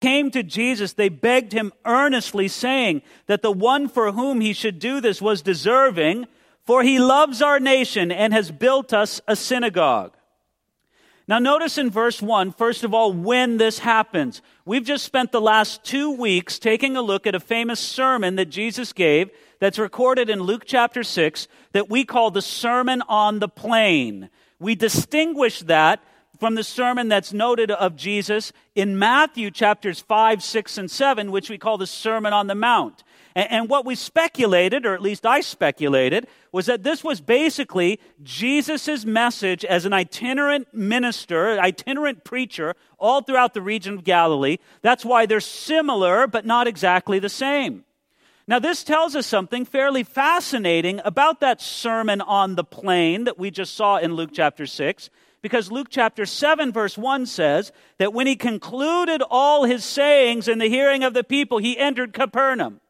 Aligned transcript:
came 0.00 0.30
to 0.30 0.42
Jesus, 0.42 0.92
they 0.92 1.08
begged 1.08 1.52
him 1.52 1.72
earnestly, 1.84 2.48
saying 2.48 3.02
that 3.26 3.42
the 3.42 3.52
one 3.52 3.88
for 3.88 4.12
whom 4.12 4.40
he 4.40 4.52
should 4.52 4.78
do 4.78 5.00
this 5.00 5.20
was 5.20 5.42
deserving, 5.42 6.26
for 6.64 6.82
he 6.82 6.98
loves 6.98 7.42
our 7.42 7.58
nation 7.58 8.12
and 8.12 8.32
has 8.32 8.50
built 8.50 8.92
us 8.92 9.20
a 9.26 9.34
synagogue. 9.34 10.14
Now, 11.26 11.38
notice 11.38 11.76
in 11.76 11.90
verse 11.90 12.22
1, 12.22 12.52
first 12.52 12.84
of 12.84 12.94
all, 12.94 13.12
when 13.12 13.58
this 13.58 13.80
happens. 13.80 14.40
We've 14.64 14.84
just 14.84 15.04
spent 15.04 15.30
the 15.30 15.42
last 15.42 15.84
two 15.84 16.10
weeks 16.10 16.58
taking 16.58 16.96
a 16.96 17.02
look 17.02 17.26
at 17.26 17.34
a 17.34 17.40
famous 17.40 17.80
sermon 17.80 18.36
that 18.36 18.46
Jesus 18.46 18.94
gave 18.94 19.30
that's 19.60 19.78
recorded 19.78 20.30
in 20.30 20.40
Luke 20.40 20.62
chapter 20.64 21.02
6 21.02 21.46
that 21.72 21.90
we 21.90 22.04
call 22.04 22.30
the 22.30 22.40
Sermon 22.40 23.02
on 23.08 23.40
the 23.40 23.48
Plain. 23.48 24.30
We 24.58 24.74
distinguish 24.74 25.60
that 25.60 26.02
from 26.38 26.54
the 26.54 26.64
sermon 26.64 27.08
that's 27.08 27.32
noted 27.32 27.70
of 27.70 27.96
Jesus 27.96 28.52
in 28.74 28.98
Matthew 28.98 29.50
chapters 29.50 30.00
5, 30.00 30.42
6, 30.42 30.78
and 30.78 30.90
7, 30.90 31.30
which 31.30 31.50
we 31.50 31.58
call 31.58 31.78
the 31.78 31.86
Sermon 31.86 32.32
on 32.32 32.46
the 32.46 32.54
Mount. 32.54 33.02
And, 33.34 33.68
what 33.68 33.84
we 33.84 33.94
speculated, 33.94 34.84
or 34.84 34.94
at 34.94 35.02
least 35.02 35.24
I 35.24 35.42
speculated, 35.42 36.26
was 36.50 36.66
that 36.66 36.82
this 36.82 37.04
was 37.04 37.20
basically 37.20 38.00
Jesus' 38.22 39.04
message 39.04 39.64
as 39.64 39.84
an 39.84 39.92
itinerant 39.92 40.74
minister, 40.74 41.58
itinerant 41.60 42.24
preacher, 42.24 42.74
all 42.98 43.22
throughout 43.22 43.54
the 43.54 43.62
region 43.62 43.94
of 43.94 44.02
Galilee. 44.02 44.56
That's 44.82 45.04
why 45.04 45.26
they're 45.26 45.38
similar, 45.38 46.26
but 46.26 46.46
not 46.46 46.66
exactly 46.66 47.20
the 47.20 47.28
same. 47.28 47.84
Now, 48.48 48.58
this 48.58 48.82
tells 48.82 49.14
us 49.14 49.26
something 49.26 49.66
fairly 49.66 50.02
fascinating 50.02 51.00
about 51.04 51.40
that 51.40 51.60
sermon 51.60 52.22
on 52.22 52.54
the 52.54 52.64
plain 52.64 53.24
that 53.24 53.38
we 53.38 53.50
just 53.50 53.74
saw 53.74 53.98
in 53.98 54.14
Luke 54.14 54.30
chapter 54.32 54.66
6, 54.66 55.10
because 55.40 55.70
Luke 55.70 55.88
chapter 55.90 56.26
7, 56.26 56.72
verse 56.72 56.98
1 56.98 57.26
says 57.26 57.72
that 57.98 58.12
when 58.12 58.26
he 58.26 58.36
concluded 58.36 59.22
all 59.30 59.64
his 59.64 59.84
sayings 59.84 60.48
in 60.48 60.58
the 60.58 60.68
hearing 60.68 61.04
of 61.04 61.14
the 61.14 61.24
people, 61.24 61.58
he 61.58 61.78
entered 61.78 62.12
Capernaum. 62.12 62.80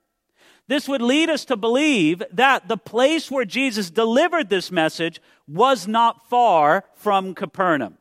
This 0.66 0.89
would 0.89 1.03
lead 1.03 1.31
us 1.31 1.45
to 1.47 1.56
believe 1.56 2.23
that 2.31 2.69
the 2.69 2.77
place 2.77 3.31
where 3.31 3.45
Jesus 3.45 3.91
delivered 3.91 4.50
this 4.50 4.70
message 4.70 5.20
was 5.47 5.89
not 5.89 6.28
far 6.28 6.84
from 6.95 7.34
Capernaum, 7.34 7.97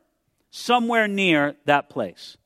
somewhere 0.50 1.08
near 1.08 1.56
that 1.64 1.88
place. 1.88 2.36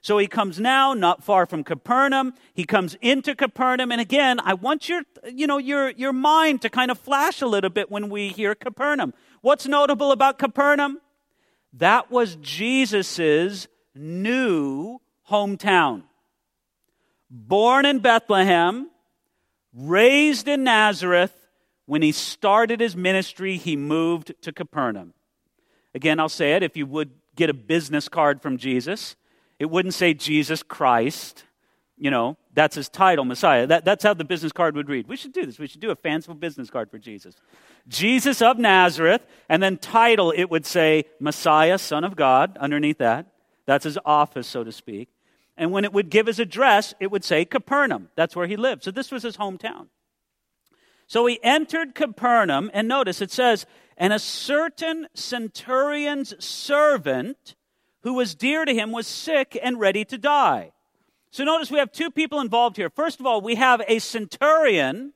So 0.00 0.18
he 0.18 0.26
comes 0.26 0.60
now, 0.60 0.92
not 0.92 1.24
far 1.24 1.46
from 1.46 1.64
Capernaum. 1.64 2.34
He 2.52 2.64
comes 2.64 2.94
into 3.00 3.34
Capernaum. 3.34 3.90
And 3.90 4.02
again, 4.02 4.38
I 4.38 4.52
want 4.52 4.86
your, 4.86 5.02
you 5.32 5.46
know, 5.46 5.56
your, 5.56 5.90
your 5.90 6.12
mind 6.12 6.60
to 6.60 6.68
kind 6.68 6.90
of 6.90 6.98
flash 6.98 7.40
a 7.40 7.46
little 7.46 7.70
bit 7.70 7.90
when 7.90 8.10
we 8.10 8.28
hear 8.28 8.54
Capernaum. 8.54 9.14
What's 9.40 9.66
notable 9.66 10.12
about 10.12 10.38
Capernaum? 10.38 11.00
That 11.78 12.10
was 12.10 12.36
Jesus' 12.36 13.66
new 13.94 15.00
hometown. 15.28 16.04
Born 17.28 17.84
in 17.84 17.98
Bethlehem, 17.98 18.90
raised 19.72 20.46
in 20.46 20.64
Nazareth, 20.64 21.34
when 21.86 22.00
he 22.00 22.12
started 22.12 22.80
his 22.80 22.96
ministry, 22.96 23.56
he 23.56 23.76
moved 23.76 24.32
to 24.42 24.52
Capernaum. 24.52 25.14
Again, 25.94 26.18
I'll 26.18 26.28
say 26.28 26.54
it 26.54 26.62
if 26.62 26.76
you 26.76 26.86
would 26.86 27.10
get 27.36 27.50
a 27.50 27.54
business 27.54 28.08
card 28.08 28.40
from 28.40 28.56
Jesus, 28.56 29.16
it 29.58 29.66
wouldn't 29.66 29.94
say 29.94 30.14
Jesus 30.14 30.62
Christ. 30.62 31.44
You 31.98 32.10
know, 32.10 32.36
that's 32.54 32.76
his 32.76 32.88
title, 32.88 33.24
Messiah. 33.24 33.66
That, 33.66 33.84
that's 33.84 34.04
how 34.04 34.14
the 34.14 34.24
business 34.24 34.52
card 34.52 34.76
would 34.76 34.88
read. 34.88 35.08
We 35.08 35.16
should 35.16 35.32
do 35.32 35.44
this. 35.44 35.58
We 35.58 35.66
should 35.66 35.80
do 35.80 35.90
a 35.90 35.96
fanciful 35.96 36.36
business 36.36 36.70
card 36.70 36.90
for 36.90 36.98
Jesus. 36.98 37.34
Jesus 37.88 38.40
of 38.40 38.58
Nazareth, 38.58 39.22
and 39.48 39.62
then 39.62 39.76
title, 39.76 40.32
it 40.34 40.44
would 40.44 40.64
say 40.64 41.04
Messiah, 41.18 41.78
Son 41.78 42.04
of 42.04 42.16
God, 42.16 42.56
underneath 42.58 42.98
that. 42.98 43.26
That's 43.66 43.84
his 43.84 43.98
office, 44.04 44.46
so 44.46 44.62
to 44.62 44.72
speak. 44.72 45.08
And 45.56 45.72
when 45.72 45.84
it 45.84 45.92
would 45.92 46.10
give 46.10 46.26
his 46.26 46.38
address, 46.38 46.94
it 47.00 47.10
would 47.10 47.24
say 47.24 47.44
Capernaum. 47.44 48.08
That's 48.14 48.36
where 48.36 48.46
he 48.46 48.56
lived. 48.56 48.84
So 48.84 48.90
this 48.90 49.10
was 49.10 49.22
his 49.22 49.36
hometown. 49.36 49.88
So 51.06 51.26
he 51.26 51.38
entered 51.42 51.94
Capernaum, 51.94 52.70
and 52.72 52.88
notice 52.88 53.20
it 53.20 53.30
says, 53.30 53.66
and 53.96 54.12
a 54.12 54.18
certain 54.18 55.06
centurion's 55.14 56.34
servant 56.44 57.54
who 58.02 58.14
was 58.14 58.34
dear 58.34 58.64
to 58.64 58.74
him 58.74 58.92
was 58.92 59.06
sick 59.06 59.58
and 59.62 59.78
ready 59.78 60.04
to 60.04 60.18
die. 60.18 60.72
So 61.34 61.42
notice 61.42 61.68
we 61.68 61.80
have 61.80 61.90
two 61.90 62.12
people 62.12 62.38
involved 62.38 62.76
here. 62.76 62.88
First 62.88 63.18
of 63.18 63.26
all, 63.26 63.40
we 63.40 63.56
have 63.56 63.82
a 63.88 63.98
centurion, 63.98 65.14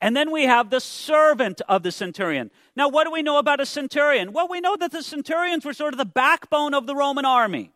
and 0.00 0.16
then 0.16 0.30
we 0.30 0.44
have 0.44 0.70
the 0.70 0.78
servant 0.78 1.60
of 1.68 1.82
the 1.82 1.90
centurion. 1.90 2.52
Now, 2.76 2.88
what 2.88 3.06
do 3.06 3.10
we 3.10 3.22
know 3.22 3.38
about 3.38 3.58
a 3.58 3.66
centurion? 3.66 4.32
Well, 4.32 4.46
we 4.46 4.60
know 4.60 4.76
that 4.76 4.92
the 4.92 5.02
centurions 5.02 5.64
were 5.64 5.72
sort 5.72 5.94
of 5.94 5.98
the 5.98 6.04
backbone 6.04 6.74
of 6.74 6.86
the 6.86 6.94
Roman 6.94 7.24
army. 7.24 7.72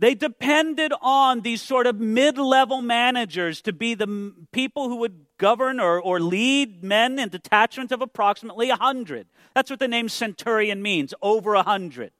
They 0.00 0.16
depended 0.16 0.92
on 1.00 1.42
these 1.42 1.62
sort 1.62 1.86
of 1.86 2.00
mid 2.00 2.38
level 2.38 2.82
managers 2.82 3.60
to 3.62 3.72
be 3.72 3.94
the 3.94 4.34
people 4.50 4.88
who 4.88 4.96
would 4.96 5.26
govern 5.38 5.78
or, 5.78 6.00
or 6.00 6.18
lead 6.18 6.82
men 6.82 7.20
in 7.20 7.28
detachments 7.28 7.92
of 7.92 8.02
approximately 8.02 8.68
100. 8.68 9.28
That's 9.54 9.70
what 9.70 9.78
the 9.78 9.86
name 9.86 10.08
centurion 10.08 10.82
means, 10.82 11.14
over 11.22 11.54
100. 11.54 12.10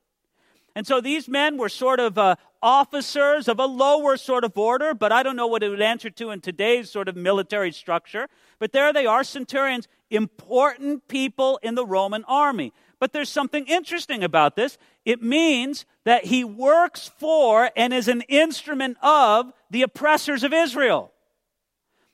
And 0.76 0.86
so 0.86 1.00
these 1.00 1.28
men 1.28 1.56
were 1.58 1.68
sort 1.68 1.98
of 1.98 2.16
uh, 2.16 2.36
officers 2.62 3.48
of 3.48 3.58
a 3.58 3.66
lower 3.66 4.16
sort 4.16 4.44
of 4.44 4.56
order, 4.56 4.94
but 4.94 5.12
I 5.12 5.22
don't 5.22 5.36
know 5.36 5.46
what 5.46 5.62
it 5.62 5.68
would 5.68 5.80
answer 5.80 6.10
to 6.10 6.30
in 6.30 6.40
today's 6.40 6.90
sort 6.90 7.08
of 7.08 7.16
military 7.16 7.72
structure. 7.72 8.28
But 8.58 8.72
there 8.72 8.92
they 8.92 9.06
are, 9.06 9.24
centurions, 9.24 9.88
important 10.10 11.08
people 11.08 11.58
in 11.62 11.74
the 11.74 11.86
Roman 11.86 12.24
army. 12.24 12.72
But 12.98 13.12
there's 13.12 13.30
something 13.30 13.66
interesting 13.66 14.22
about 14.22 14.56
this. 14.56 14.76
It 15.04 15.22
means 15.22 15.86
that 16.04 16.26
he 16.26 16.44
works 16.44 17.10
for 17.18 17.70
and 17.74 17.94
is 17.94 18.08
an 18.08 18.22
instrument 18.22 18.98
of 19.02 19.52
the 19.70 19.82
oppressors 19.82 20.44
of 20.44 20.52
Israel. 20.52 21.12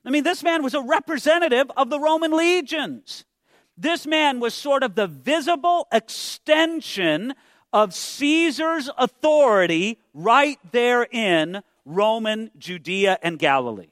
I 0.05 0.11
mean, 0.11 0.23
this 0.23 0.45
man 0.45 0.63
was 0.63 0.75
a 0.75 0.81
representative 0.81 1.69
of 1.77 1.91
the 1.91 1.99
Roman 1.99 2.31
legions. 2.31 3.25
This 3.77 4.07
man 4.07 4.39
was 4.39 4.55
sort 4.55 4.85
of 4.85 4.95
the 4.95 5.09
visible 5.09 5.89
extension 5.93 7.35
of 7.73 7.95
Caesar's 7.95 8.91
authority 8.97 9.99
right 10.15 10.59
there 10.73 11.07
in 11.11 11.63
Roman 11.85 12.51
Judea 12.59 13.19
and 13.23 13.39
Galilee. 13.39 13.91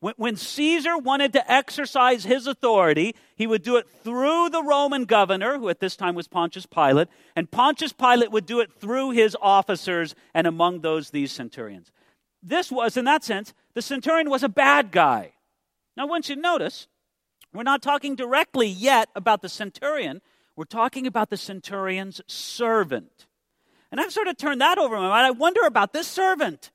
When, 0.00 0.36
Caesar 0.36 0.98
wanted 0.98 1.32
to 1.32 1.50
exercise 1.50 2.24
his 2.24 2.46
authority, 2.46 3.16
he 3.34 3.46
would 3.46 3.62
do 3.62 3.76
it 3.76 3.88
through 4.04 4.50
the 4.50 4.62
Roman 4.62 5.04
governor, 5.04 5.58
who 5.58 5.68
at 5.68 5.80
this 5.80 5.96
time 5.96 6.14
was 6.14 6.28
Pontius 6.28 6.66
Pilate, 6.66 7.08
and 7.34 7.50
Pontius 7.50 7.92
Pilate 7.92 8.30
would 8.30 8.46
do 8.46 8.60
it 8.60 8.72
through 8.72 9.12
his 9.12 9.36
officers, 9.40 10.14
and 10.34 10.46
among 10.46 10.80
those, 10.80 11.10
these 11.10 11.32
centurions. 11.32 11.90
This 12.42 12.70
was, 12.70 12.96
in 12.96 13.06
that 13.06 13.24
sense, 13.24 13.54
the 13.74 13.82
centurion 13.82 14.30
was 14.30 14.42
a 14.42 14.48
bad 14.48 14.92
guy. 14.92 15.32
Now, 15.96 16.06
once 16.06 16.28
you 16.28 16.36
notice, 16.36 16.88
we're 17.52 17.62
not 17.62 17.82
talking 17.82 18.14
directly 18.14 18.68
yet 18.68 19.08
about 19.16 19.42
the 19.42 19.48
centurion, 19.48 20.20
we're 20.56 20.64
talking 20.64 21.06
about 21.06 21.30
the 21.30 21.36
centurion's 21.36 22.20
servant. 22.26 23.26
And 23.92 24.00
I've 24.00 24.12
sort 24.12 24.26
of 24.26 24.36
turned 24.36 24.60
that 24.62 24.78
over 24.78 24.96
in 24.96 25.02
my 25.02 25.08
mind. 25.08 25.26
I 25.26 25.30
wonder 25.30 25.60
about 25.64 25.92
this 25.92 26.08
servant. 26.08 26.70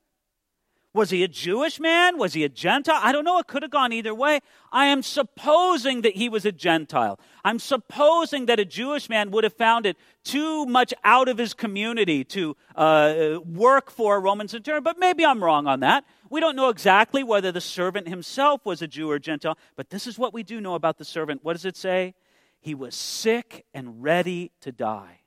Was 0.93 1.09
he 1.09 1.23
a 1.23 1.27
Jewish 1.27 1.79
man? 1.79 2.17
Was 2.17 2.33
he 2.33 2.43
a 2.43 2.49
Gentile? 2.49 2.99
I 3.01 3.13
don't 3.13 3.23
know. 3.23 3.39
It 3.39 3.47
could 3.47 3.61
have 3.61 3.71
gone 3.71 3.93
either 3.93 4.13
way. 4.13 4.41
I 4.73 4.87
am 4.87 5.01
supposing 5.01 6.01
that 6.01 6.17
he 6.17 6.27
was 6.27 6.45
a 6.45 6.51
Gentile. 6.51 7.17
I'm 7.45 7.59
supposing 7.59 8.45
that 8.47 8.59
a 8.59 8.65
Jewish 8.65 9.07
man 9.07 9.31
would 9.31 9.45
have 9.45 9.53
found 9.53 9.85
it 9.85 9.95
too 10.25 10.65
much 10.65 10.93
out 11.05 11.29
of 11.29 11.37
his 11.37 11.53
community 11.53 12.25
to 12.25 12.57
uh, 12.75 13.39
work 13.45 13.89
for 13.89 14.17
a 14.17 14.19
Roman 14.19 14.49
centurion, 14.49 14.83
but 14.83 14.99
maybe 14.99 15.25
I'm 15.25 15.41
wrong 15.41 15.65
on 15.65 15.79
that. 15.79 16.03
We 16.29 16.41
don't 16.41 16.57
know 16.57 16.69
exactly 16.69 17.23
whether 17.23 17.53
the 17.53 17.61
servant 17.61 18.09
himself 18.09 18.65
was 18.65 18.81
a 18.81 18.87
Jew 18.87 19.09
or 19.09 19.17
Gentile, 19.17 19.57
but 19.77 19.91
this 19.91 20.07
is 20.07 20.19
what 20.19 20.33
we 20.33 20.43
do 20.43 20.59
know 20.59 20.75
about 20.75 20.97
the 20.97 21.05
servant. 21.05 21.41
What 21.43 21.53
does 21.53 21.65
it 21.65 21.77
say? 21.77 22.15
He 22.61 22.75
was 22.75 22.95
sick 22.95 23.65
and 23.73 24.01
ready 24.01 24.51
to 24.61 24.71
die. 24.71 25.21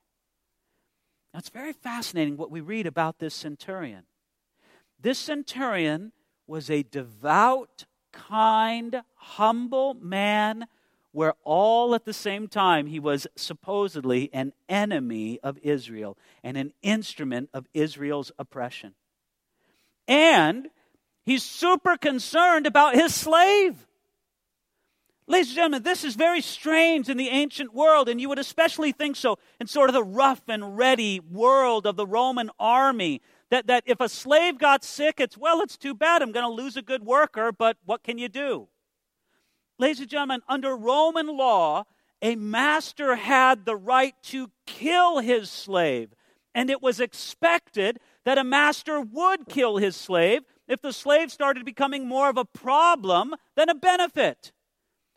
Now, 1.33 1.39
it's 1.39 1.49
very 1.49 1.73
fascinating 1.73 2.37
what 2.37 2.51
we 2.51 2.61
read 2.61 2.87
about 2.87 3.19
this 3.19 3.35
centurion. 3.35 4.05
This 5.01 5.19
centurion 5.19 6.13
was 6.47 6.71
a 6.71 6.85
devout, 6.85 7.87
kind, 8.13 9.03
humble 9.17 9.95
man, 9.95 10.67
where 11.11 11.35
all 11.43 11.95
at 11.95 12.05
the 12.05 12.13
same 12.13 12.47
time 12.47 12.87
he 12.87 13.01
was 13.01 13.27
supposedly 13.37 14.33
an 14.33 14.53
enemy 14.69 15.41
of 15.43 15.59
Israel 15.63 16.17
and 16.43 16.57
an 16.57 16.73
instrument 16.83 17.51
of 17.53 17.67
Israel's 17.75 18.31
oppression. 18.39 18.95
And 20.07 20.69
he's 21.25 21.43
super 21.43 21.97
concerned 21.97 22.67
about 22.67 22.95
his 22.95 23.13
slave. 23.13 23.87
Ladies 25.27 25.49
and 25.49 25.57
gentlemen, 25.57 25.83
this 25.83 26.05
is 26.05 26.17
very 26.17 26.43
strange 26.43 27.09
in 27.09 27.17
the 27.17 27.31
ancient 27.31 27.73
world, 27.73 28.11
and 28.11 28.21
you 28.21 28.29
would 28.29 28.39
especially 28.39 28.93
think 28.93 29.17
so 29.17 29.39
in 29.59 29.67
sort 29.67 29.89
of 29.89 29.95
the 29.95 30.05
rough 30.05 30.43
and 30.49 30.77
ready 30.77 31.19
world 31.19 31.87
of 31.87 31.97
the 31.97 32.07
Roman 32.07 32.51
army. 32.59 33.23
That, 33.49 33.67
that 33.69 33.85
if 33.87 34.01
a 34.01 34.09
slave 34.09 34.59
got 34.59 34.85
sick, 34.85 35.21
it's, 35.21 35.39
well, 35.39 35.63
it's 35.63 35.79
too 35.79 35.95
bad. 35.95 36.21
I'm 36.21 36.33
going 36.33 36.45
to 36.45 36.63
lose 36.63 36.77
a 36.77 36.83
good 36.83 37.05
worker, 37.05 37.53
but 37.53 37.79
what 37.87 38.03
can 38.03 38.19
you 38.19 38.29
do? 38.29 38.69
Ladies 39.79 40.01
and 40.01 40.11
gentlemen, 40.11 40.43
under 40.47 40.77
Roman 40.77 41.29
law, 41.29 41.85
a 42.21 42.37
master 42.37 43.17
had 43.17 43.65
the 43.65 43.77
right 43.77 44.15
to 44.25 44.51
kill 44.67 45.21
his 45.21 45.51
slave, 45.51 46.15
and 46.55 46.69
it 46.69 46.83
was 46.83 47.01
expected 47.01 47.99
that 48.27 48.37
a 48.37 48.45
master 48.45 49.01
would 49.01 49.49
kill 49.49 49.79
his 49.79 49.97
slave 49.97 50.43
if 50.69 50.83
the 50.83 50.93
slave 50.93 51.33
started 51.33 51.65
becoming 51.65 52.07
more 52.07 52.29
of 52.29 52.37
a 52.37 52.45
problem 52.45 53.35
than 53.57 53.71
a 53.71 53.75
benefit. 53.75 54.53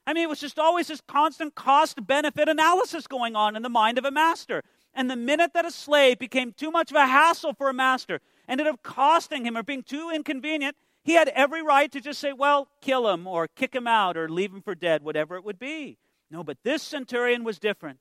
I 0.07 0.13
mean, 0.13 0.23
it 0.23 0.29
was 0.29 0.39
just 0.39 0.57
always 0.57 0.87
this 0.87 1.01
constant 1.05 1.53
cost 1.53 2.07
benefit 2.07 2.47
analysis 2.47 3.07
going 3.07 3.35
on 3.35 3.57
in 3.57 3.61
the 3.61 3.69
mind 3.69 3.97
of 3.97 4.05
a 4.05 4.11
master. 4.11 4.63
And 4.93 5.11
the 5.11 5.17
minute 5.17 5.51
that 5.53 5.65
a 5.65 5.71
slave 5.71 6.17
became 6.17 6.53
too 6.53 6.71
much 6.71 6.91
of 6.91 6.95
a 6.95 7.05
hassle 7.05 7.53
for 7.53 7.69
a 7.69 7.73
master, 7.73 8.21
ended 8.47 8.67
up 8.67 8.81
costing 8.81 9.45
him 9.45 9.57
or 9.57 9.63
being 9.63 9.83
too 9.83 10.09
inconvenient, 10.09 10.77
he 11.03 11.13
had 11.13 11.27
every 11.29 11.61
right 11.61 11.91
to 11.91 11.99
just 11.99 12.21
say, 12.21 12.31
well, 12.31 12.69
kill 12.81 13.09
him 13.09 13.27
or 13.27 13.49
kick 13.49 13.75
him 13.75 13.85
out 13.85 14.15
or 14.15 14.29
leave 14.29 14.53
him 14.53 14.61
for 14.61 14.75
dead, 14.75 15.03
whatever 15.03 15.35
it 15.35 15.43
would 15.43 15.59
be. 15.59 15.97
No, 16.31 16.41
but 16.41 16.57
this 16.63 16.81
centurion 16.81 17.43
was 17.43 17.59
different. 17.59 17.99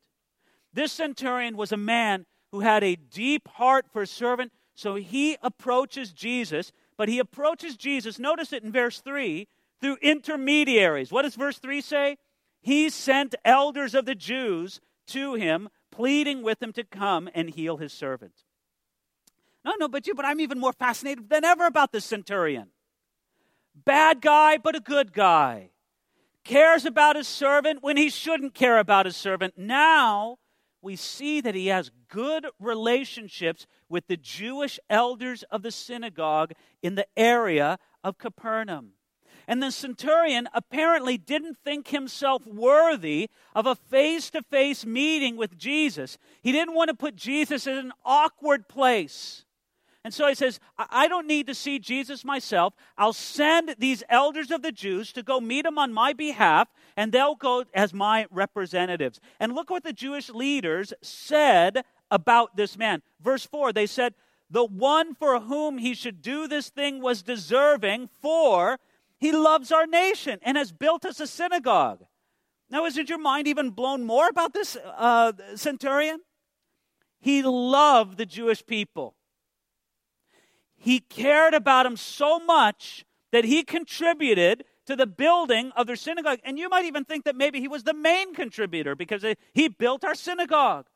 This 0.73 0.93
centurion 0.93 1.57
was 1.57 1.73
a 1.73 1.77
man 1.77 2.25
who 2.53 2.61
had 2.61 2.85
a 2.85 2.95
deep 2.97 3.49
heart 3.49 3.87
for 3.93 4.03
a 4.03 4.07
servant, 4.07 4.53
so 4.77 4.95
he 4.95 5.37
approaches 5.43 6.13
Jesus, 6.13 6.71
but 6.97 7.09
he 7.09 7.19
approaches 7.19 7.77
Jesus, 7.77 8.19
notice 8.19 8.53
it 8.53 8.63
in 8.63 8.71
verse 8.71 9.01
3, 9.01 9.49
through 9.81 9.97
intermediaries. 10.03 11.13
What 11.13 11.23
does 11.23 11.35
verse 11.35 11.59
3 11.59 11.81
say? 11.81 12.17
He 12.61 12.91
sent 12.91 13.35
elders 13.45 13.95
of 13.95 14.07
the 14.07 14.15
Jews 14.15 14.81
to 15.09 15.35
him, 15.35 15.69
pleading 15.93 16.43
with 16.43 16.63
him 16.63 16.73
to 16.73 16.85
come 16.85 17.29
and 17.35 17.51
heal 17.51 17.77
his 17.77 17.93
servant. 17.93 18.33
No, 19.65 19.75
no, 19.79 19.89
but 19.89 20.07
you, 20.07 20.15
but 20.15 20.25
I'm 20.25 20.41
even 20.41 20.59
more 20.59 20.73
fascinated 20.73 21.29
than 21.29 21.45
ever 21.45 21.67
about 21.67 21.93
this 21.93 22.05
centurion. 22.05 22.69
Bad 23.75 24.21
guy, 24.21 24.59
but 24.59 24.77
a 24.77 24.81
good 24.81 25.13
guy. 25.13 25.71
Cares 26.45 26.85
about 26.85 27.17
his 27.17 27.29
servant 27.29 27.83
when 27.83 27.97
he 27.97 28.09
shouldn't 28.09 28.55
care 28.55 28.79
about 28.79 29.07
his 29.07 29.17
servant. 29.17 29.59
Now 29.59 30.39
we 30.81 30.95
see 30.95 31.41
that 31.41 31.57
he 31.57 31.67
has 31.67 31.91
good 32.09 32.47
relationships 32.61 33.67
with 33.89 34.07
the 34.07 34.17
Jewish 34.17 34.79
elders 34.89 35.43
of 35.51 35.63
the 35.63 35.73
synagogue 35.73 36.53
in 36.83 36.95
the 36.95 37.09
area 37.17 37.79
of 38.05 38.19
Capernaum. 38.19 38.93
And 39.49 39.63
the 39.63 39.71
centurion 39.71 40.49
apparently 40.53 41.17
didn't 41.17 41.59
think 41.65 41.89
himself 41.89 42.47
worthy 42.47 43.31
of 43.55 43.67
a 43.67 43.77
face 43.77 44.31
to 44.31 44.43
face 44.43 44.85
meeting 44.85 45.37
with 45.37 45.57
Jesus. 45.57 46.19
He 46.43 46.53
didn't 46.53 46.75
want 46.75 46.89
to 46.89 46.95
put 46.95 47.15
Jesus 47.15 47.67
in 47.67 47.77
an 47.77 47.93
awkward 48.05 48.69
place. 48.69 49.45
And 50.07 50.15
so 50.15 50.29
he 50.29 50.37
says, 50.37 50.61
I 50.79 51.09
don't 51.09 51.27
need 51.27 51.49
to 51.49 51.55
see 51.55 51.81
Jesus 51.81 52.25
myself. 52.25 52.75
I'll 52.97 53.13
send 53.13 53.75
these 53.77 54.05
elders 54.09 54.53
of 54.53 54.63
the 54.63 54.71
Jews 54.71 55.13
to 55.15 55.23
go 55.25 55.41
meet 55.41 55.67
him 55.67 55.79
on 55.79 55.93
my 55.93 56.13
behalf, 56.13 56.69
and 56.97 57.11
they'll 57.11 57.35
go 57.35 57.65
as 57.75 57.93
my 57.93 58.27
representatives. 58.31 59.19
And 59.41 59.53
look 59.53 59.69
what 59.69 59.83
the 59.83 59.93
Jewish 59.93 60.31
leaders 60.31 60.95
said 61.03 61.83
about 62.09 62.57
this 62.57 62.79
man. 62.79 63.03
Verse 63.21 63.45
4 63.47 63.73
they 63.73 63.87
said, 63.87 64.15
The 64.49 64.65
one 64.65 65.13
for 65.13 65.41
whom 65.41 65.79
he 65.79 65.93
should 65.93 66.23
do 66.23 66.47
this 66.47 66.69
thing 66.69 67.03
was 67.03 67.23
deserving, 67.23 68.09
for 68.23 68.79
he 69.19 69.33
loves 69.33 69.73
our 69.73 69.87
nation 69.87 70.39
and 70.43 70.57
has 70.57 70.73
built 70.73 71.05
us 71.05 71.21
a 71.21 71.27
synagogue. 71.27 72.05
Now, 72.69 72.85
isn't 72.85 73.09
your 73.09 73.19
mind 73.19 73.47
even 73.47 73.71
blown 73.71 74.05
more 74.05 74.29
about 74.29 74.53
this 74.53 74.77
uh, 74.77 75.33
centurion? 75.55 76.21
He 77.21 77.43
loved 77.43 78.19
the 78.19 78.27
Jewish 78.27 78.65
people. 78.67 79.15
He 80.77 81.01
cared 81.01 81.55
about 81.55 81.85
them 81.85 81.97
so 81.97 82.39
much 82.39 83.05
that 83.33 83.45
he 83.45 83.63
contributed 83.63 84.65
to 84.87 84.95
the 84.95 85.07
building 85.07 85.73
of 85.77 85.87
their 85.87 85.97
synagogue. 85.97 86.39
And 86.45 86.59
you 86.59 86.69
might 86.69 86.85
even 86.85 87.05
think 87.05 87.25
that 87.25 87.37
maybe 87.37 87.61
he 87.61 87.69
was 87.69 87.83
the 87.83 87.95
main 87.95 88.35
contributor 88.35 88.95
because 88.95 89.25
he 89.53 89.69
built 89.69 90.05
our 90.05 90.15
synagogue. 90.15 90.87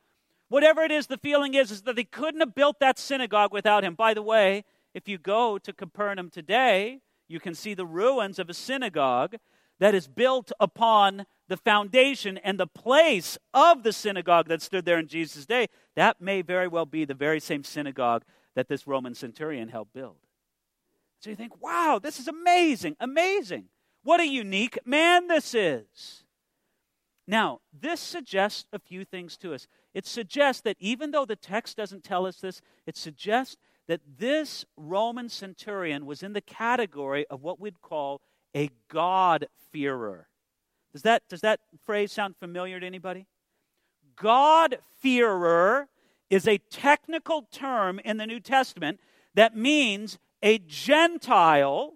Whatever 0.48 0.82
it 0.82 0.90
is, 0.90 1.06
the 1.06 1.18
feeling 1.18 1.54
is, 1.54 1.70
is 1.70 1.82
that 1.82 1.96
they 1.96 2.04
couldn't 2.04 2.40
have 2.40 2.54
built 2.54 2.80
that 2.80 2.98
synagogue 2.98 3.52
without 3.52 3.84
him. 3.84 3.94
By 3.94 4.14
the 4.14 4.22
way, 4.22 4.64
if 4.94 5.08
you 5.08 5.18
go 5.18 5.58
to 5.58 5.72
Capernaum 5.72 6.30
today, 6.30 7.00
you 7.30 7.40
can 7.40 7.54
see 7.54 7.74
the 7.74 7.86
ruins 7.86 8.38
of 8.38 8.50
a 8.50 8.54
synagogue 8.54 9.36
that 9.78 9.94
is 9.94 10.08
built 10.08 10.52
upon 10.60 11.26
the 11.48 11.56
foundation 11.56 12.38
and 12.38 12.58
the 12.58 12.66
place 12.66 13.38
of 13.54 13.82
the 13.82 13.92
synagogue 13.92 14.48
that 14.48 14.60
stood 14.60 14.84
there 14.84 14.98
in 14.98 15.08
Jesus' 15.08 15.46
day. 15.46 15.68
That 15.96 16.20
may 16.20 16.42
very 16.42 16.68
well 16.68 16.86
be 16.86 17.04
the 17.04 17.14
very 17.14 17.40
same 17.40 17.64
synagogue 17.64 18.24
that 18.54 18.68
this 18.68 18.86
Roman 18.86 19.14
centurion 19.14 19.68
helped 19.68 19.92
build. 19.92 20.16
So 21.20 21.30
you 21.30 21.36
think, 21.36 21.62
wow, 21.62 22.00
this 22.02 22.18
is 22.18 22.28
amazing, 22.28 22.96
amazing. 23.00 23.66
What 24.02 24.20
a 24.20 24.26
unique 24.26 24.78
man 24.84 25.28
this 25.28 25.54
is. 25.54 26.24
Now, 27.26 27.60
this 27.72 28.00
suggests 28.00 28.66
a 28.72 28.78
few 28.78 29.04
things 29.04 29.36
to 29.38 29.54
us. 29.54 29.68
It 29.94 30.06
suggests 30.06 30.62
that 30.62 30.76
even 30.80 31.10
though 31.10 31.24
the 31.24 31.36
text 31.36 31.76
doesn't 31.76 32.02
tell 32.02 32.26
us 32.26 32.40
this, 32.40 32.60
it 32.86 32.96
suggests 32.96 33.56
that 33.90 34.00
this 34.18 34.64
Roman 34.76 35.28
centurion 35.28 36.06
was 36.06 36.22
in 36.22 36.32
the 36.32 36.40
category 36.40 37.26
of 37.28 37.42
what 37.42 37.58
we'd 37.58 37.80
call 37.80 38.20
a 38.54 38.70
God-fearer. 38.86 40.28
Does 40.92 41.02
that, 41.02 41.24
does 41.28 41.40
that 41.40 41.58
phrase 41.84 42.12
sound 42.12 42.36
familiar 42.36 42.78
to 42.78 42.86
anybody? 42.86 43.26
God-fearer 44.14 45.88
is 46.30 46.46
a 46.46 46.58
technical 46.70 47.48
term 47.50 47.98
in 48.04 48.16
the 48.16 48.28
New 48.28 48.38
Testament 48.38 49.00
that 49.34 49.56
means 49.56 50.20
a 50.40 50.58
Gentile 50.58 51.94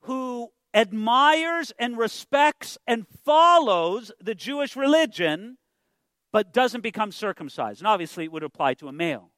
who 0.00 0.50
admires 0.74 1.72
and 1.78 1.96
respects 1.96 2.78
and 2.84 3.06
follows 3.24 4.10
the 4.20 4.34
Jewish 4.34 4.74
religion 4.74 5.58
but 6.32 6.52
doesn't 6.52 6.80
become 6.80 7.12
circumcised. 7.12 7.80
And 7.80 7.86
obviously, 7.86 8.24
it 8.24 8.32
would 8.32 8.42
apply 8.42 8.74
to 8.74 8.88
a 8.88 8.92
male. 8.92 9.30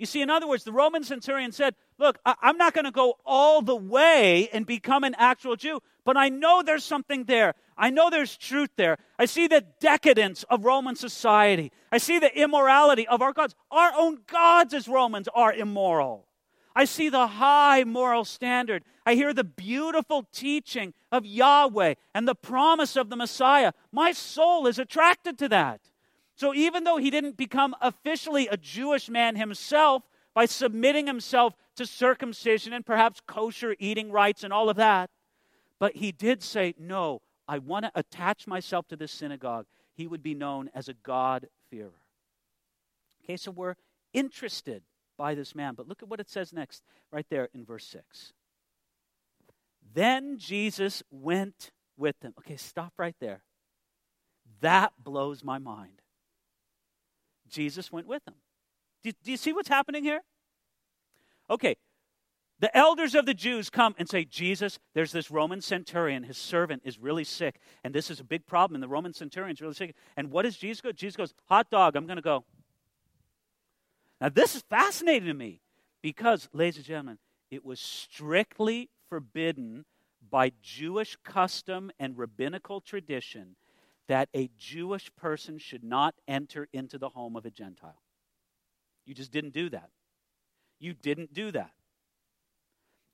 You 0.00 0.06
see, 0.06 0.22
in 0.22 0.30
other 0.30 0.48
words, 0.48 0.64
the 0.64 0.72
Roman 0.72 1.04
centurion 1.04 1.52
said, 1.52 1.74
Look, 1.98 2.18
I- 2.24 2.34
am 2.42 2.56
not 2.56 2.72
going 2.72 2.86
to 2.86 2.90
go 2.90 3.18
all 3.26 3.60
the 3.60 3.76
way 3.76 4.48
and 4.50 4.64
become 4.64 5.04
an 5.04 5.14
actual 5.18 5.56
Jew, 5.56 5.82
but 6.06 6.16
I 6.16 6.30
know 6.30 6.62
there's 6.62 6.84
something 6.84 7.24
there. 7.24 7.54
I 7.76 7.90
know 7.90 8.08
there's 8.08 8.38
truth 8.38 8.70
there. 8.76 8.96
I 9.18 9.26
see 9.26 9.46
the 9.46 9.62
decadence 9.78 10.42
of 10.44 10.64
Roman 10.64 10.96
society. 10.96 11.70
I 11.92 11.98
see 11.98 12.18
the 12.18 12.34
immorality 12.34 13.06
of 13.08 13.20
our 13.20 13.34
gods. 13.34 13.54
Our 13.70 13.92
own 13.94 14.20
gods, 14.26 14.72
as 14.72 14.88
Romans, 14.88 15.28
are 15.34 15.52
immoral. 15.52 16.24
I 16.74 16.86
see 16.86 17.10
the 17.10 17.26
high 17.26 17.84
moral 17.84 18.24
standard. 18.24 18.84
I 19.04 19.16
hear 19.16 19.34
the 19.34 19.44
beautiful 19.44 20.26
teaching 20.32 20.94
of 21.12 21.26
Yahweh 21.26 21.96
and 22.14 22.26
the 22.26 22.34
promise 22.34 22.96
of 22.96 23.10
the 23.10 23.16
Messiah. 23.16 23.72
My 23.92 24.12
soul 24.12 24.66
is 24.66 24.78
attracted 24.78 25.36
to 25.40 25.48
that. 25.50 25.89
So 26.40 26.54
even 26.54 26.84
though 26.84 26.96
he 26.96 27.10
didn't 27.10 27.36
become 27.36 27.76
officially 27.82 28.48
a 28.48 28.56
Jewish 28.56 29.10
man 29.10 29.36
himself 29.36 30.04
by 30.32 30.46
submitting 30.46 31.06
himself 31.06 31.54
to 31.76 31.84
circumcision 31.84 32.72
and 32.72 32.86
perhaps 32.86 33.20
kosher 33.26 33.76
eating 33.78 34.10
rites 34.10 34.42
and 34.42 34.50
all 34.50 34.70
of 34.70 34.76
that, 34.76 35.10
but 35.78 35.96
he 35.96 36.12
did 36.12 36.42
say, 36.42 36.74
No, 36.78 37.20
I 37.46 37.58
want 37.58 37.84
to 37.84 37.92
attach 37.94 38.46
myself 38.46 38.88
to 38.88 38.96
this 38.96 39.12
synagogue. 39.12 39.66
He 39.92 40.06
would 40.06 40.22
be 40.22 40.32
known 40.32 40.70
as 40.74 40.88
a 40.88 40.94
God-fearer. 40.94 42.00
Okay, 43.22 43.36
so 43.36 43.50
we're 43.50 43.76
interested 44.14 44.82
by 45.18 45.34
this 45.34 45.54
man. 45.54 45.74
But 45.74 45.88
look 45.88 46.02
at 46.02 46.08
what 46.08 46.20
it 46.20 46.30
says 46.30 46.54
next, 46.54 46.82
right 47.12 47.26
there 47.28 47.50
in 47.52 47.66
verse 47.66 47.84
6. 47.84 48.32
Then 49.92 50.38
Jesus 50.38 51.02
went 51.10 51.70
with 51.98 52.18
them. 52.20 52.32
Okay, 52.38 52.56
stop 52.56 52.94
right 52.96 53.16
there. 53.20 53.42
That 54.62 54.94
blows 55.04 55.44
my 55.44 55.58
mind. 55.58 56.00
Jesus 57.50 57.92
went 57.92 58.06
with 58.06 58.24
them. 58.24 58.34
Do, 59.02 59.12
do 59.24 59.30
you 59.30 59.36
see 59.36 59.52
what's 59.52 59.68
happening 59.68 60.04
here? 60.04 60.20
Okay, 61.48 61.76
the 62.60 62.76
elders 62.76 63.14
of 63.14 63.24
the 63.24 63.32
Jews 63.32 63.70
come 63.70 63.94
and 63.98 64.06
say, 64.06 64.24
Jesus, 64.24 64.78
there's 64.94 65.12
this 65.12 65.30
Roman 65.30 65.62
centurion. 65.62 66.24
His 66.24 66.36
servant 66.36 66.82
is 66.84 66.98
really 66.98 67.24
sick. 67.24 67.58
And 67.82 67.94
this 67.94 68.10
is 68.10 68.20
a 68.20 68.24
big 68.24 68.46
problem. 68.46 68.76
And 68.76 68.82
the 68.82 68.88
Roman 68.88 69.14
centurion's 69.14 69.62
really 69.62 69.74
sick. 69.74 69.94
And 70.14 70.30
what 70.30 70.42
does 70.42 70.58
Jesus 70.58 70.82
go? 70.82 70.92
Jesus 70.92 71.16
goes, 71.16 71.34
Hot 71.46 71.70
dog, 71.70 71.96
I'm 71.96 72.06
going 72.06 72.16
to 72.16 72.22
go. 72.22 72.44
Now, 74.20 74.28
this 74.28 74.54
is 74.54 74.62
fascinating 74.68 75.28
to 75.28 75.34
me 75.34 75.62
because, 76.02 76.50
ladies 76.52 76.76
and 76.76 76.84
gentlemen, 76.84 77.18
it 77.50 77.64
was 77.64 77.80
strictly 77.80 78.90
forbidden 79.08 79.86
by 80.30 80.52
Jewish 80.62 81.16
custom 81.24 81.90
and 81.98 82.18
rabbinical 82.18 82.82
tradition 82.82 83.56
that 84.10 84.28
a 84.34 84.50
Jewish 84.58 85.08
person 85.14 85.56
should 85.56 85.84
not 85.84 86.16
enter 86.26 86.66
into 86.72 86.98
the 86.98 87.10
home 87.10 87.36
of 87.36 87.46
a 87.46 87.50
Gentile. 87.50 88.02
You 89.06 89.14
just 89.14 89.30
didn't 89.30 89.52
do 89.52 89.70
that. 89.70 89.90
You 90.80 90.94
didn't 90.94 91.32
do 91.32 91.52
that. 91.52 91.70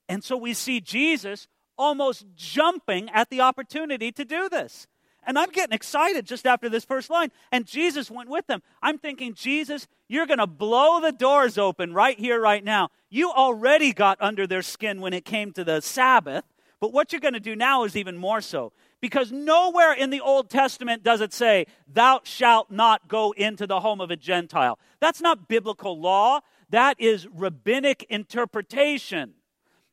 And 0.09 0.23
so 0.23 0.35
we 0.35 0.55
see 0.55 0.81
Jesus 0.81 1.47
almost 1.77 2.25
jumping 2.35 3.11
at 3.11 3.29
the 3.29 3.41
opportunity 3.41 4.11
to 4.11 4.25
do 4.25 4.49
this. 4.49 4.87
And 5.27 5.37
I'm 5.37 5.51
getting 5.51 5.75
excited 5.75 6.25
just 6.25 6.47
after 6.47 6.67
this 6.67 6.83
first 6.83 7.11
line. 7.11 7.29
And 7.51 7.67
Jesus 7.67 8.09
went 8.09 8.27
with 8.27 8.47
them. 8.47 8.63
I'm 8.81 8.97
thinking, 8.97 9.35
Jesus, 9.35 9.87
you're 10.07 10.25
going 10.25 10.39
to 10.39 10.47
blow 10.47 10.99
the 10.99 11.11
doors 11.11 11.59
open 11.59 11.93
right 11.93 12.17
here, 12.17 12.41
right 12.41 12.63
now. 12.63 12.89
You 13.11 13.29
already 13.29 13.93
got 13.93 14.17
under 14.19 14.47
their 14.47 14.63
skin 14.63 14.99
when 14.99 15.13
it 15.13 15.25
came 15.25 15.51
to 15.51 15.63
the 15.63 15.79
Sabbath. 15.79 16.45
But 16.79 16.91
what 16.91 17.11
you're 17.11 17.21
going 17.21 17.35
to 17.35 17.39
do 17.39 17.55
now 17.55 17.83
is 17.83 17.95
even 17.95 18.17
more 18.17 18.41
so. 18.41 18.73
Because 19.01 19.31
nowhere 19.31 19.93
in 19.93 20.09
the 20.09 20.21
Old 20.21 20.49
Testament 20.49 21.03
does 21.03 21.21
it 21.21 21.33
say, 21.33 21.67
Thou 21.91 22.21
shalt 22.23 22.71
not 22.71 23.07
go 23.07 23.31
into 23.31 23.67
the 23.67 23.79
home 23.79 24.01
of 24.01 24.09
a 24.09 24.15
Gentile. 24.15 24.79
That's 24.99 25.21
not 25.21 25.47
biblical 25.47 25.99
law. 25.99 26.41
that 26.69 26.99
is 26.99 27.27
rabbinic 27.27 28.05
interpretation. 28.09 29.33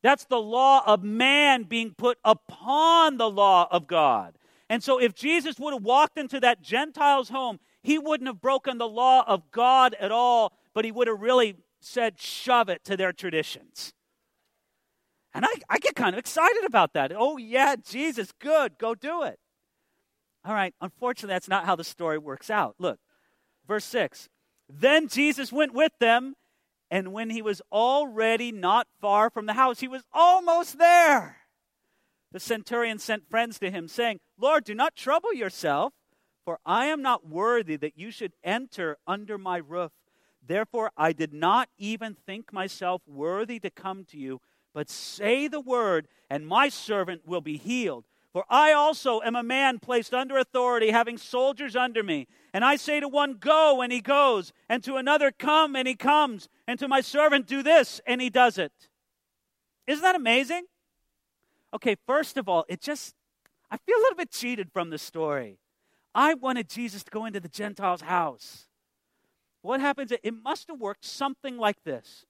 That's 0.02 0.25
the 0.25 0.40
law 0.40 0.82
of 0.87 1.02
man 1.02 1.62
being 1.64 1.94
put 1.94 2.18
upon 2.25 3.16
the 3.16 3.30
law 3.30 3.68
of 3.70 3.87
God. 3.87 4.37
And 4.68 4.82
so, 4.82 4.99
if 4.99 5.14
Jesus 5.14 5.58
would 5.58 5.75
have 5.75 5.82
walked 5.82 6.18
into 6.18 6.40
that 6.40 6.62
Gentile's 6.62 7.28
home, 7.28 7.61
he 7.82 7.99
wouldn't 7.99 8.28
have 8.28 8.40
broken 8.40 8.78
the 8.78 8.88
law 8.88 9.25
of 9.26 9.50
God 9.50 9.94
at 10.00 10.11
all, 10.11 10.52
but 10.73 10.84
he 10.84 10.92
would 10.92 11.06
have 11.06 11.20
really 11.20 11.56
said, 11.80 12.18
shove 12.18 12.68
it 12.68 12.82
to 12.84 12.96
their 12.96 13.12
traditions. 13.12 13.92
And 15.34 15.44
I, 15.44 15.52
I 15.68 15.78
get 15.78 15.96
kind 15.96 16.14
of 16.14 16.18
excited 16.18 16.64
about 16.64 16.92
that. 16.92 17.12
Oh, 17.14 17.36
yeah, 17.36 17.74
Jesus, 17.76 18.32
good, 18.38 18.78
go 18.78 18.94
do 18.94 19.24
it. 19.24 19.38
All 20.44 20.54
right, 20.54 20.74
unfortunately, 20.80 21.34
that's 21.34 21.48
not 21.48 21.64
how 21.64 21.74
the 21.74 21.84
story 21.84 22.18
works 22.18 22.50
out. 22.50 22.76
Look, 22.78 23.00
verse 23.66 23.84
6. 23.86 24.28
Then 24.68 25.08
Jesus 25.08 25.52
went 25.52 25.74
with 25.74 25.92
them, 25.98 26.36
and 26.90 27.12
when 27.12 27.30
he 27.30 27.42
was 27.42 27.60
already 27.72 28.52
not 28.52 28.86
far 29.00 29.28
from 29.30 29.46
the 29.46 29.54
house, 29.54 29.80
he 29.80 29.88
was 29.88 30.02
almost 30.12 30.78
there. 30.78 31.38
The 32.30 32.40
centurion 32.40 32.98
sent 32.98 33.28
friends 33.28 33.58
to 33.58 33.70
him, 33.70 33.88
saying, 33.88 34.20
Lord, 34.38 34.64
do 34.64 34.74
not 34.74 34.96
trouble 34.96 35.32
yourself, 35.32 35.92
for 36.44 36.58
I 36.66 36.86
am 36.86 37.00
not 37.00 37.26
worthy 37.26 37.76
that 37.76 37.98
you 37.98 38.10
should 38.10 38.32
enter 38.42 38.98
under 39.06 39.38
my 39.38 39.56
roof. 39.56 39.92
Therefore, 40.46 40.90
I 40.96 41.12
did 41.12 41.32
not 41.32 41.68
even 41.78 42.14
think 42.26 42.52
myself 42.52 43.02
worthy 43.06 43.58
to 43.60 43.70
come 43.70 44.04
to 44.06 44.18
you, 44.18 44.40
but 44.75 44.90
say 44.90 45.49
the 45.49 45.61
word, 45.61 46.09
and 46.28 46.47
my 46.47 46.69
servant 46.69 47.23
will 47.26 47.40
be 47.40 47.57
healed. 47.57 48.04
For 48.33 48.45
I 48.50 48.73
also 48.73 49.21
am 49.21 49.37
a 49.37 49.45
man 49.45 49.78
placed 49.78 50.12
under 50.12 50.37
authority, 50.37 50.90
having 50.90 51.16
soldiers 51.16 51.76
under 51.76 52.02
me. 52.02 52.26
And 52.52 52.64
I 52.64 52.75
say 52.75 52.99
to 52.99 53.07
one, 53.07 53.35
Go, 53.35 53.81
and 53.81 53.93
he 53.93 54.00
goes, 54.00 54.52
and 54.69 54.83
to 54.83 54.97
another, 54.97 55.31
Come, 55.31 55.76
and 55.76 55.87
he 55.87 55.95
comes, 55.95 56.49
and 56.66 56.76
to 56.81 56.88
my 56.88 57.00
servant, 57.00 57.47
Do 57.47 57.62
this, 57.62 58.00
and 58.04 58.21
he 58.21 58.31
does 58.31 58.59
it. 58.59 58.73
Isn't 59.87 60.02
that 60.02 60.16
amazing? 60.16 60.64
Okay, 61.73 61.97
first 62.07 62.37
of 62.37 62.49
all, 62.49 62.64
it 62.69 62.81
just, 62.81 63.14
I 63.71 63.76
feel 63.76 63.97
a 63.97 64.02
little 64.02 64.16
bit 64.16 64.33
cheated 64.33 64.73
from 64.73 64.90
the 64.90 64.99
story. 64.99 65.59
I 66.12 66.35
wanted 66.35 66.69
Jesus 66.69 67.04
to 67.04 67.11
go 67.12 67.26
into 67.26 67.38
the 67.38 67.49
Gentiles' 67.49 68.00
house. 68.00 68.66
What 69.62 69.81
happens? 69.81 70.12
It 70.12 70.35
must 70.43 70.69
have 70.69 70.81
worked 70.81 71.04
something 71.04 71.57
like 71.57 71.83
this. 71.85 72.26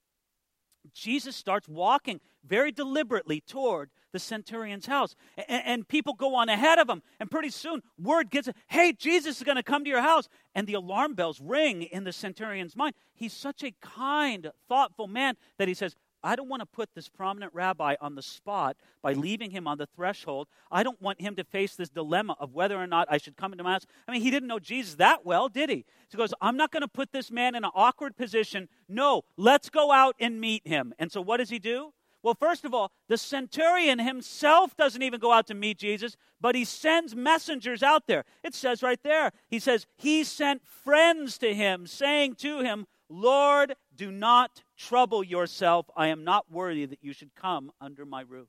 Jesus 0.93 1.35
starts 1.37 1.69
walking 1.69 2.21
very 2.47 2.73
deliberately 2.73 3.41
toward 3.41 3.91
the 4.12 4.19
centurion's 4.19 4.87
house. 4.87 5.17
And, 5.49 5.62
and, 5.64 5.88
people 5.88 6.14
go 6.14 6.37
on 6.37 6.49
ahead 6.49 6.79
of 6.79 6.88
him. 6.88 7.03
And 7.19 7.31
pretty 7.31 7.50
soon, 7.50 7.83
word 7.99 8.31
gets, 8.31 8.49
hey, 8.69 8.93
Jesus 8.93 9.38
is 9.38 9.43
going 9.43 9.57
to 9.57 9.62
come 9.62 9.83
to 9.85 9.91
your 9.91 10.03
house. 10.03 10.29
And 10.55 10.67
the 10.67 10.75
alarm 10.75 11.14
bells 11.14 11.41
ring 11.41 11.83
in 11.83 12.05
the 12.05 12.12
centurion's 12.12 12.76
mind. 12.76 12.95
He's 13.12 13.33
such 13.33 13.64
a 13.64 13.75
kind, 13.81 14.53
thoughtful 14.69 15.09
man 15.09 15.37
that 15.59 15.67
he 15.69 15.75
says, 15.75 15.97
I 16.25 16.37
don't 16.37 16.49
want 16.49 16.61
to 16.61 16.66
put 16.66 16.95
this 16.95 17.09
prominent 17.09 17.52
rabbi 17.54 17.97
on 18.00 18.14
the 18.14 18.23
spot 18.23 18.76
by 19.02 19.12
leaving 19.12 19.50
him 19.50 19.69
on 19.69 19.78
the 19.78 19.87
threshold. 19.87 20.49
I 20.73 20.83
don't 20.83 21.00
want 21.00 21.21
him 21.21 21.37
to 21.37 21.45
face 21.45 21.76
this 21.76 21.90
dilemma 21.90 22.35
of 22.40 22.54
whether 22.54 22.76
or 22.76 22.87
not 22.87 23.07
I 23.11 23.19
should 23.19 23.37
come 23.37 23.52
into 23.52 23.62
my 23.62 23.73
house. 23.73 23.87
I 24.09 24.12
mean, 24.12 24.23
he 24.23 24.31
didn't 24.31 24.49
know 24.49 24.59
Jesus 24.59 24.95
that 24.97 25.25
well, 25.26 25.49
did 25.49 25.69
he? 25.69 25.85
So 26.09 26.16
he 26.16 26.19
goes, 26.19 26.35
I'm 26.40 26.57
not 26.57 26.73
going 26.73 26.81
to 26.81 26.88
put 26.88 27.12
this 27.12 27.31
man 27.31 27.54
in 27.54 27.64
an 27.64 27.71
awkward 27.75 28.16
position. 28.16 28.69
No, 28.88 29.23
let's 29.37 29.69
go 29.69 29.93
out 29.93 30.16
and 30.19 30.40
meet 30.40 30.66
him. 30.66 30.95
And 30.99 31.12
so 31.12 31.21
what 31.21 31.37
does 31.37 31.50
he 31.50 31.59
do? 31.59 31.93
Well, 32.25 32.35
first 32.35 32.64
of 32.64 32.73
all, 32.73 32.90
the 33.07 33.19
centurion 33.19 33.99
himself 33.99 34.75
doesn't 34.78 35.02
even 35.02 35.21
go 35.21 35.31
out 35.31 35.47
to 35.49 35.54
meet 35.54 35.76
Jesus, 35.76 36.16
but 36.40 36.54
he 36.54 36.64
sends 36.64 37.14
messengers 37.14 37.83
out 37.83 38.07
there. 38.07 38.25
It 38.43 38.54
says 38.54 38.83
right 38.83 38.99
there, 39.02 39.33
he 39.50 39.59
says, 39.59 39.87
He 39.95 40.25
sent 40.25 40.66
friends 40.66 41.37
to 41.38 41.52
him, 41.54 41.87
saying 41.87 42.37
to 42.37 42.61
him, 42.61 42.87
Lord, 43.11 43.76
do 43.95 44.11
not 44.11 44.63
trouble 44.76 45.23
yourself. 45.23 45.87
I 45.97 46.09
am 46.09 46.25
not 46.25 46.50
worthy 46.50 46.87
that 46.87 47.02
you 47.02 47.12
should 47.12 47.35
come 47.35 47.73
under 47.81 48.04
my 48.04 48.23
roof. 48.23 48.49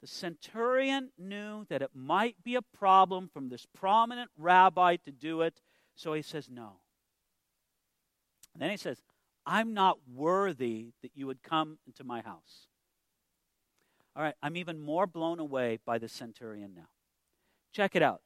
The 0.00 0.06
centurion 0.08 1.10
knew 1.18 1.64
that 1.70 1.80
it 1.80 1.90
might 1.94 2.36
be 2.44 2.56
a 2.56 2.62
problem 2.62 3.30
from 3.32 3.48
this 3.48 3.66
prominent 3.74 4.30
rabbi 4.36 4.96
to 4.96 5.10
do 5.10 5.40
it, 5.40 5.62
so 5.94 6.12
he 6.12 6.22
says 6.22 6.50
no. 6.50 6.80
And 8.52 8.62
then 8.62 8.70
he 8.70 8.76
says, 8.76 9.02
I'm 9.46 9.74
not 9.74 9.98
worthy 10.12 10.92
that 11.02 11.12
you 11.14 11.26
would 11.26 11.42
come 11.42 11.78
into 11.86 12.04
my 12.04 12.20
house. 12.20 12.66
All 14.16 14.22
right, 14.22 14.34
I'm 14.42 14.56
even 14.56 14.78
more 14.78 15.06
blown 15.06 15.40
away 15.40 15.78
by 15.84 15.98
the 15.98 16.08
centurion 16.08 16.72
now. 16.74 16.88
Check 17.72 17.96
it 17.96 18.02
out. 18.02 18.20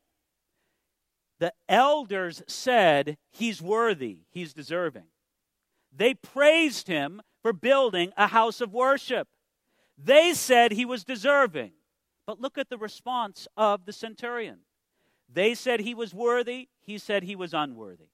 The 1.39 1.53
elders 1.69 2.43
said 2.47 3.17
he's 3.31 3.63
worthy, 3.63 4.23
he's 4.31 4.53
deserving. 4.53 5.07
They 5.95 6.15
praised 6.15 6.89
him 6.89 7.23
for 7.43 7.53
building 7.53 8.13
a 8.17 8.29
house 8.29 8.61
of 8.61 8.73
worship. 8.73 9.29
They 9.97 10.33
said 10.35 10.73
he 10.73 10.85
was 10.85 11.05
deserving. 11.05 11.73
But 12.27 12.41
look 12.41 12.59
at 12.59 12.69
the 12.69 12.79
response 12.79 13.49
of 13.57 13.87
the 13.87 13.93
centurion. 13.93 14.59
They 15.33 15.55
said 15.55 15.81
he 15.81 15.95
was 15.95 16.15
worthy, 16.15 16.69
he 16.81 16.99
said 16.99 17.23
he 17.23 17.37
was 17.37 17.55
unworthy. 17.55 18.09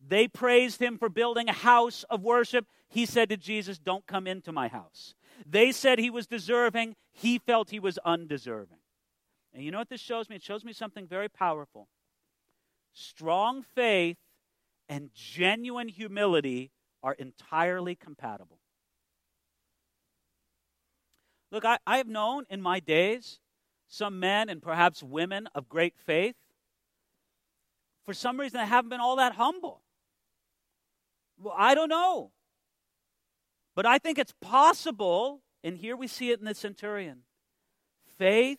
They 0.00 0.28
praised 0.28 0.80
him 0.80 0.96
for 0.96 1.08
building 1.08 1.48
a 1.48 1.52
house 1.52 2.04
of 2.04 2.22
worship. 2.22 2.66
He 2.88 3.04
said 3.04 3.28
to 3.30 3.36
Jesus, 3.36 3.78
Don't 3.78 4.06
come 4.06 4.26
into 4.26 4.52
my 4.52 4.68
house. 4.68 5.14
They 5.44 5.72
said 5.72 5.98
he 5.98 6.10
was 6.10 6.26
deserving. 6.26 6.96
He 7.12 7.38
felt 7.38 7.70
he 7.70 7.80
was 7.80 7.98
undeserving. 8.04 8.78
And 9.52 9.64
you 9.64 9.70
know 9.70 9.78
what 9.78 9.88
this 9.88 10.00
shows 10.00 10.28
me? 10.28 10.36
It 10.36 10.42
shows 10.42 10.64
me 10.64 10.72
something 10.72 11.06
very 11.06 11.28
powerful. 11.28 11.88
Strong 12.92 13.64
faith 13.74 14.18
and 14.88 15.10
genuine 15.14 15.88
humility 15.88 16.70
are 17.02 17.14
entirely 17.14 17.94
compatible. 17.94 18.58
Look, 21.50 21.64
I, 21.64 21.78
I 21.86 21.98
have 21.98 22.08
known 22.08 22.44
in 22.50 22.60
my 22.60 22.80
days 22.80 23.38
some 23.88 24.20
men 24.20 24.48
and 24.48 24.62
perhaps 24.62 25.02
women 25.02 25.48
of 25.54 25.68
great 25.68 25.94
faith. 25.96 26.36
For 28.04 28.12
some 28.12 28.38
reason, 28.38 28.60
they 28.60 28.66
haven't 28.66 28.90
been 28.90 29.00
all 29.00 29.16
that 29.16 29.34
humble. 29.34 29.82
Well, 31.38 31.54
I 31.56 31.74
don't 31.74 31.88
know. 31.88 32.32
But 33.74 33.86
I 33.86 33.98
think 33.98 34.18
it's 34.18 34.34
possible, 34.40 35.40
and 35.62 35.78
here 35.78 35.96
we 35.96 36.08
see 36.08 36.30
it 36.30 36.40
in 36.40 36.44
the 36.44 36.54
centurion. 36.54 37.20
Faith 38.18 38.58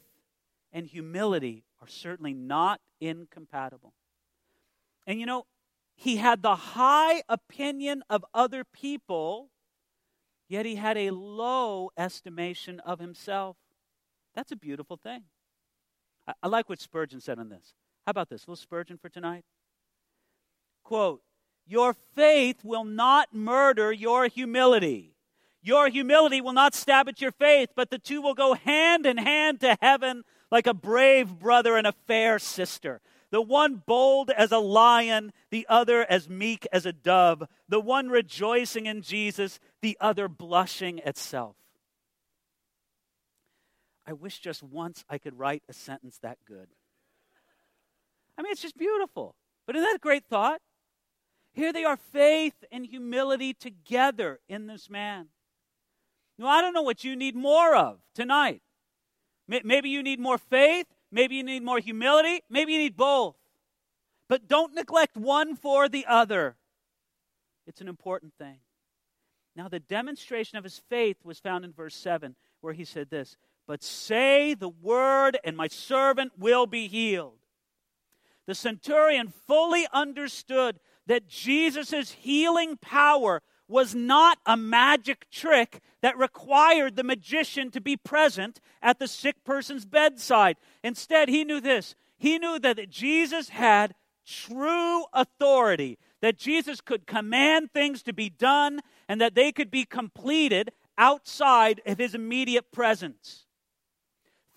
and 0.72 0.88
humility 0.88 1.66
are 1.82 1.88
certainly 1.88 2.34
not 2.34 2.80
incompatible. 3.02 3.94
And 5.06 5.20
you 5.20 5.26
know, 5.26 5.46
he 6.00 6.16
had 6.16 6.42
the 6.42 6.56
high 6.56 7.24
opinion 7.28 8.04
of 8.10 8.24
other 8.34 8.64
people, 8.64 9.50
yet 10.48 10.66
he 10.66 10.76
had 10.76 10.98
a 10.98 11.10
low 11.10 11.92
estimation 11.98 12.80
of 12.80 13.00
himself. 13.00 13.58
That's 14.34 14.54
a 14.54 14.56
beautiful 14.56 14.96
thing. 14.96 15.24
I, 16.26 16.34
I 16.42 16.48
like 16.48 16.70
what 16.70 16.80
Spurgeon 16.80 17.20
said 17.20 17.38
on 17.38 17.50
this. 17.50 17.74
How 18.06 18.12
about 18.12 18.30
this? 18.30 18.44
A 18.44 18.50
little 18.50 18.56
Spurgeon 18.56 18.98
for 18.98 19.10
tonight? 19.10 19.44
Quote, 20.86 21.22
Your 21.68 21.94
faith 22.16 22.64
will 22.64 22.86
not 22.86 23.34
murder 23.34 23.92
your 23.92 24.28
humility. 24.28 25.18
Your 25.62 25.90
humility 25.90 26.40
will 26.40 26.54
not 26.54 26.76
stab 26.76 27.10
at 27.10 27.20
your 27.20 27.34
faith, 27.34 27.72
but 27.76 27.90
the 27.90 28.00
two 28.00 28.22
will 28.22 28.36
go 28.36 28.54
hand 28.54 29.06
in 29.06 29.18
hand 29.18 29.60
to 29.60 29.78
heaven 29.82 30.24
like 30.50 30.66
a 30.66 30.74
brave 30.74 31.38
brother 31.38 31.76
and 31.76 31.86
a 31.86 31.94
fair 32.08 32.40
sister 32.40 33.02
the 33.32 33.42
one 33.42 33.84
bold 33.86 34.32
as 34.32 34.52
a 34.52 34.60
lion, 34.60 35.32
the 35.52 35.66
other 35.70 36.06
as 36.10 36.28
meek 36.28 36.68
as 36.72 36.86
a 36.86 36.94
dove, 36.94 37.44
the 37.68 37.80
one 37.80 38.10
rejoicing 38.10 38.86
in 38.86 39.02
Jesus, 39.02 39.60
the 39.82 39.98
other 40.02 40.28
blushing 40.28 41.00
at 41.02 41.18
self. 41.18 41.56
I 44.08 44.14
wish 44.14 44.40
just 44.40 44.64
once 44.64 45.06
I 45.08 45.20
could 45.20 45.38
write 45.38 45.64
a 45.70 45.74
sentence 45.74 46.18
that 46.24 46.40
good. 46.48 46.68
I 48.38 48.42
mean, 48.42 48.52
it's 48.52 48.62
just 48.62 48.78
beautiful. 48.78 49.36
But 49.68 49.76
isn't 49.76 49.88
that 49.88 49.98
a 49.98 50.00
great 50.00 50.26
thought? 50.26 50.62
Here 51.54 51.72
they 51.72 51.84
are, 51.84 51.98
faith 51.98 52.64
and 52.72 52.86
humility 52.86 53.54
together 53.54 54.40
in 54.48 54.66
this 54.66 54.90
man. 54.90 55.28
Now, 56.40 56.48
I 56.48 56.62
don't 56.62 56.74
know 56.74 56.82
what 56.82 57.04
you 57.04 57.16
need 57.16 57.36
more 57.36 57.76
of 57.76 58.00
tonight. 58.16 58.62
Maybe 59.48 59.90
you 59.90 60.02
need 60.02 60.20
more 60.20 60.38
faith. 60.38 60.88
Maybe 61.12 61.36
you 61.36 61.44
need 61.44 61.64
more 61.64 61.80
humility. 61.80 62.42
Maybe 62.50 62.74
you 62.74 62.80
need 62.80 62.98
both. 62.98 63.36
But 64.28 64.48
don't 64.48 64.76
neglect 64.76 65.18
one 65.18 65.56
for 65.56 65.90
the 65.90 66.06
other. 66.06 66.56
It's 67.66 67.82
an 67.82 67.88
important 67.88 68.34
thing. 68.38 68.60
Now, 69.56 69.68
the 69.68 69.80
demonstration 69.80 70.58
of 70.58 70.64
his 70.64 70.82
faith 70.90 71.18
was 71.24 71.40
found 71.40 71.66
in 71.66 71.74
verse 71.74 71.96
7, 71.96 72.36
where 72.62 72.74
he 72.74 72.86
said 72.86 73.10
this 73.10 73.36
But 73.68 73.84
say 73.84 74.54
the 74.54 74.70
word, 74.70 75.38
and 75.44 75.58
my 75.58 75.68
servant 75.68 76.34
will 76.38 76.68
be 76.68 76.88
healed. 76.88 77.40
The 78.46 78.56
centurion 78.56 79.34
fully 79.48 79.88
understood 79.94 80.80
that 81.08 81.28
Jesus' 81.28 82.12
healing 82.12 82.78
power 82.78 83.42
was 83.70 83.96
not 83.96 84.40
a 84.46 84.58
magic 84.58 85.30
trick 85.30 85.80
that 86.02 86.18
required 86.18 86.96
the 86.96 87.04
magician 87.04 87.70
to 87.72 87.80
be 87.80 87.96
present 87.96 88.60
at 88.82 89.00
the 89.00 89.08
sick 89.08 89.44
person's 89.46 89.86
bedside. 89.86 90.58
Instead, 90.84 91.30
he 91.30 91.44
knew 91.44 91.62
this. 91.62 91.96
He 92.18 92.40
knew 92.40 92.60
that 92.60 92.90
Jesus 92.90 93.50
had 93.50 93.96
true 94.26 95.06
authority, 95.14 95.98
that 96.22 96.38
Jesus 96.38 96.82
could 96.82 97.08
command 97.08 97.72
things 97.72 98.04
to 98.04 98.14
be 98.14 98.30
done 98.30 98.82
and 99.08 99.22
that 99.22 99.36
they 99.36 99.52
could 99.52 99.72
be 99.72 99.86
completed 99.86 100.72
outside 100.98 101.82
of 101.86 101.98
his 101.98 102.14
immediate 102.14 102.72
presence. 102.72 103.46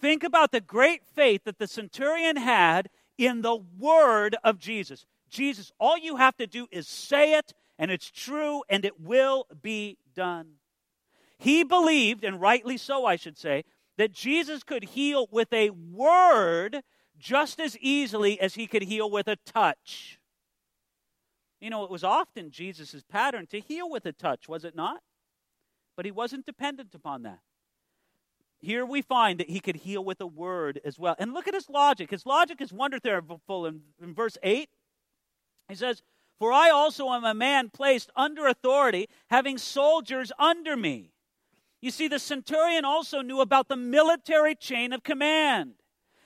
Think 0.00 0.25
about 0.25 0.50
the 0.50 0.61
great 0.61 1.02
faith 1.14 1.42
that 1.45 1.59
the 1.59 1.69
centurion 1.69 2.37
had 2.37 2.90
in 3.16 3.42
the 3.42 3.57
word 3.78 4.37
of 4.42 4.59
Jesus. 4.59 5.07
Jesus, 5.31 5.71
all 5.78 5.97
you 5.97 6.16
have 6.16 6.37
to 6.38 6.47
do 6.47 6.66
is 6.73 6.88
say 6.88 7.35
it, 7.35 7.52
and 7.82 7.90
it's 7.90 8.12
true, 8.12 8.62
and 8.68 8.84
it 8.84 9.00
will 9.00 9.48
be 9.60 9.98
done. 10.14 10.52
He 11.36 11.64
believed, 11.64 12.22
and 12.22 12.40
rightly 12.40 12.76
so, 12.76 13.04
I 13.04 13.16
should 13.16 13.36
say, 13.36 13.64
that 13.98 14.12
Jesus 14.12 14.62
could 14.62 14.84
heal 14.84 15.26
with 15.32 15.52
a 15.52 15.70
word 15.70 16.82
just 17.18 17.58
as 17.58 17.76
easily 17.78 18.40
as 18.40 18.54
he 18.54 18.68
could 18.68 18.84
heal 18.84 19.10
with 19.10 19.26
a 19.26 19.34
touch. 19.34 20.20
You 21.60 21.70
know, 21.70 21.82
it 21.82 21.90
was 21.90 22.04
often 22.04 22.52
Jesus' 22.52 23.02
pattern 23.02 23.48
to 23.48 23.58
heal 23.58 23.90
with 23.90 24.06
a 24.06 24.12
touch, 24.12 24.48
was 24.48 24.64
it 24.64 24.76
not? 24.76 25.00
But 25.96 26.04
he 26.04 26.12
wasn't 26.12 26.46
dependent 26.46 26.94
upon 26.94 27.24
that. 27.24 27.40
Here 28.60 28.86
we 28.86 29.02
find 29.02 29.40
that 29.40 29.50
he 29.50 29.58
could 29.58 29.74
heal 29.74 30.04
with 30.04 30.20
a 30.20 30.26
word 30.28 30.80
as 30.84 31.00
well. 31.00 31.16
And 31.18 31.34
look 31.34 31.48
at 31.48 31.54
his 31.54 31.68
logic. 31.68 32.12
His 32.12 32.24
logic 32.24 32.60
is 32.60 32.72
wonderful 32.72 33.66
in, 33.66 33.80
in 34.00 34.14
verse 34.14 34.38
8. 34.40 34.68
He 35.68 35.74
says, 35.74 36.00
For 36.42 36.52
I 36.52 36.70
also 36.70 37.11
am 37.11 37.22
a 37.22 37.34
man 37.34 37.70
placed 37.70 38.11
under 38.16 38.49
authority, 38.49 39.08
having 39.30 39.58
soldiers 39.58 40.32
under 40.40 40.76
me. 40.76 41.12
You 41.80 41.92
see, 41.92 42.08
the 42.08 42.18
centurion 42.18 42.84
also 42.84 43.22
knew 43.22 43.40
about 43.40 43.68
the 43.68 43.76
military 43.76 44.56
chain 44.56 44.92
of 44.92 45.04
command 45.04 45.75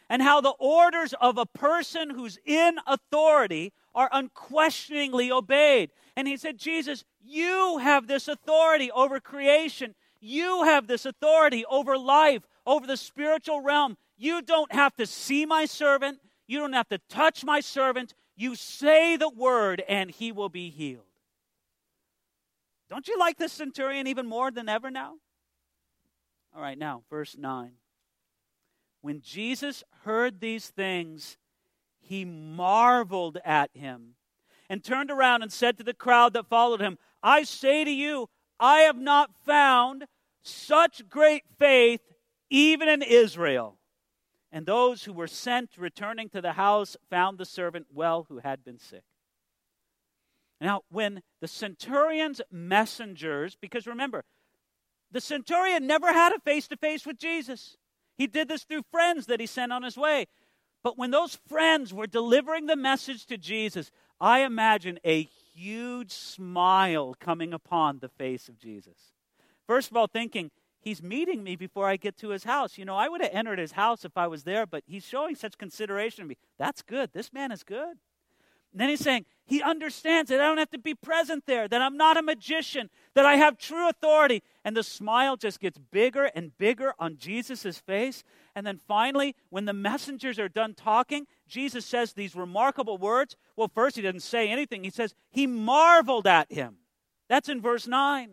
and 0.08 0.22
how 0.22 0.40
the 0.40 0.54
orders 0.58 1.12
of 1.20 1.36
a 1.36 1.44
person 1.44 2.08
who's 2.08 2.38
in 2.46 2.78
authority 2.86 3.74
are 3.94 4.08
unquestioningly 4.10 5.30
obeyed. 5.30 5.90
And 6.16 6.26
he 6.26 6.38
said, 6.38 6.56
Jesus, 6.56 7.04
you 7.22 7.76
have 7.76 8.06
this 8.06 8.26
authority 8.26 8.90
over 8.90 9.20
creation. 9.20 9.94
You 10.18 10.64
have 10.64 10.86
this 10.86 11.04
authority 11.04 11.66
over 11.66 11.98
life, 11.98 12.48
over 12.64 12.86
the 12.86 12.96
spiritual 12.96 13.60
realm. 13.60 13.98
You 14.16 14.40
don't 14.40 14.72
have 14.72 14.96
to 14.96 15.04
see 15.04 15.44
my 15.44 15.66
servant. 15.66 16.20
You 16.46 16.58
don't 16.60 16.72
have 16.72 16.88
to 16.88 17.00
touch 17.10 17.44
my 17.44 17.60
servant. 17.60 18.14
You 18.36 18.54
say 18.54 19.16
the 19.16 19.30
word, 19.30 19.82
and 19.88 20.10
he 20.10 20.30
will 20.30 20.50
be 20.50 20.68
healed. 20.68 21.04
Don't 22.88 23.08
you 23.08 23.18
like 23.18 23.38
this 23.38 23.52
centurion 23.52 24.06
even 24.06 24.26
more 24.26 24.50
than 24.50 24.68
ever 24.68 24.90
now? 24.90 25.14
All 26.54 26.62
right, 26.62 26.78
now, 26.78 27.02
verse 27.10 27.36
9. 27.36 27.72
When 29.00 29.20
Jesus 29.20 29.82
heard 30.04 30.40
these 30.40 30.68
things, 30.68 31.36
he 31.98 32.24
marveled 32.24 33.38
at 33.44 33.70
him 33.74 34.14
and 34.68 34.82
turned 34.82 35.10
around 35.10 35.42
and 35.42 35.52
said 35.52 35.78
to 35.78 35.84
the 35.84 35.94
crowd 35.94 36.32
that 36.34 36.46
followed 36.46 36.80
him, 36.80 36.98
I 37.22 37.42
say 37.42 37.84
to 37.84 37.90
you, 37.90 38.28
I 38.58 38.80
have 38.80 38.98
not 38.98 39.34
found 39.44 40.06
such 40.42 41.08
great 41.08 41.44
faith 41.58 42.00
even 42.50 42.88
in 42.88 43.02
Israel. 43.02 43.75
And 44.56 44.64
those 44.64 45.04
who 45.04 45.12
were 45.12 45.26
sent 45.26 45.76
returning 45.76 46.30
to 46.30 46.40
the 46.40 46.52
house 46.52 46.96
found 47.10 47.36
the 47.36 47.44
servant 47.44 47.88
well 47.92 48.24
who 48.30 48.38
had 48.38 48.64
been 48.64 48.78
sick. 48.78 49.02
Now, 50.62 50.80
when 50.90 51.20
the 51.42 51.46
centurion's 51.46 52.40
messengers, 52.50 53.54
because 53.60 53.86
remember, 53.86 54.24
the 55.12 55.20
centurion 55.20 55.86
never 55.86 56.10
had 56.10 56.32
a 56.32 56.38
face 56.38 56.68
to 56.68 56.76
face 56.78 57.04
with 57.04 57.18
Jesus. 57.18 57.76
He 58.16 58.26
did 58.26 58.48
this 58.48 58.64
through 58.64 58.84
friends 58.90 59.26
that 59.26 59.40
he 59.40 59.46
sent 59.46 59.74
on 59.74 59.82
his 59.82 59.98
way. 59.98 60.24
But 60.82 60.96
when 60.96 61.10
those 61.10 61.38
friends 61.46 61.92
were 61.92 62.06
delivering 62.06 62.64
the 62.64 62.76
message 62.76 63.26
to 63.26 63.36
Jesus, 63.36 63.90
I 64.18 64.38
imagine 64.40 64.98
a 65.04 65.28
huge 65.52 66.12
smile 66.12 67.14
coming 67.20 67.52
upon 67.52 67.98
the 67.98 68.08
face 68.08 68.48
of 68.48 68.58
Jesus. 68.58 69.12
First 69.66 69.90
of 69.90 69.98
all, 69.98 70.06
thinking, 70.06 70.50
he's 70.86 71.02
meeting 71.02 71.42
me 71.42 71.56
before 71.56 71.88
I 71.88 71.96
get 71.96 72.16
to 72.18 72.28
his 72.28 72.44
house. 72.44 72.78
You 72.78 72.84
know, 72.84 72.94
I 72.94 73.08
would 73.08 73.20
have 73.20 73.32
entered 73.32 73.58
his 73.58 73.72
house 73.72 74.04
if 74.04 74.16
I 74.16 74.28
was 74.28 74.44
there, 74.44 74.66
but 74.66 74.84
he's 74.86 75.04
showing 75.04 75.34
such 75.34 75.58
consideration 75.58 76.22
to 76.22 76.28
me. 76.28 76.36
That's 76.58 76.80
good. 76.80 77.10
This 77.12 77.32
man 77.32 77.50
is 77.50 77.64
good. 77.64 77.98
And 78.70 78.80
then 78.80 78.88
he's 78.90 79.00
saying, 79.00 79.24
he 79.44 79.60
understands 79.62 80.30
that 80.30 80.40
I 80.40 80.44
don't 80.44 80.58
have 80.58 80.70
to 80.70 80.78
be 80.78 80.94
present 80.94 81.44
there, 81.46 81.66
that 81.66 81.82
I'm 81.82 81.96
not 81.96 82.16
a 82.16 82.22
magician, 82.22 82.88
that 83.14 83.26
I 83.26 83.34
have 83.34 83.58
true 83.58 83.88
authority. 83.88 84.44
And 84.64 84.76
the 84.76 84.84
smile 84.84 85.36
just 85.36 85.58
gets 85.58 85.76
bigger 85.76 86.30
and 86.36 86.56
bigger 86.56 86.94
on 87.00 87.16
Jesus' 87.16 87.78
face. 87.78 88.22
And 88.54 88.64
then 88.64 88.78
finally, 88.86 89.34
when 89.50 89.64
the 89.64 89.72
messengers 89.72 90.38
are 90.38 90.48
done 90.48 90.74
talking, 90.74 91.26
Jesus 91.48 91.84
says 91.84 92.12
these 92.12 92.36
remarkable 92.36 92.96
words. 92.96 93.34
Well, 93.56 93.70
first, 93.74 93.96
he 93.96 94.02
doesn't 94.02 94.20
say 94.20 94.48
anything. 94.50 94.84
He 94.84 94.90
says, 94.90 95.16
He 95.30 95.48
marveled 95.48 96.28
at 96.28 96.52
him. 96.52 96.76
That's 97.28 97.48
in 97.48 97.60
verse 97.60 97.88
9. 97.88 98.30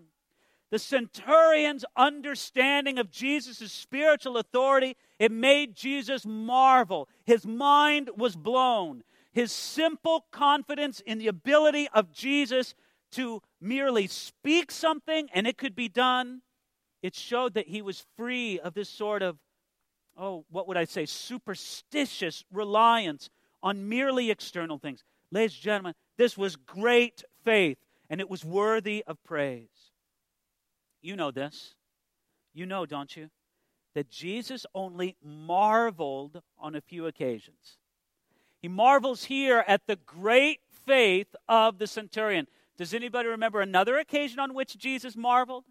The 0.73 0.79
centurion's 0.79 1.85
understanding 1.95 2.97
of 2.97 3.11
Jesus' 3.11 3.71
spiritual 3.71 4.37
authority, 4.37 4.97
it 5.19 5.31
made 5.31 5.75
Jesus 5.75 6.25
marvel. 6.25 7.07
His 7.25 7.45
mind 7.45 8.09
was 8.17 8.35
blown 8.35 9.03
his 9.33 9.51
simple 9.51 10.25
confidence 10.31 10.99
in 11.01 11.17
the 11.17 11.27
ability 11.27 11.89
of 11.93 12.11
Jesus 12.11 12.75
to 13.11 13.41
merely 13.59 14.07
speak 14.07 14.71
something 14.71 15.27
and 15.33 15.45
it 15.45 15.57
could 15.57 15.75
be 15.75 15.89
done, 15.89 16.41
it 17.01 17.15
showed 17.15 17.55
that 17.55 17.67
he 17.67 17.81
was 17.81 18.05
free 18.15 18.59
of 18.59 18.73
this 18.73 18.89
sort 18.89 19.21
of, 19.21 19.37
oh, 20.17 20.45
what 20.49 20.67
would 20.67 20.77
I 20.77 20.85
say, 20.85 21.05
superstitious 21.05 22.45
reliance 22.51 23.29
on 23.61 23.89
merely 23.89 24.31
external 24.31 24.77
things. 24.77 25.03
Ladies 25.31 25.55
and 25.55 25.63
gentlemen, 25.63 25.93
this 26.17 26.37
was 26.37 26.55
great 26.55 27.23
faith 27.43 27.77
and 28.09 28.21
it 28.21 28.29
was 28.29 28.45
worthy 28.45 29.03
of 29.05 29.23
praise. 29.23 29.92
You 31.03 31.15
know 31.15 31.29
this. 31.29 31.75
You 32.53 32.65
know, 32.65 32.87
don't 32.87 33.15
you? 33.15 33.29
That 33.93 34.09
Jesus 34.09 34.65
only 34.73 35.17
marveled 35.23 36.41
on 36.57 36.73
a 36.73 36.81
few 36.81 37.05
occasions. 37.05 37.77
He 38.61 38.69
marvels 38.69 39.25
here 39.25 39.63
at 39.67 39.85
the 39.85 39.97
great 39.97 40.61
faith 40.85 41.35
of 41.47 41.77
the 41.77 41.85
centurion. 41.85 42.47
Does 42.77 42.93
anybody 42.93 43.27
remember 43.27 43.61
another 43.61 43.97
occasion 43.97 44.39
on 44.39 44.53
which 44.53 44.77
Jesus 44.77 45.15
marveled? 45.15 45.65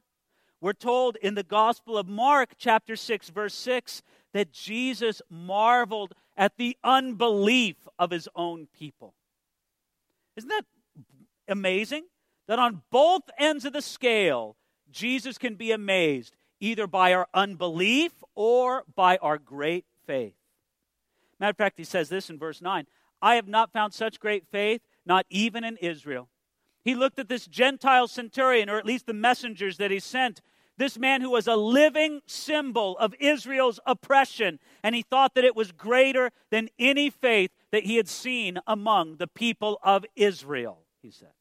We're 0.60 0.74
told 0.74 1.16
in 1.16 1.34
the 1.34 1.42
Gospel 1.42 1.98
of 1.98 2.06
Mark, 2.06 2.50
chapter 2.56 2.94
6, 2.94 3.30
verse 3.30 3.54
6, 3.54 4.02
that 4.32 4.52
Jesus 4.52 5.20
marveled 5.28 6.12
at 6.36 6.56
the 6.56 6.76
unbelief 6.84 7.76
of 7.98 8.10
his 8.10 8.28
own 8.36 8.68
people. 8.78 9.14
Isn't 10.36 10.50
that 10.50 10.66
amazing? 11.48 12.04
That 12.46 12.58
on 12.58 12.82
both 12.90 13.22
ends 13.38 13.64
of 13.64 13.72
the 13.72 13.82
scale, 13.82 14.56
Jesus 14.92 15.38
can 15.38 15.54
be 15.54 15.72
amazed 15.72 16.36
either 16.60 16.86
by 16.86 17.12
our 17.12 17.26
unbelief 17.34 18.12
or 18.34 18.84
by 18.94 19.16
our 19.18 19.38
great 19.38 19.84
faith. 20.06 20.34
Matter 21.40 21.50
of 21.50 21.56
fact, 21.56 21.78
he 21.78 21.84
says 21.84 22.08
this 22.08 22.30
in 22.30 22.38
verse 22.38 22.62
9 22.62 22.86
I 23.20 23.34
have 23.34 23.48
not 23.48 23.72
found 23.72 23.92
such 23.92 24.20
great 24.20 24.46
faith, 24.50 24.80
not 25.04 25.26
even 25.28 25.64
in 25.64 25.76
Israel. 25.78 26.28
He 26.84 26.94
looked 26.94 27.18
at 27.18 27.28
this 27.28 27.46
Gentile 27.46 28.08
centurion, 28.08 28.68
or 28.68 28.78
at 28.78 28.86
least 28.86 29.06
the 29.06 29.12
messengers 29.12 29.76
that 29.78 29.90
he 29.90 30.00
sent, 30.00 30.40
this 30.78 30.98
man 30.98 31.20
who 31.20 31.30
was 31.30 31.46
a 31.46 31.54
living 31.54 32.20
symbol 32.26 32.96
of 32.98 33.14
Israel's 33.20 33.78
oppression, 33.86 34.58
and 34.82 34.94
he 34.94 35.02
thought 35.02 35.34
that 35.34 35.44
it 35.44 35.54
was 35.54 35.70
greater 35.70 36.30
than 36.50 36.68
any 36.78 37.10
faith 37.10 37.50
that 37.70 37.84
he 37.84 37.96
had 37.96 38.08
seen 38.08 38.58
among 38.66 39.16
the 39.16 39.28
people 39.28 39.78
of 39.82 40.04
Israel, 40.16 40.82
he 41.00 41.10
said. 41.10 41.32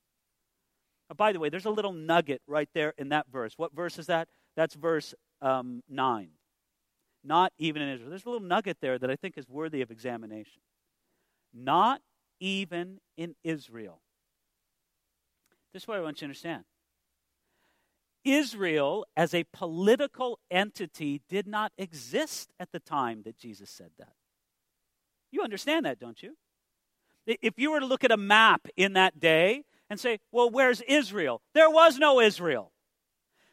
Oh, 1.11 1.13
by 1.13 1.33
the 1.33 1.39
way, 1.39 1.49
there's 1.49 1.65
a 1.65 1.69
little 1.69 1.93
nugget 1.93 2.41
right 2.47 2.69
there 2.73 2.93
in 2.97 3.09
that 3.09 3.27
verse. 3.31 3.53
What 3.57 3.75
verse 3.75 3.99
is 3.99 4.07
that? 4.07 4.29
That's 4.55 4.75
verse 4.75 5.13
um, 5.41 5.83
9 5.89 6.29
not 7.23 7.53
even 7.57 7.81
in 7.81 7.89
Israel. 7.89 8.09
There's 8.09 8.25
a 8.25 8.29
little 8.29 8.47
nugget 8.47 8.77
there 8.81 8.97
that 8.97 9.09
I 9.09 9.15
think 9.15 9.37
is 9.37 9.47
worthy 9.47 9.81
of 9.81 9.91
examination. 9.91 10.61
Not 11.53 12.01
even 12.39 12.99
in 13.17 13.35
Israel. 13.43 14.01
This 15.73 15.83
is 15.83 15.87
what 15.87 15.97
I 15.97 16.01
want 16.01 16.17
you 16.17 16.19
to 16.21 16.25
understand. 16.25 16.63
Israel, 18.23 19.05
as 19.15 19.33
a 19.33 19.45
political 19.51 20.39
entity, 20.49 21.21
did 21.27 21.47
not 21.47 21.71
exist 21.77 22.51
at 22.59 22.71
the 22.71 22.79
time 22.79 23.23
that 23.23 23.37
Jesus 23.37 23.69
said 23.69 23.91
that. 23.97 24.13
You 25.31 25.41
understand 25.41 25.85
that, 25.85 25.99
don't 25.99 26.21
you? 26.21 26.35
If 27.25 27.53
you 27.57 27.71
were 27.71 27.79
to 27.79 27.85
look 27.85 28.03
at 28.03 28.11
a 28.11 28.17
map 28.17 28.67
in 28.75 28.93
that 28.93 29.19
day 29.19 29.63
and 29.91 29.99
say, 29.99 30.21
well, 30.31 30.49
where's 30.49 30.79
Israel? 30.87 31.41
There 31.53 31.69
was 31.69 31.99
no 31.99 32.21
Israel. 32.21 32.71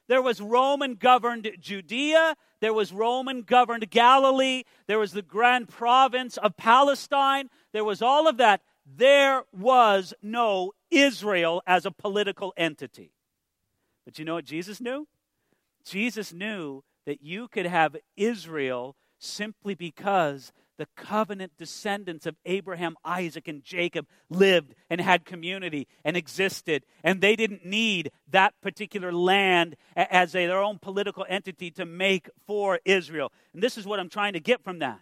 There 0.06 0.22
was 0.22 0.40
Roman 0.40 0.94
governed 0.94 1.50
Judea, 1.58 2.36
there 2.60 2.72
was 2.72 2.92
Roman 2.92 3.42
governed 3.42 3.90
Galilee, 3.90 4.62
there 4.86 5.00
was 5.00 5.12
the 5.12 5.20
grand 5.20 5.68
province 5.68 6.36
of 6.36 6.56
Palestine, 6.56 7.50
there 7.72 7.84
was 7.84 8.00
all 8.00 8.28
of 8.28 8.36
that. 8.36 8.62
There 8.86 9.42
was 9.52 10.14
no 10.22 10.72
Israel 10.92 11.60
as 11.66 11.84
a 11.84 11.90
political 11.90 12.54
entity. 12.56 13.10
But 14.06 14.18
you 14.18 14.24
know 14.24 14.34
what 14.34 14.44
Jesus 14.44 14.80
knew? 14.80 15.08
Jesus 15.84 16.32
knew 16.32 16.84
that 17.04 17.20
you 17.20 17.48
could 17.48 17.66
have 17.66 17.96
Israel 18.16 18.94
simply 19.18 19.74
because 19.74 20.52
the 20.78 20.86
covenant 20.96 21.52
descendants 21.58 22.24
of 22.24 22.36
Abraham, 22.46 22.96
Isaac, 23.04 23.48
and 23.48 23.62
Jacob 23.62 24.06
lived 24.30 24.74
and 24.88 25.00
had 25.00 25.24
community 25.24 25.88
and 26.04 26.16
existed. 26.16 26.86
And 27.02 27.20
they 27.20 27.36
didn't 27.36 27.66
need 27.66 28.12
that 28.30 28.54
particular 28.62 29.12
land 29.12 29.76
as 29.96 30.34
a, 30.34 30.46
their 30.46 30.62
own 30.62 30.78
political 30.78 31.26
entity 31.28 31.70
to 31.72 31.84
make 31.84 32.30
for 32.46 32.78
Israel. 32.84 33.32
And 33.52 33.62
this 33.62 33.76
is 33.76 33.86
what 33.86 33.98
I'm 33.98 34.08
trying 34.08 34.34
to 34.34 34.40
get 34.40 34.62
from 34.62 34.78
that. 34.78 35.00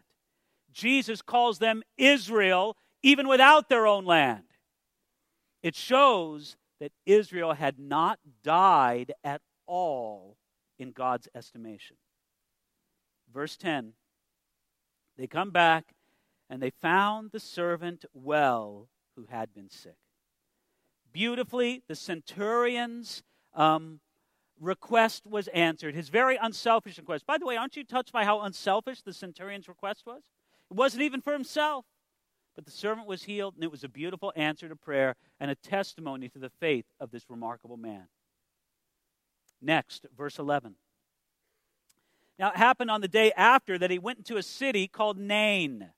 Jesus 0.72 1.22
calls 1.22 1.58
them 1.58 1.82
Israel 1.96 2.76
even 3.02 3.28
without 3.28 3.68
their 3.68 3.86
own 3.86 4.04
land. 4.06 4.44
It 5.62 5.74
shows 5.74 6.56
that 6.80 6.92
Israel 7.04 7.52
had 7.52 7.78
not 7.78 8.18
died 8.42 9.12
at 9.22 9.42
all 9.66 10.36
in 10.78 10.92
God's 10.92 11.28
estimation. 11.34 11.96
Verse 13.32 13.56
10 13.56 13.92
they 15.16 15.26
come 15.26 15.50
back 15.50 15.94
and 16.48 16.62
they 16.62 16.70
found 16.70 17.31
the 17.33 17.40
servant 17.40 18.05
well 18.12 18.88
who 19.16 19.26
had 19.31 19.55
been 19.55 19.70
sick. 19.70 19.96
Beautifully, 21.12 21.83
the 21.88 21.94
centurion's 21.94 23.22
um, 23.55 24.00
request 24.61 25.26
was 25.26 25.48
answered. 25.48 25.94
His 25.94 26.09
very 26.09 26.37
unselfish 26.37 26.98
request. 26.98 27.26
By 27.26 27.38
the 27.38 27.46
way, 27.46 27.57
aren't 27.57 27.76
you 27.76 27.85
touched 27.85 28.12
by 28.12 28.24
how 28.24 28.42
unselfish 28.42 29.02
the 29.02 29.14
centurion's 29.14 29.68
request 29.68 30.05
was? 30.07 30.22
It 30.70 30.76
wasn't 30.76 31.02
even 31.02 31.20
for 31.20 31.33
himself. 31.33 31.85
But 32.55 32.64
the 32.64 32.70
servant 32.70 33.07
was 33.07 33.24
healed, 33.24 33.55
and 33.55 33.64
it 33.64 33.70
was 33.70 33.85
a 33.85 33.88
beautiful 33.88 34.33
answer 34.35 34.68
to 34.68 34.76
prayer 34.76 35.14
and 35.38 35.50
a 35.50 35.55
testimony 35.55 36.29
to 36.31 36.38
the 36.38 36.48
faith 36.48 36.87
of 36.98 37.11
this 37.11 37.29
remarkable 37.29 37.76
man. 37.76 38.09
Next, 39.61 40.07
verse 40.16 40.38
11. 40.38 40.74
Now, 42.38 42.51
it 42.51 42.57
happened 42.57 42.90
on 42.90 43.01
the 43.01 43.09
day 43.09 43.33
after 43.37 43.79
that 43.79 43.90
he 43.90 43.99
went 43.99 44.18
into 44.18 44.37
a 44.37 44.42
city 44.42 44.87
called 44.88 45.18
Nain. 45.18 45.90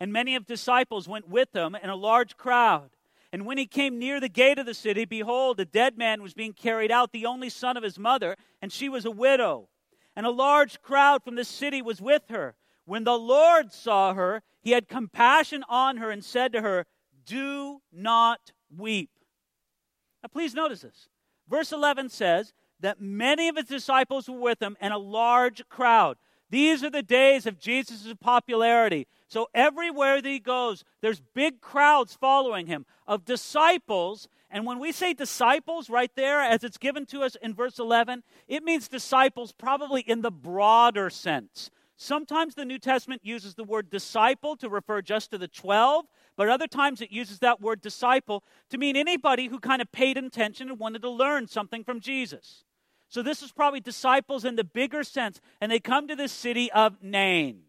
And 0.00 0.12
many 0.12 0.34
of 0.34 0.46
disciples 0.46 1.08
went 1.08 1.28
with 1.28 1.54
him, 1.54 1.76
and 1.80 1.90
a 1.90 1.96
large 1.96 2.36
crowd. 2.36 2.90
And 3.32 3.44
when 3.44 3.58
he 3.58 3.66
came 3.66 3.98
near 3.98 4.20
the 4.20 4.28
gate 4.28 4.58
of 4.58 4.66
the 4.66 4.74
city, 4.74 5.04
behold, 5.04 5.60
a 5.60 5.64
dead 5.64 5.98
man 5.98 6.22
was 6.22 6.34
being 6.34 6.52
carried 6.52 6.90
out, 6.90 7.12
the 7.12 7.26
only 7.26 7.50
son 7.50 7.76
of 7.76 7.82
his 7.82 7.98
mother, 7.98 8.36
and 8.62 8.72
she 8.72 8.88
was 8.88 9.04
a 9.04 9.10
widow. 9.10 9.68
And 10.16 10.24
a 10.24 10.30
large 10.30 10.80
crowd 10.82 11.22
from 11.22 11.34
the 11.34 11.44
city 11.44 11.82
was 11.82 12.00
with 12.00 12.22
her. 12.28 12.56
When 12.84 13.04
the 13.04 13.18
Lord 13.18 13.72
saw 13.72 14.14
her, 14.14 14.42
he 14.62 14.70
had 14.70 14.88
compassion 14.88 15.62
on 15.68 15.98
her 15.98 16.10
and 16.10 16.24
said 16.24 16.52
to 16.52 16.62
her, 16.62 16.86
Do 17.26 17.82
not 17.92 18.52
weep. 18.74 19.10
Now, 20.22 20.28
please 20.32 20.54
notice 20.54 20.80
this. 20.80 21.08
Verse 21.48 21.70
11 21.70 22.08
says, 22.08 22.52
that 22.80 23.00
many 23.00 23.48
of 23.48 23.56
his 23.56 23.66
disciples 23.66 24.28
were 24.28 24.38
with 24.38 24.62
him 24.62 24.76
and 24.80 24.92
a 24.92 24.98
large 24.98 25.68
crowd. 25.68 26.16
These 26.50 26.82
are 26.82 26.90
the 26.90 27.02
days 27.02 27.46
of 27.46 27.58
Jesus' 27.58 28.14
popularity. 28.20 29.06
So 29.28 29.48
everywhere 29.54 30.22
that 30.22 30.28
he 30.28 30.38
goes, 30.38 30.84
there's 31.02 31.20
big 31.34 31.60
crowds 31.60 32.14
following 32.14 32.66
him 32.66 32.86
of 33.06 33.26
disciples. 33.26 34.28
And 34.50 34.64
when 34.64 34.78
we 34.78 34.92
say 34.92 35.12
disciples 35.12 35.90
right 35.90 36.10
there, 36.16 36.40
as 36.40 36.64
it's 36.64 36.78
given 36.78 37.04
to 37.06 37.22
us 37.22 37.36
in 37.42 37.54
verse 37.54 37.78
11, 37.78 38.22
it 38.46 38.62
means 38.64 38.88
disciples 38.88 39.52
probably 39.52 40.00
in 40.00 40.22
the 40.22 40.30
broader 40.30 41.10
sense. 41.10 41.70
Sometimes 42.00 42.54
the 42.54 42.64
New 42.64 42.78
Testament 42.78 43.22
uses 43.24 43.56
the 43.56 43.64
word 43.64 43.90
disciple 43.90 44.56
to 44.58 44.68
refer 44.68 45.02
just 45.02 45.32
to 45.32 45.38
the 45.38 45.48
12, 45.48 46.06
but 46.36 46.48
other 46.48 46.68
times 46.68 47.00
it 47.00 47.10
uses 47.10 47.40
that 47.40 47.60
word 47.60 47.80
disciple 47.80 48.44
to 48.70 48.78
mean 48.78 48.96
anybody 48.96 49.48
who 49.48 49.58
kind 49.58 49.82
of 49.82 49.90
paid 49.90 50.16
attention 50.16 50.68
and 50.68 50.78
wanted 50.78 51.02
to 51.02 51.10
learn 51.10 51.48
something 51.48 51.82
from 51.82 51.98
Jesus. 51.98 52.64
So 53.08 53.22
this 53.22 53.42
is 53.42 53.52
probably 53.52 53.80
disciples 53.80 54.44
in 54.44 54.56
the 54.56 54.64
bigger 54.64 55.02
sense, 55.02 55.40
and 55.60 55.72
they 55.72 55.80
come 55.80 56.08
to 56.08 56.16
this 56.16 56.32
city 56.32 56.70
of 56.72 57.02
Nain. 57.02 57.62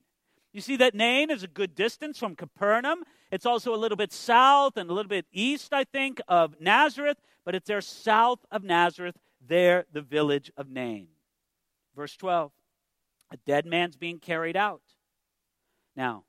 You 0.51 0.61
see 0.61 0.75
that 0.77 0.95
Nain 0.95 1.29
is 1.29 1.43
a 1.43 1.47
good 1.47 1.75
distance 1.75 2.17
from 2.17 2.35
Capernaum. 2.35 3.03
It's 3.31 3.45
also 3.45 3.73
a 3.73 3.77
little 3.77 3.95
bit 3.95 4.11
south 4.11 4.75
and 4.75 4.89
a 4.89 4.93
little 4.93 5.09
bit 5.09 5.25
east, 5.31 5.71
I 5.73 5.83
think, 5.83 6.19
of 6.27 6.59
Nazareth, 6.59 7.17
but 7.45 7.55
it's 7.55 7.67
there 7.67 7.81
south 7.81 8.39
of 8.51 8.63
Nazareth, 8.63 9.15
there, 9.45 9.85
the 9.93 10.01
village 10.01 10.51
of 10.57 10.69
Nain. 10.69 11.07
Verse 11.95 12.15
12 12.17 12.51
A 13.31 13.37
dead 13.37 13.65
man's 13.65 13.95
being 13.95 14.19
carried 14.19 14.57
out. 14.57 14.81
Now, 15.95 16.23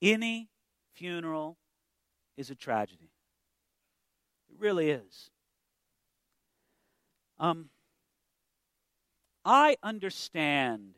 any 0.00 0.48
funeral 0.94 1.56
is 2.36 2.50
a 2.50 2.54
tragedy. 2.54 3.10
It 4.50 4.56
really 4.58 4.90
is. 4.90 5.30
Um, 7.38 7.70
I 9.46 9.76
understand 9.80 10.96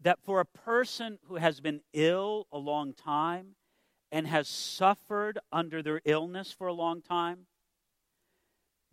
that 0.00 0.18
for 0.24 0.40
a 0.40 0.44
person 0.44 1.20
who 1.28 1.36
has 1.36 1.60
been 1.60 1.80
ill 1.92 2.48
a 2.50 2.58
long 2.58 2.92
time 2.92 3.54
and 4.10 4.26
has 4.26 4.48
suffered 4.48 5.38
under 5.52 5.80
their 5.80 6.00
illness 6.04 6.50
for 6.50 6.66
a 6.66 6.72
long 6.72 7.00
time, 7.00 7.46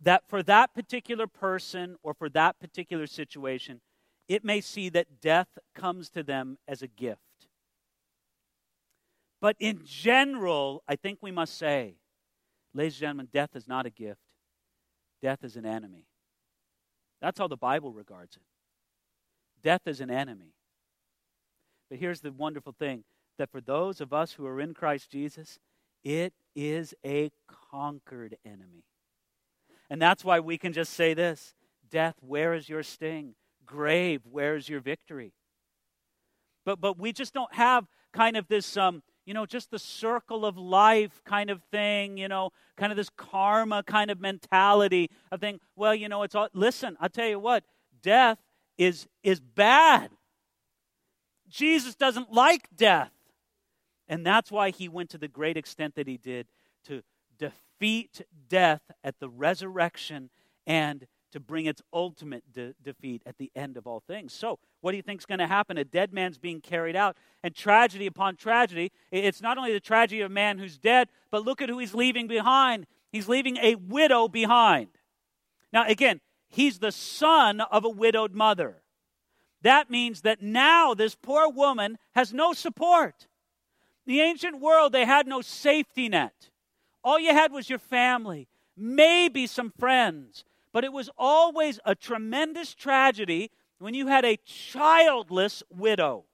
that 0.00 0.22
for 0.28 0.40
that 0.44 0.72
particular 0.72 1.26
person 1.26 1.96
or 2.04 2.14
for 2.14 2.28
that 2.28 2.60
particular 2.60 3.08
situation, 3.08 3.80
it 4.28 4.44
may 4.44 4.60
see 4.60 4.88
that 4.90 5.20
death 5.20 5.58
comes 5.74 6.08
to 6.10 6.22
them 6.22 6.58
as 6.68 6.82
a 6.82 6.88
gift. 6.88 7.20
But 9.40 9.56
in 9.58 9.80
general, 9.84 10.84
I 10.86 10.94
think 10.94 11.18
we 11.22 11.32
must 11.32 11.58
say, 11.58 11.96
ladies 12.72 12.94
and 12.94 13.00
gentlemen, 13.00 13.28
death 13.32 13.56
is 13.56 13.66
not 13.66 13.84
a 13.84 13.90
gift, 13.90 14.20
death 15.20 15.42
is 15.42 15.56
an 15.56 15.66
enemy. 15.66 16.06
That's 17.26 17.40
how 17.40 17.48
the 17.48 17.56
Bible 17.56 17.92
regards 17.92 18.36
it. 18.36 18.42
Death 19.60 19.88
is 19.88 20.00
an 20.00 20.12
enemy. 20.12 20.54
But 21.90 21.98
here's 21.98 22.20
the 22.20 22.30
wonderful 22.30 22.72
thing 22.78 23.02
that 23.36 23.50
for 23.50 23.60
those 23.60 24.00
of 24.00 24.12
us 24.12 24.34
who 24.34 24.46
are 24.46 24.60
in 24.60 24.74
Christ 24.74 25.10
Jesus, 25.10 25.58
it 26.04 26.34
is 26.54 26.94
a 27.04 27.32
conquered 27.72 28.36
enemy. 28.46 28.84
And 29.90 30.00
that's 30.00 30.24
why 30.24 30.38
we 30.38 30.56
can 30.56 30.72
just 30.72 30.92
say 30.92 31.14
this 31.14 31.52
Death, 31.90 32.14
where 32.20 32.54
is 32.54 32.68
your 32.68 32.84
sting? 32.84 33.34
Grave, 33.64 34.20
where 34.30 34.54
is 34.54 34.68
your 34.68 34.78
victory? 34.78 35.32
But, 36.64 36.80
but 36.80 36.96
we 36.96 37.12
just 37.12 37.34
don't 37.34 37.52
have 37.52 37.88
kind 38.12 38.36
of 38.36 38.46
this 38.46 38.76
um, 38.76 39.02
you 39.26 39.34
know, 39.34 39.44
just 39.44 39.70
the 39.70 39.78
circle 39.78 40.46
of 40.46 40.56
life 40.56 41.20
kind 41.24 41.50
of 41.50 41.60
thing, 41.70 42.16
you 42.16 42.28
know, 42.28 42.50
kind 42.76 42.92
of 42.92 42.96
this 42.96 43.10
karma 43.16 43.82
kind 43.82 44.10
of 44.10 44.20
mentality 44.20 45.10
of 45.32 45.40
thing. 45.40 45.60
Well, 45.74 45.94
you 45.94 46.08
know, 46.08 46.22
it's 46.22 46.34
all, 46.34 46.48
listen, 46.54 46.96
I'll 47.00 47.08
tell 47.08 47.28
you 47.28 47.40
what, 47.40 47.64
death 48.00 48.38
is, 48.78 49.08
is 49.24 49.40
bad. 49.40 50.10
Jesus 51.48 51.96
doesn't 51.96 52.32
like 52.32 52.68
death. 52.74 53.10
And 54.08 54.24
that's 54.24 54.52
why 54.52 54.70
he 54.70 54.88
went 54.88 55.10
to 55.10 55.18
the 55.18 55.28
great 55.28 55.56
extent 55.56 55.96
that 55.96 56.06
he 56.06 56.16
did 56.16 56.46
to 56.84 57.02
defeat 57.36 58.22
death 58.48 58.82
at 59.02 59.18
the 59.18 59.28
resurrection 59.28 60.30
and 60.66 61.06
to 61.36 61.40
bring 61.40 61.66
its 61.66 61.82
ultimate 61.92 62.42
de- 62.50 62.74
defeat 62.82 63.22
at 63.26 63.36
the 63.36 63.52
end 63.54 63.76
of 63.76 63.86
all 63.86 64.00
things. 64.00 64.32
So, 64.32 64.58
what 64.80 64.92
do 64.92 64.96
you 64.96 65.02
think 65.02 65.20
is 65.20 65.26
going 65.26 65.38
to 65.38 65.46
happen? 65.46 65.76
A 65.76 65.84
dead 65.84 66.10
man's 66.10 66.38
being 66.38 66.62
carried 66.62 66.96
out, 66.96 67.14
and 67.42 67.54
tragedy 67.54 68.06
upon 68.06 68.36
tragedy. 68.36 68.90
It's 69.12 69.42
not 69.42 69.58
only 69.58 69.74
the 69.74 69.78
tragedy 69.78 70.22
of 70.22 70.30
a 70.30 70.34
man 70.34 70.58
who's 70.58 70.78
dead, 70.78 71.08
but 71.30 71.44
look 71.44 71.60
at 71.60 71.68
who 71.68 71.78
he's 71.78 71.92
leaving 71.92 72.26
behind. 72.26 72.86
He's 73.12 73.28
leaving 73.28 73.58
a 73.58 73.74
widow 73.74 74.28
behind. 74.28 74.88
Now, 75.74 75.86
again, 75.86 76.22
he's 76.48 76.78
the 76.78 76.90
son 76.90 77.60
of 77.60 77.84
a 77.84 77.90
widowed 77.90 78.32
mother. 78.32 78.82
That 79.60 79.90
means 79.90 80.22
that 80.22 80.40
now 80.40 80.94
this 80.94 81.14
poor 81.14 81.50
woman 81.50 81.98
has 82.14 82.32
no 82.32 82.54
support. 82.54 83.26
In 84.06 84.14
the 84.14 84.20
ancient 84.22 84.58
world, 84.58 84.92
they 84.92 85.04
had 85.04 85.26
no 85.26 85.42
safety 85.42 86.08
net. 86.08 86.48
All 87.04 87.18
you 87.18 87.34
had 87.34 87.52
was 87.52 87.68
your 87.68 87.78
family, 87.78 88.48
maybe 88.74 89.46
some 89.46 89.70
friends, 89.78 90.46
but 90.76 90.84
it 90.84 90.92
was 90.92 91.08
always 91.16 91.80
a 91.86 91.94
tremendous 91.94 92.74
tragedy 92.74 93.50
when 93.78 93.94
you 93.94 94.08
had 94.08 94.26
a 94.26 94.36
childless 94.44 95.62
widow. 95.70 96.26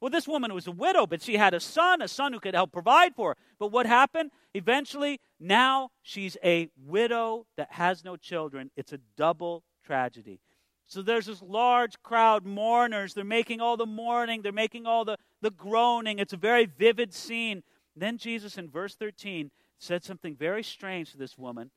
Well, 0.00 0.12
this 0.12 0.28
woman 0.28 0.54
was 0.54 0.68
a 0.68 0.70
widow, 0.70 1.08
but 1.08 1.20
she 1.20 1.38
had 1.38 1.54
a 1.54 1.58
son, 1.58 2.00
a 2.00 2.06
son 2.06 2.32
who 2.32 2.38
could 2.38 2.54
help 2.54 2.70
provide 2.70 3.16
for 3.16 3.30
her. 3.30 3.36
But 3.58 3.72
what 3.72 3.86
happened? 3.86 4.30
Eventually, 4.54 5.18
now 5.40 5.90
she's 6.02 6.36
a 6.44 6.68
widow 6.86 7.46
that 7.56 7.72
has 7.72 8.04
no 8.04 8.14
children. 8.14 8.70
It's 8.76 8.92
a 8.92 9.00
double 9.16 9.64
tragedy. 9.84 10.38
So 10.86 11.02
there's 11.02 11.26
this 11.26 11.42
large 11.42 12.00
crowd, 12.00 12.46
mourners. 12.46 13.12
They're 13.12 13.24
making 13.24 13.60
all 13.60 13.76
the 13.76 13.86
mourning, 13.86 14.42
they're 14.42 14.52
making 14.52 14.86
all 14.86 15.04
the, 15.04 15.16
the 15.42 15.50
groaning. 15.50 16.20
It's 16.20 16.32
a 16.32 16.36
very 16.36 16.66
vivid 16.66 17.12
scene. 17.12 17.64
Then 17.96 18.18
Jesus, 18.18 18.56
in 18.56 18.70
verse 18.70 18.94
13, 18.94 19.50
said 19.80 20.04
something 20.04 20.36
very 20.36 20.62
strange 20.62 21.10
to 21.10 21.18
this 21.18 21.36
woman. 21.36 21.72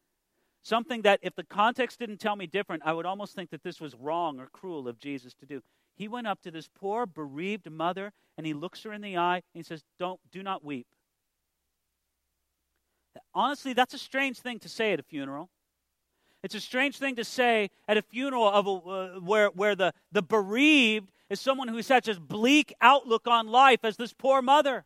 Something 0.67 1.03
that, 1.03 1.21
if 1.21 1.33
the 1.33 1.45
context 1.45 1.97
didn't 1.97 2.17
tell 2.17 2.35
me 2.35 2.45
different, 2.45 2.83
I 2.85 2.91
would 2.91 3.05
almost 3.05 3.33
think 3.33 3.51
that 3.51 3.63
this 3.63 3.79
was 3.79 3.95
wrong 3.95 4.37
or 4.37 4.47
cruel 4.47 4.89
of 4.89 4.99
Jesus 4.99 5.33
to 5.35 5.45
do. 5.45 5.63
He 5.95 6.09
went 6.09 6.27
up 6.27 6.41
to 6.41 6.51
this 6.51 6.67
poor, 6.67 7.05
bereaved 7.05 7.71
mother 7.71 8.11
and 8.37 8.45
he 8.45 8.53
looks 8.53 8.83
her 8.83 8.91
in 8.91 8.99
the 8.99 9.15
eye 9.15 9.35
and 9.35 9.43
he 9.53 9.63
says, 9.63 9.85
Don't, 9.97 10.19
do 10.29 10.43
not 10.43 10.65
weep. 10.65 10.85
Honestly, 13.33 13.71
that's 13.71 13.93
a 13.93 13.97
strange 13.97 14.39
thing 14.39 14.59
to 14.59 14.67
say 14.67 14.91
at 14.91 14.99
a 14.99 15.03
funeral. 15.03 15.49
It's 16.43 16.53
a 16.53 16.59
strange 16.59 16.97
thing 16.97 17.15
to 17.15 17.23
say 17.23 17.69
at 17.87 17.95
a 17.95 18.01
funeral 18.01 18.49
of 18.49 18.67
a, 18.67 18.71
uh, 18.71 19.19
where, 19.21 19.47
where 19.47 19.73
the, 19.73 19.93
the 20.11 20.21
bereaved 20.21 21.13
is 21.29 21.39
someone 21.39 21.69
who 21.69 21.77
has 21.77 21.87
such 21.87 22.09
a 22.09 22.19
bleak 22.19 22.73
outlook 22.81 23.25
on 23.25 23.47
life 23.47 23.85
as 23.85 23.95
this 23.95 24.11
poor 24.11 24.41
mother. 24.41 24.83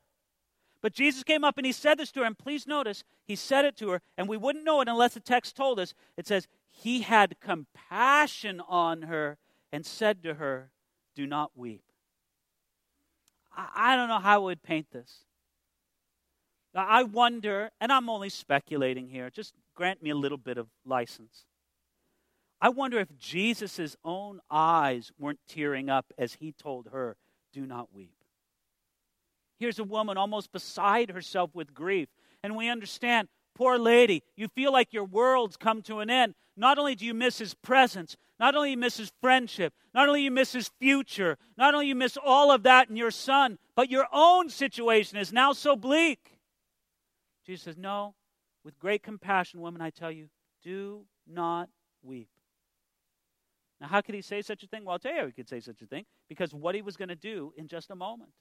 But 0.82 0.94
Jesus 0.94 1.24
came 1.24 1.44
up 1.44 1.58
and 1.58 1.66
he 1.66 1.72
said 1.72 2.00
this 2.00 2.12
to 2.14 2.22
her, 2.22 2.26
and 2.26 2.38
please 2.38 2.66
notice, 2.66 3.04
he 3.26 3.36
said 3.36 3.66
it 3.66 3.78
to 3.78 3.90
her, 3.90 4.02
and 4.18 4.28
we 4.28 4.38
wouldn't 4.38 4.66
know 4.66 4.82
it 4.82 4.88
unless 4.88 5.14
the 5.14 5.20
text 5.20 5.56
told 5.56 5.80
us. 5.80 5.94
It 6.18 6.28
says, 6.28 6.48
He 6.72 7.02
had 7.02 7.40
compassion 7.40 8.62
on 8.68 9.04
her 9.04 9.38
and 9.72 9.86
said 9.86 10.24
to 10.24 10.36
her, 10.36 10.72
Do 11.16 11.28
not 11.28 11.52
weep. 11.56 11.84
I, 13.56 13.68
I 13.76 13.96
don't 13.96 14.10
know 14.10 14.20
how 14.20 14.36
I 14.36 14.46
would 14.46 14.64
paint 14.64 14.88
this. 14.92 15.26
I 16.74 17.04
wonder, 17.04 17.72
and 17.82 17.92
I'm 17.92 18.10
only 18.10 18.30
speculating 18.30 19.10
here, 19.10 19.30
just 19.30 19.54
grant 19.76 20.02
me 20.02 20.10
a 20.10 20.16
little 20.16 20.38
bit 20.38 20.58
of 20.58 20.68
license. 20.86 21.46
I 22.62 22.70
wonder 22.70 23.00
if 23.00 23.18
Jesus' 23.18 23.98
own 24.06 24.40
eyes 24.50 25.12
weren't 25.20 25.40
tearing 25.48 25.90
up 25.90 26.14
as 26.18 26.36
he 26.36 26.52
told 26.52 26.90
her, 26.92 27.18
Do 27.52 27.66
not 27.66 27.94
weep. 27.94 28.21
Here's 29.62 29.78
a 29.78 29.84
woman 29.84 30.18
almost 30.18 30.52
beside 30.52 31.12
herself 31.12 31.52
with 31.54 31.72
grief. 31.72 32.10
And 32.42 32.56
we 32.56 32.68
understand, 32.68 33.28
poor 33.54 33.78
lady, 33.78 34.24
you 34.36 34.48
feel 34.48 34.74
like 34.74 34.92
your 34.92 35.04
world's 35.04 35.56
come 35.56 35.84
to 35.84 36.00
an 36.00 36.10
end. 36.10 36.34
Not 36.58 36.80
only 36.80 36.96
do 36.96 37.06
you 37.06 37.14
miss 37.14 37.38
his 37.38 37.54
presence, 37.54 38.18
not 38.40 38.56
only 38.56 38.72
you 38.72 38.78
miss 38.78 38.98
his 38.98 39.12
friendship, 39.22 39.76
not 39.94 40.08
only 40.08 40.24
you 40.24 40.32
miss 40.32 40.52
his 40.52 40.72
future, 40.80 41.38
not 41.60 41.76
only 41.76 41.86
you 41.86 41.94
miss 41.94 42.18
all 42.26 42.52
of 42.52 42.64
that 42.64 42.90
in 42.90 42.96
your 42.96 43.12
son, 43.12 43.60
but 43.76 43.92
your 43.92 44.08
own 44.12 44.50
situation 44.50 45.20
is 45.20 45.32
now 45.32 45.54
so 45.54 45.76
bleak. 45.76 46.40
Jesus 47.46 47.66
says, 47.66 47.78
No, 47.78 48.16
with 48.64 48.80
great 48.80 49.04
compassion, 49.04 49.62
woman, 49.62 49.80
I 49.80 49.92
tell 49.92 50.12
you, 50.12 50.30
do 50.64 51.06
not 51.28 51.70
weep. 52.02 52.30
Now, 53.80 53.90
how 53.90 54.02
could 54.02 54.16
he 54.16 54.24
say 54.24 54.42
such 54.42 54.64
a 54.64 54.68
thing? 54.68 54.86
Well, 54.86 54.94
I'll 54.94 55.00
tell 55.00 55.14
you 55.14 55.28
he 55.28 55.32
could 55.32 55.48
say 55.50 55.60
such 55.60 55.84
a 55.84 55.86
thing 55.86 56.06
because 56.30 56.52
what 56.52 56.74
he 56.74 56.82
was 56.82 56.98
going 56.98 57.10
to 57.10 57.16
do 57.16 57.54
in 57.58 57.68
just 57.68 57.92
a 57.92 57.96
moment. 57.96 58.32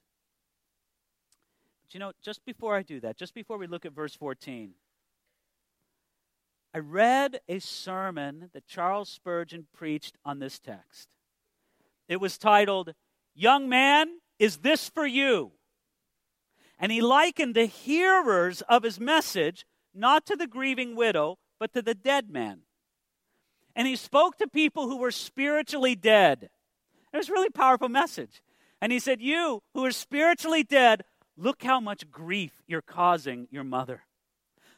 You 1.93 1.99
know, 1.99 2.11
just 2.21 2.45
before 2.45 2.75
I 2.75 2.83
do 2.83 2.99
that, 3.01 3.17
just 3.17 3.33
before 3.33 3.57
we 3.57 3.67
look 3.67 3.85
at 3.85 3.93
verse 3.93 4.15
14, 4.15 4.71
I 6.73 6.79
read 6.79 7.41
a 7.49 7.59
sermon 7.59 8.49
that 8.53 8.65
Charles 8.65 9.09
Spurgeon 9.09 9.67
preached 9.73 10.17
on 10.23 10.39
this 10.39 10.57
text. 10.59 11.09
It 12.07 12.21
was 12.21 12.37
titled, 12.37 12.93
Young 13.35 13.67
Man, 13.67 14.19
is 14.39 14.57
this 14.57 14.89
for 14.89 15.05
you? 15.05 15.51
And 16.79 16.91
he 16.91 17.01
likened 17.01 17.55
the 17.55 17.65
hearers 17.65 18.61
of 18.63 18.83
his 18.83 18.99
message 18.99 19.65
not 19.93 20.25
to 20.27 20.35
the 20.35 20.47
grieving 20.47 20.95
widow, 20.95 21.37
but 21.59 21.73
to 21.73 21.81
the 21.81 21.93
dead 21.93 22.29
man 22.29 22.61
and 23.75 23.87
he 23.87 23.95
spoke 23.95 24.37
to 24.37 24.47
people 24.47 24.87
who 24.87 24.97
were 24.97 25.11
spiritually 25.11 25.95
dead. 25.95 26.49
It 27.13 27.17
was 27.17 27.29
a 27.29 27.33
really 27.33 27.49
powerful 27.49 27.89
message. 27.89 28.41
And 28.81 28.91
he 28.91 28.99
said, 28.99 29.21
You 29.21 29.61
who 29.73 29.85
are 29.85 29.91
spiritually 29.91 30.63
dead, 30.63 31.03
look 31.37 31.63
how 31.63 31.79
much 31.79 32.09
grief 32.11 32.51
you're 32.67 32.81
causing 32.81 33.47
your 33.51 33.63
mother. 33.63 34.03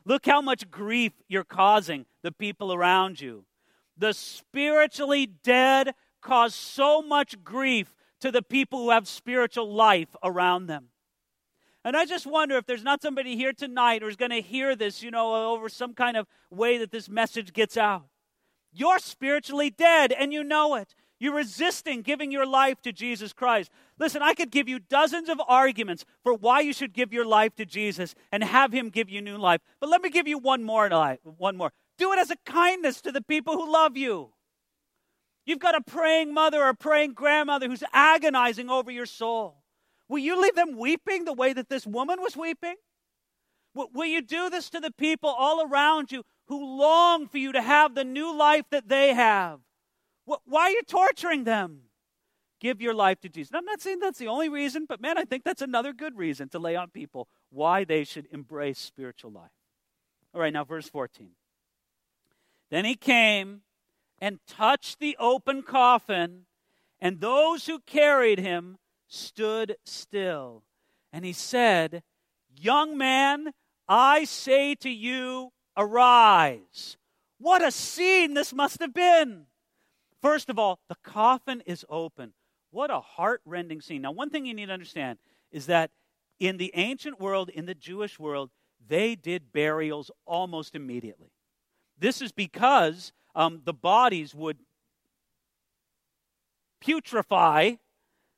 Look 0.06 0.26
how 0.26 0.42
much 0.42 0.70
grief 0.70 1.14
you're 1.28 1.44
causing 1.44 2.06
the 2.24 2.32
people 2.32 2.74
around 2.74 3.22
you. 3.22 3.46
The 3.98 4.14
spiritually 4.14 5.26
dead 5.26 5.94
cause 6.22 6.56
so 6.56 7.02
much 7.02 7.44
grief 7.44 7.96
to 8.22 8.32
the 8.32 8.42
people 8.42 8.80
who 8.80 8.90
have 8.90 9.08
spiritual 9.08 9.74
life 9.74 10.16
around 10.24 10.68
them. 10.68 10.90
And 11.86 11.98
I 11.98 12.06
just 12.06 12.26
wonder 12.26 12.58
if 12.58 12.66
there's 12.66 12.84
not 12.84 13.02
somebody 13.02 13.36
here 13.36 13.52
tonight 13.52 14.02
who's 14.02 14.16
going 14.16 14.32
to 14.32 14.42
hear 14.42 14.76
this, 14.76 15.04
you 15.04 15.12
know, 15.12 15.52
over 15.52 15.68
some 15.68 15.94
kind 15.94 16.16
of 16.16 16.28
way 16.50 16.78
that 16.78 16.92
this 16.92 17.10
message 17.10 17.52
gets 17.52 17.76
out. 17.76 18.06
You're 18.72 19.00
spiritually 19.00 19.70
dead 19.70 20.12
and 20.12 20.32
you 20.32 20.44
know 20.44 20.76
it. 20.76 20.96
You're 21.24 21.36
resisting 21.36 22.02
giving 22.02 22.34
your 22.34 22.46
life 22.46 22.82
to 22.82 22.92
Jesus 22.92 23.32
Christ. 23.32 23.72
Listen, 23.98 24.22
I 24.22 24.34
could 24.34 24.52
give 24.52 24.68
you 24.68 24.78
dozens 24.78 25.30
of 25.30 25.40
arguments 25.48 26.04
for 26.22 26.34
why 26.34 26.60
you 26.60 26.74
should 26.74 26.92
give 26.92 27.14
your 27.14 27.26
life 27.26 27.56
to 27.56 27.66
Jesus 27.66 28.14
and 28.30 28.44
have 28.44 28.74
him 28.74 28.90
give 28.90 29.10
you 29.10 29.22
new 29.22 29.38
life. 29.38 29.62
But 29.80 29.88
let 29.88 30.02
me 30.02 30.10
give 30.10 30.28
you 30.28 30.38
one 30.38 30.66
more 30.66 30.90
one 31.38 31.56
more. 31.56 31.72
Do 31.98 32.12
it 32.12 32.20
as 32.20 32.30
a 32.30 32.36
kindness 32.46 33.00
to 33.04 33.12
the 33.14 33.22
people 33.22 33.54
who 33.54 33.72
love 33.72 33.96
you. 33.96 34.34
You've 35.46 35.60
got 35.60 35.76
a 35.76 35.82
praying 35.82 36.34
mother 36.34 36.62
or 36.62 36.68
a 36.68 36.76
praying 36.76 37.14
grandmother 37.14 37.70
who's 37.70 37.86
agonizing 37.94 38.70
over 38.70 38.92
your 38.92 39.06
soul. 39.06 39.64
Will 40.10 40.20
you 40.20 40.42
leave 40.42 40.56
them 40.56 40.78
weeping 40.78 41.24
the 41.24 41.32
way 41.32 41.54
that 41.54 41.70
this 41.70 41.88
woman 41.88 42.20
was 42.20 42.36
weeping? 42.36 42.76
Will 43.74 44.08
you 44.08 44.22
do 44.22 44.50
this 44.50 44.70
to 44.72 44.82
the 44.82 44.92
people 44.92 45.30
all 45.30 45.66
around 45.66 46.12
you 46.12 46.26
who 46.48 46.78
long 46.78 47.30
for 47.30 47.38
you 47.38 47.54
to 47.54 47.62
have 47.62 47.96
the 47.96 48.04
new 48.04 48.38
life 48.38 48.66
that 48.72 48.90
they 48.90 49.14
have. 49.14 49.62
Why 50.26 50.62
are 50.62 50.72
you 50.72 50.82
torturing 50.88 51.44
them? 51.44 51.82
Give 52.60 52.82
your 52.82 52.94
life 52.94 53.20
to 53.22 53.30
Jesus. 53.30 53.54
I'm 53.54 53.66
not 53.66 53.82
saying 53.82 54.00
that's 54.00 54.20
the 54.20 54.28
only 54.28 54.48
reason, 54.48 54.86
but 54.88 55.02
man, 55.02 55.18
I 55.18 55.26
think 55.26 55.44
that's 55.44 55.62
another 55.62 55.92
good 55.92 56.18
reason 56.18 56.48
to 56.50 56.60
lay 56.60 56.78
on 56.78 56.92
people 56.92 57.28
why 57.50 57.84
they 57.84 58.06
should 58.06 58.28
embrace 58.32 58.80
spiritual 58.80 59.32
life. 59.32 59.52
All 60.34 60.40
right, 60.40 60.54
now 60.54 60.64
verse 60.64 60.88
14. 60.88 61.32
Then 62.72 62.86
he 62.86 62.96
came 62.96 63.62
and 64.20 64.40
touched 64.48 65.00
the 65.00 65.18
open 65.20 65.62
coffin, 65.62 66.46
and 67.02 67.20
those 67.20 67.68
who 67.68 67.80
carried 67.80 68.40
him 68.40 68.78
stood 69.10 69.76
still. 69.84 70.64
And 71.12 71.26
he 71.26 71.34
said, 71.34 72.02
Young 72.56 72.98
man, 72.98 73.52
I 73.90 74.24
say 74.24 74.76
to 74.76 74.90
you, 74.90 75.52
arise. 75.76 76.98
What 77.40 77.62
a 77.62 77.72
scene 77.72 78.34
this 78.34 78.54
must 78.54 78.80
have 78.80 78.94
been. 78.94 79.48
First 80.24 80.50
of 80.50 80.58
all, 80.58 80.80
the 80.88 80.96
coffin 81.04 81.62
is 81.66 81.86
open. 81.90 82.32
What 82.72 82.90
a 82.90 83.02
heart 83.02 83.42
rending 83.46 83.82
scene. 83.82 84.02
Now, 84.02 84.14
one 84.14 84.30
thing 84.30 84.46
you 84.46 84.54
need 84.54 84.68
to 84.68 84.72
understand 84.72 85.20
is 85.52 85.66
that 85.66 85.92
in 86.40 86.56
the 86.56 86.72
ancient 86.76 87.20
world, 87.20 87.50
in 87.50 87.66
the 87.66 87.76
Jewish 87.76 88.18
world, 88.18 88.50
they 88.88 89.16
did 89.16 89.52
burials 89.52 90.10
almost 90.26 90.76
immediately. 90.76 91.34
This 92.00 92.22
is 92.22 92.32
because 92.32 93.12
um, 93.36 93.64
the 93.66 93.74
bodies 93.74 94.34
would 94.34 94.60
putrefy 96.82 97.80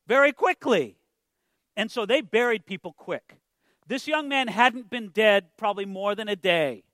very 0.07 0.33
quickly. 0.33 0.97
And 1.77 1.91
so 1.91 2.07
they 2.07 2.21
buried 2.21 2.65
people 2.65 2.93
quick. 2.93 3.37
This 3.87 4.07
young 4.07 4.27
man 4.27 4.47
hadn't 4.47 4.89
been 4.89 5.09
dead 5.09 5.49
probably 5.55 5.85
more 5.85 6.15
than 6.15 6.29
a 6.29 6.35
day. 6.35 6.84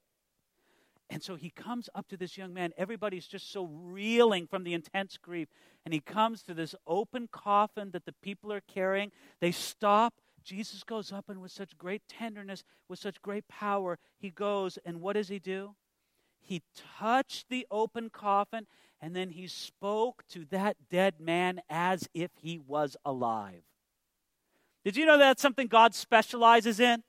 And 1.11 1.21
so 1.21 1.35
he 1.35 1.49
comes 1.49 1.89
up 1.93 2.07
to 2.07 2.17
this 2.17 2.37
young 2.37 2.53
man. 2.53 2.71
Everybody's 2.77 3.27
just 3.27 3.51
so 3.51 3.65
reeling 3.65 4.47
from 4.47 4.63
the 4.63 4.73
intense 4.73 5.17
grief. 5.17 5.49
And 5.83 5.93
he 5.93 5.99
comes 5.99 6.41
to 6.43 6.53
this 6.53 6.73
open 6.87 7.27
coffin 7.29 7.91
that 7.91 8.05
the 8.05 8.13
people 8.23 8.53
are 8.53 8.61
carrying. 8.61 9.11
They 9.41 9.51
stop. 9.51 10.13
Jesus 10.41 10.83
goes 10.83 11.11
up, 11.11 11.29
and 11.29 11.41
with 11.41 11.51
such 11.51 11.77
great 11.77 12.01
tenderness, 12.07 12.63
with 12.87 12.97
such 12.97 13.21
great 13.21 13.47
power, 13.47 13.99
he 14.17 14.29
goes, 14.29 14.79
and 14.85 15.01
what 15.01 15.13
does 15.13 15.27
he 15.27 15.37
do? 15.37 15.75
He 16.39 16.63
touched 16.97 17.49
the 17.49 17.67
open 17.69 18.09
coffin, 18.09 18.65
and 19.01 19.15
then 19.15 19.29
he 19.29 19.47
spoke 19.47 20.23
to 20.29 20.45
that 20.45 20.77
dead 20.89 21.19
man 21.19 21.61
as 21.69 22.09
if 22.13 22.31
he 22.41 22.57
was 22.57 22.97
alive. 23.05 23.61
Did 24.83 24.97
you 24.97 25.05
know 25.05 25.17
that's 25.17 25.41
something 25.41 25.67
God 25.67 25.93
specializes 25.93 26.79
in? 26.79 27.03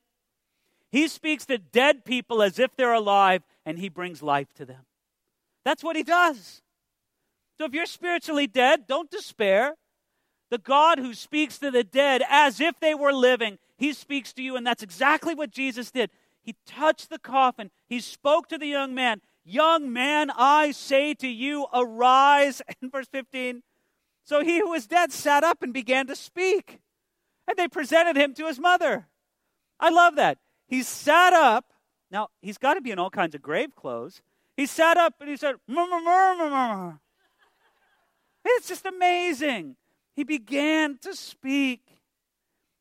He 0.90 1.08
speaks 1.08 1.46
to 1.46 1.56
dead 1.56 2.04
people 2.04 2.42
as 2.42 2.58
if 2.58 2.76
they're 2.76 2.92
alive, 2.92 3.42
and 3.64 3.78
he 3.78 3.88
brings 3.88 4.22
life 4.22 4.52
to 4.54 4.64
them. 4.64 4.84
That's 5.64 5.84
what 5.84 5.96
he 5.96 6.02
does. 6.02 6.62
So 7.58 7.66
if 7.66 7.74
you're 7.74 7.86
spiritually 7.86 8.46
dead, 8.46 8.86
don't 8.86 9.10
despair. 9.10 9.76
The 10.50 10.58
God 10.58 10.98
who 10.98 11.14
speaks 11.14 11.58
to 11.58 11.70
the 11.70 11.84
dead 11.84 12.22
as 12.28 12.60
if 12.60 12.78
they 12.80 12.94
were 12.94 13.12
living, 13.12 13.58
he 13.76 13.92
speaks 13.92 14.32
to 14.34 14.42
you, 14.42 14.56
and 14.56 14.66
that's 14.66 14.82
exactly 14.82 15.34
what 15.34 15.50
Jesus 15.50 15.90
did. 15.90 16.10
He 16.42 16.56
touched 16.66 17.08
the 17.08 17.18
coffin, 17.18 17.70
he 17.88 18.00
spoke 18.00 18.48
to 18.48 18.58
the 18.58 18.66
young 18.66 18.94
man. 18.94 19.20
Young 19.44 19.92
man, 19.92 20.30
I 20.36 20.70
say 20.70 21.14
to 21.14 21.26
you, 21.26 21.66
arise. 21.74 22.62
In 22.82 22.90
verse 22.90 23.08
15, 23.08 23.62
so 24.24 24.42
he 24.42 24.58
who 24.58 24.70
was 24.70 24.86
dead 24.86 25.12
sat 25.12 25.42
up 25.42 25.62
and 25.62 25.72
began 25.72 26.06
to 26.06 26.16
speak. 26.16 26.80
And 27.48 27.56
they 27.56 27.66
presented 27.66 28.16
him 28.16 28.34
to 28.34 28.46
his 28.46 28.60
mother. 28.60 29.08
I 29.80 29.90
love 29.90 30.14
that. 30.16 30.38
He 30.68 30.82
sat 30.82 31.32
up. 31.32 31.71
Now, 32.12 32.28
he's 32.42 32.58
got 32.58 32.74
to 32.74 32.82
be 32.82 32.90
in 32.90 32.98
all 32.98 33.10
kinds 33.10 33.34
of 33.34 33.40
grave 33.40 33.74
clothes. 33.74 34.20
He 34.54 34.66
sat 34.66 34.98
up 34.98 35.14
and 35.20 35.30
he 35.30 35.36
said. 35.38 35.56
It's 38.44 38.68
just 38.68 38.84
amazing. 38.84 39.76
He 40.14 40.22
began 40.22 40.98
to 40.98 41.16
speak. 41.16 41.80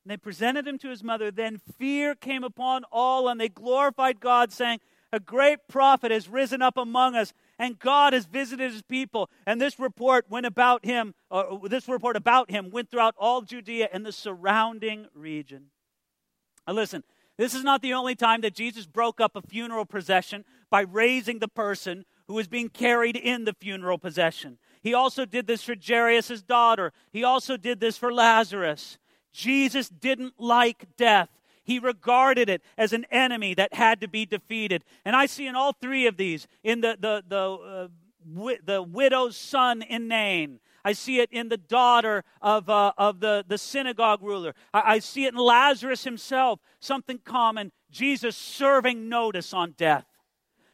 And 0.04 0.10
they 0.10 0.18
presented 0.18 0.68
him 0.68 0.76
to 0.78 0.90
his 0.90 1.02
mother. 1.02 1.30
Then 1.30 1.60
fear 1.78 2.14
came 2.14 2.44
upon 2.44 2.84
all, 2.92 3.28
and 3.28 3.40
they 3.40 3.48
glorified 3.48 4.20
God, 4.20 4.52
saying, 4.52 4.80
A 5.12 5.20
great 5.20 5.60
prophet 5.66 6.10
has 6.10 6.28
risen 6.28 6.60
up 6.60 6.76
among 6.76 7.14
us, 7.14 7.32
and 7.58 7.78
God 7.78 8.12
has 8.12 8.26
visited 8.26 8.72
his 8.72 8.82
people. 8.82 9.30
And 9.46 9.60
this 9.60 9.78
report 9.78 10.26
went 10.28 10.44
about 10.44 10.84
him, 10.84 11.14
or 11.30 11.64
uh, 11.64 11.68
this 11.68 11.88
report 11.88 12.16
about 12.16 12.50
him 12.50 12.70
went 12.70 12.90
throughout 12.90 13.14
all 13.16 13.40
Judea 13.40 13.88
and 13.92 14.04
the 14.04 14.12
surrounding 14.12 15.06
region. 15.14 15.66
Now 16.66 16.74
listen, 16.74 17.04
this 17.36 17.54
is 17.54 17.64
not 17.64 17.82
the 17.82 17.94
only 17.94 18.14
time 18.14 18.42
that 18.42 18.54
Jesus 18.54 18.86
broke 18.86 19.20
up 19.20 19.36
a 19.36 19.42
funeral 19.42 19.84
procession 19.84 20.44
by 20.70 20.82
raising 20.82 21.38
the 21.38 21.48
person 21.48 22.04
who 22.26 22.34
was 22.34 22.48
being 22.48 22.68
carried 22.68 23.16
in 23.16 23.44
the 23.44 23.54
funeral 23.54 23.98
procession. 23.98 24.58
He 24.82 24.94
also 24.94 25.24
did 25.24 25.46
this 25.46 25.62
for 25.62 25.74
Jairus' 25.74 26.42
daughter. 26.42 26.92
He 27.12 27.24
also 27.24 27.56
did 27.56 27.80
this 27.80 27.96
for 27.96 28.12
Lazarus. 28.12 28.98
Jesus 29.32 29.88
didn't 29.88 30.34
like 30.38 30.86
death. 30.96 31.28
He 31.64 31.78
regarded 31.78 32.48
it 32.48 32.62
as 32.76 32.92
an 32.92 33.06
enemy 33.10 33.54
that 33.54 33.74
had 33.74 34.00
to 34.00 34.08
be 34.08 34.26
defeated. 34.26 34.84
And 35.04 35.14
I 35.14 35.26
see 35.26 35.46
in 35.46 35.54
all 35.54 35.72
three 35.72 36.06
of 36.06 36.16
these, 36.16 36.48
in 36.64 36.80
the, 36.80 36.96
the, 36.98 37.22
the, 37.26 37.36
uh, 37.36 37.88
wi- 38.28 38.58
the 38.64 38.82
widow's 38.82 39.36
son 39.36 39.82
in 39.82 40.08
Nain, 40.08 40.58
I 40.84 40.92
see 40.92 41.20
it 41.20 41.30
in 41.32 41.48
the 41.48 41.56
daughter 41.56 42.24
of, 42.40 42.68
uh, 42.68 42.92
of 42.98 43.20
the, 43.20 43.44
the 43.46 43.58
synagogue 43.58 44.22
ruler. 44.22 44.54
I, 44.74 44.94
I 44.94 44.98
see 44.98 45.24
it 45.24 45.34
in 45.34 45.38
Lazarus 45.38 46.04
himself, 46.04 46.60
something 46.80 47.18
common 47.24 47.72
Jesus 47.90 48.36
serving 48.36 49.08
notice 49.08 49.52
on 49.52 49.72
death. 49.76 50.06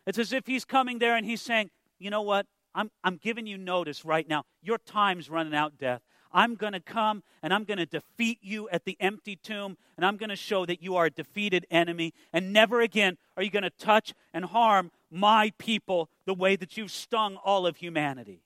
It's 0.06 0.18
as 0.18 0.32
if 0.32 0.46
he's 0.46 0.64
coming 0.64 0.98
there 0.98 1.16
and 1.16 1.26
he's 1.26 1.42
saying, 1.42 1.70
You 1.98 2.10
know 2.10 2.22
what? 2.22 2.46
I'm, 2.74 2.90
I'm 3.02 3.16
giving 3.16 3.46
you 3.46 3.58
notice 3.58 4.04
right 4.04 4.28
now. 4.28 4.44
Your 4.62 4.78
time's 4.78 5.28
running 5.28 5.54
out, 5.54 5.78
death. 5.78 6.00
I'm 6.32 6.54
going 6.54 6.74
to 6.74 6.80
come 6.80 7.22
and 7.42 7.52
I'm 7.52 7.64
going 7.64 7.78
to 7.78 7.86
defeat 7.86 8.38
you 8.42 8.68
at 8.70 8.84
the 8.84 8.96
empty 9.00 9.36
tomb, 9.36 9.76
and 9.96 10.04
I'm 10.04 10.16
going 10.16 10.28
to 10.28 10.36
show 10.36 10.66
that 10.66 10.82
you 10.82 10.96
are 10.96 11.06
a 11.06 11.10
defeated 11.10 11.66
enemy, 11.70 12.12
and 12.32 12.52
never 12.52 12.80
again 12.80 13.16
are 13.36 13.42
you 13.42 13.50
going 13.50 13.62
to 13.62 13.70
touch 13.70 14.14
and 14.32 14.44
harm 14.44 14.90
my 15.10 15.52
people 15.58 16.10
the 16.26 16.34
way 16.34 16.56
that 16.56 16.76
you've 16.76 16.90
stung 16.90 17.36
all 17.36 17.66
of 17.66 17.76
humanity. 17.76 18.42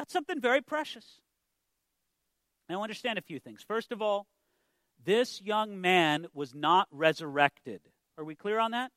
That's 0.00 0.14
something 0.14 0.40
very 0.40 0.62
precious. 0.62 1.20
Now, 2.70 2.82
understand 2.82 3.18
a 3.18 3.20
few 3.20 3.38
things. 3.38 3.62
First 3.62 3.92
of 3.92 4.00
all, 4.00 4.26
this 5.04 5.42
young 5.42 5.78
man 5.78 6.28
was 6.32 6.54
not 6.54 6.88
resurrected. 6.90 7.82
Are 8.16 8.24
we 8.24 8.34
clear 8.34 8.58
on 8.58 8.70
that? 8.70 8.92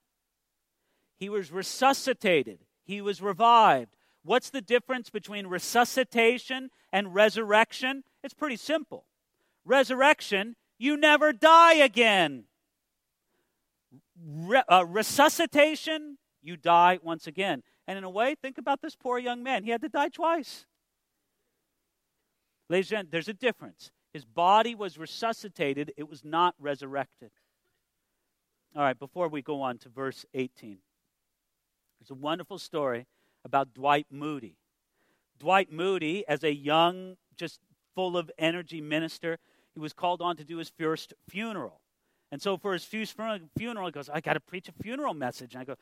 He 1.17 1.27
was 1.27 1.51
resuscitated, 1.51 2.59
he 2.85 3.01
was 3.01 3.21
revived. 3.21 3.97
What's 4.23 4.49
the 4.49 4.61
difference 4.61 5.09
between 5.09 5.47
resuscitation 5.47 6.69
and 6.93 7.13
resurrection? 7.13 8.05
It's 8.23 8.33
pretty 8.33 8.55
simple. 8.55 9.05
Resurrection, 9.65 10.55
you 10.77 10.95
never 10.95 11.33
die 11.33 11.73
again. 11.73 12.45
Re- 14.25 14.63
uh, 14.69 14.85
resuscitation, 14.87 16.17
you 16.41 16.55
die 16.55 16.99
once 17.03 17.27
again. 17.27 17.61
And 17.89 17.97
in 17.97 18.05
a 18.05 18.09
way, 18.09 18.35
think 18.41 18.57
about 18.57 18.81
this 18.81 18.95
poor 18.95 19.19
young 19.19 19.43
man. 19.43 19.65
He 19.65 19.71
had 19.71 19.81
to 19.81 19.89
die 19.89 20.07
twice. 20.07 20.65
Ladies 22.69 22.86
and 22.86 22.89
gentlemen, 22.89 23.10
there's 23.12 23.28
a 23.28 23.34
difference. 23.34 23.91
His 24.13 24.26
body 24.26 24.76
was 24.76 24.97
resuscitated, 24.97 25.93
it 25.97 26.10
was 26.10 26.23
not 26.23 26.56
resurrected. 26.60 27.32
All 28.76 28.82
right, 28.82 28.97
before 28.97 29.28
we 29.28 29.41
go 29.41 29.62
on 29.62 29.78
to 29.80 29.89
verse 29.89 30.26
18, 30.34 30.80
there's 31.99 32.12
a 32.12 32.15
wonderful 32.15 32.58
story 32.58 33.06
about 33.45 33.73
Dwight 33.73 34.08
Moody. 34.10 34.58
Dwight 35.39 35.71
Moody, 35.71 36.28
as 36.28 36.43
a 36.43 36.54
young, 36.54 37.17
just 37.38 37.60
full 37.95 38.17
of 38.17 38.32
energy 38.38 38.82
minister, 38.82 39.38
he 39.73 39.80
was 39.80 39.93
called 39.93 40.21
on 40.21 40.38
to 40.38 40.43
do 40.43 40.58
his 40.58 40.69
first 40.69 41.13
funeral. 41.30 41.82
And 42.33 42.41
so 42.41 42.57
for 42.57 42.73
his 42.73 42.83
funeral, 42.83 43.85
he 43.85 43.91
goes, 43.91 44.09
I 44.09 44.19
got 44.19 44.33
to 44.33 44.39
preach 44.39 44.67
a 44.67 44.71
funeral 44.71 45.13
message. 45.13 45.53
And 45.53 45.61
I 45.61 45.65
go, 45.65 45.75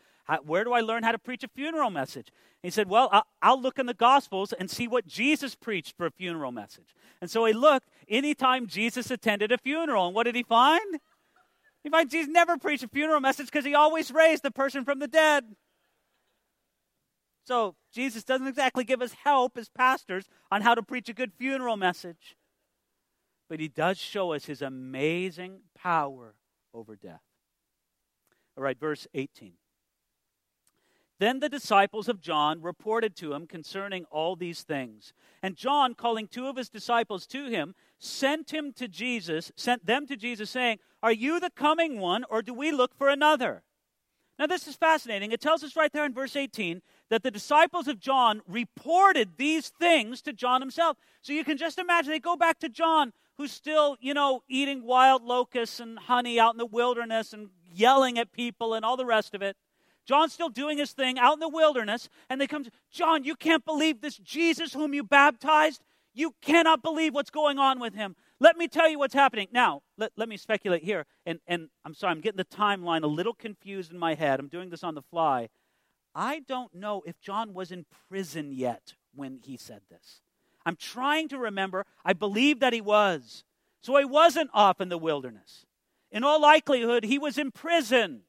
Where 0.43 0.65
do 0.65 0.73
I 0.73 0.81
learn 0.81 1.01
how 1.01 1.13
to 1.13 1.17
preach 1.17 1.45
a 1.45 1.47
funeral 1.47 1.89
message? 1.89 2.27
And 2.27 2.67
he 2.67 2.69
said, 2.71 2.89
Well, 2.89 3.23
I'll 3.41 3.61
look 3.61 3.79
in 3.79 3.85
the 3.85 3.93
Gospels 3.93 4.51
and 4.51 4.69
see 4.69 4.85
what 4.85 5.07
Jesus 5.07 5.55
preached 5.55 5.95
for 5.95 6.07
a 6.07 6.11
funeral 6.11 6.51
message. 6.51 6.93
And 7.21 7.31
so 7.31 7.45
he 7.45 7.53
looked 7.53 7.87
anytime 8.09 8.67
Jesus 8.67 9.09
attended 9.09 9.53
a 9.53 9.57
funeral. 9.57 10.07
And 10.07 10.13
what 10.13 10.25
did 10.25 10.35
he 10.35 10.43
find? 10.43 10.99
He 11.85 11.89
finds 11.89 12.11
Jesus 12.11 12.29
never 12.29 12.57
preached 12.57 12.83
a 12.83 12.89
funeral 12.89 13.21
message 13.21 13.45
because 13.45 13.63
he 13.63 13.73
always 13.73 14.11
raised 14.11 14.43
the 14.43 14.51
person 14.51 14.83
from 14.83 14.99
the 14.99 15.07
dead. 15.07 15.55
So 17.45 17.75
Jesus 17.93 18.25
doesn't 18.25 18.47
exactly 18.47 18.83
give 18.83 19.01
us 19.01 19.13
help 19.23 19.57
as 19.57 19.69
pastors 19.69 20.25
on 20.51 20.63
how 20.63 20.75
to 20.75 20.83
preach 20.83 21.07
a 21.07 21.13
good 21.13 21.31
funeral 21.31 21.77
message. 21.77 22.35
But 23.47 23.61
he 23.61 23.69
does 23.69 23.97
show 23.97 24.33
us 24.33 24.47
his 24.47 24.61
amazing 24.61 25.61
power 25.73 26.35
over 26.73 26.95
death. 26.95 27.21
All 28.57 28.63
right, 28.63 28.79
verse 28.79 29.07
18. 29.13 29.53
Then 31.19 31.39
the 31.39 31.49
disciples 31.49 32.09
of 32.09 32.19
John 32.19 32.63
reported 32.63 33.15
to 33.17 33.33
him 33.33 33.45
concerning 33.45 34.05
all 34.05 34.35
these 34.35 34.63
things. 34.63 35.13
And 35.43 35.55
John, 35.55 35.93
calling 35.93 36.27
two 36.27 36.47
of 36.47 36.57
his 36.57 36.67
disciples 36.67 37.27
to 37.27 37.45
him, 37.45 37.75
sent 37.99 38.51
him 38.51 38.73
to 38.73 38.87
Jesus, 38.87 39.51
sent 39.55 39.85
them 39.85 40.07
to 40.07 40.15
Jesus, 40.15 40.49
saying, 40.49 40.79
Are 41.03 41.11
you 41.11 41.39
the 41.39 41.51
coming 41.51 41.99
one, 41.99 42.25
or 42.27 42.41
do 42.41 42.55
we 42.55 42.71
look 42.71 42.95
for 42.97 43.07
another? 43.07 43.61
Now, 44.39 44.47
this 44.47 44.67
is 44.67 44.75
fascinating. 44.75 45.31
It 45.31 45.39
tells 45.39 45.63
us 45.63 45.75
right 45.75 45.93
there 45.93 46.05
in 46.05 46.13
verse 46.15 46.35
18 46.35 46.81
that 47.11 47.21
the 47.21 47.29
disciples 47.29 47.87
of 47.87 47.99
John 47.99 48.41
reported 48.47 49.37
these 49.37 49.69
things 49.69 50.23
to 50.23 50.33
John 50.33 50.59
himself. 50.61 50.97
So 51.21 51.33
you 51.33 51.43
can 51.43 51.57
just 51.57 51.77
imagine 51.77 52.09
they 52.11 52.19
go 52.19 52.35
back 52.35 52.57
to 52.61 52.69
John 52.69 53.13
who's 53.41 53.51
still, 53.51 53.97
you 53.99 54.13
know, 54.13 54.43
eating 54.47 54.83
wild 54.83 55.23
locusts 55.23 55.79
and 55.79 55.97
honey 55.97 56.39
out 56.39 56.53
in 56.53 56.59
the 56.59 56.65
wilderness 56.65 57.33
and 57.33 57.49
yelling 57.73 58.19
at 58.19 58.31
people 58.31 58.75
and 58.75 58.85
all 58.85 58.95
the 58.95 59.05
rest 59.05 59.33
of 59.33 59.41
it. 59.41 59.57
John's 60.05 60.31
still 60.31 60.49
doing 60.49 60.77
his 60.77 60.91
thing 60.91 61.17
out 61.17 61.33
in 61.33 61.39
the 61.39 61.49
wilderness, 61.49 62.07
and 62.29 62.39
they 62.39 62.45
come 62.45 62.63
to 62.63 62.71
John, 62.91 63.23
you 63.23 63.35
can't 63.35 63.65
believe 63.65 63.99
this 63.99 64.17
Jesus 64.17 64.73
whom 64.73 64.93
you 64.93 65.03
baptized. 65.03 65.81
You 66.13 66.35
cannot 66.41 66.83
believe 66.83 67.15
what's 67.15 67.31
going 67.31 67.57
on 67.57 67.79
with 67.79 67.95
him. 67.95 68.15
Let 68.39 68.57
me 68.57 68.67
tell 68.67 68.87
you 68.87 68.99
what's 68.99 69.13
happening. 69.15 69.47
Now, 69.51 69.81
let, 69.97 70.11
let 70.17 70.29
me 70.29 70.37
speculate 70.37 70.83
here. 70.83 71.05
And, 71.25 71.39
and 71.47 71.69
I'm 71.83 71.95
sorry, 71.95 72.11
I'm 72.11 72.21
getting 72.21 72.37
the 72.37 72.45
timeline 72.45 73.01
a 73.01 73.07
little 73.07 73.33
confused 73.33 73.91
in 73.91 73.97
my 73.97 74.13
head. 74.13 74.39
I'm 74.39 74.49
doing 74.49 74.69
this 74.69 74.83
on 74.83 74.93
the 74.93 75.01
fly. 75.01 75.49
I 76.13 76.41
don't 76.41 76.75
know 76.75 77.01
if 77.07 77.19
John 77.19 77.55
was 77.55 77.71
in 77.71 77.85
prison 78.09 78.51
yet 78.51 78.93
when 79.15 79.39
he 79.41 79.57
said 79.57 79.81
this. 79.89 80.21
I'm 80.65 80.75
trying 80.75 81.27
to 81.29 81.37
remember. 81.37 81.85
I 82.05 82.13
believe 82.13 82.59
that 82.59 82.73
he 82.73 82.81
was. 82.81 83.43
So 83.81 83.97
he 83.97 84.05
wasn't 84.05 84.51
off 84.53 84.79
in 84.79 84.89
the 84.89 84.97
wilderness. 84.97 85.65
In 86.11 86.23
all 86.23 86.41
likelihood, 86.41 87.05
he 87.05 87.17
was 87.17 87.37
in 87.37 87.51
prison, 87.51 88.21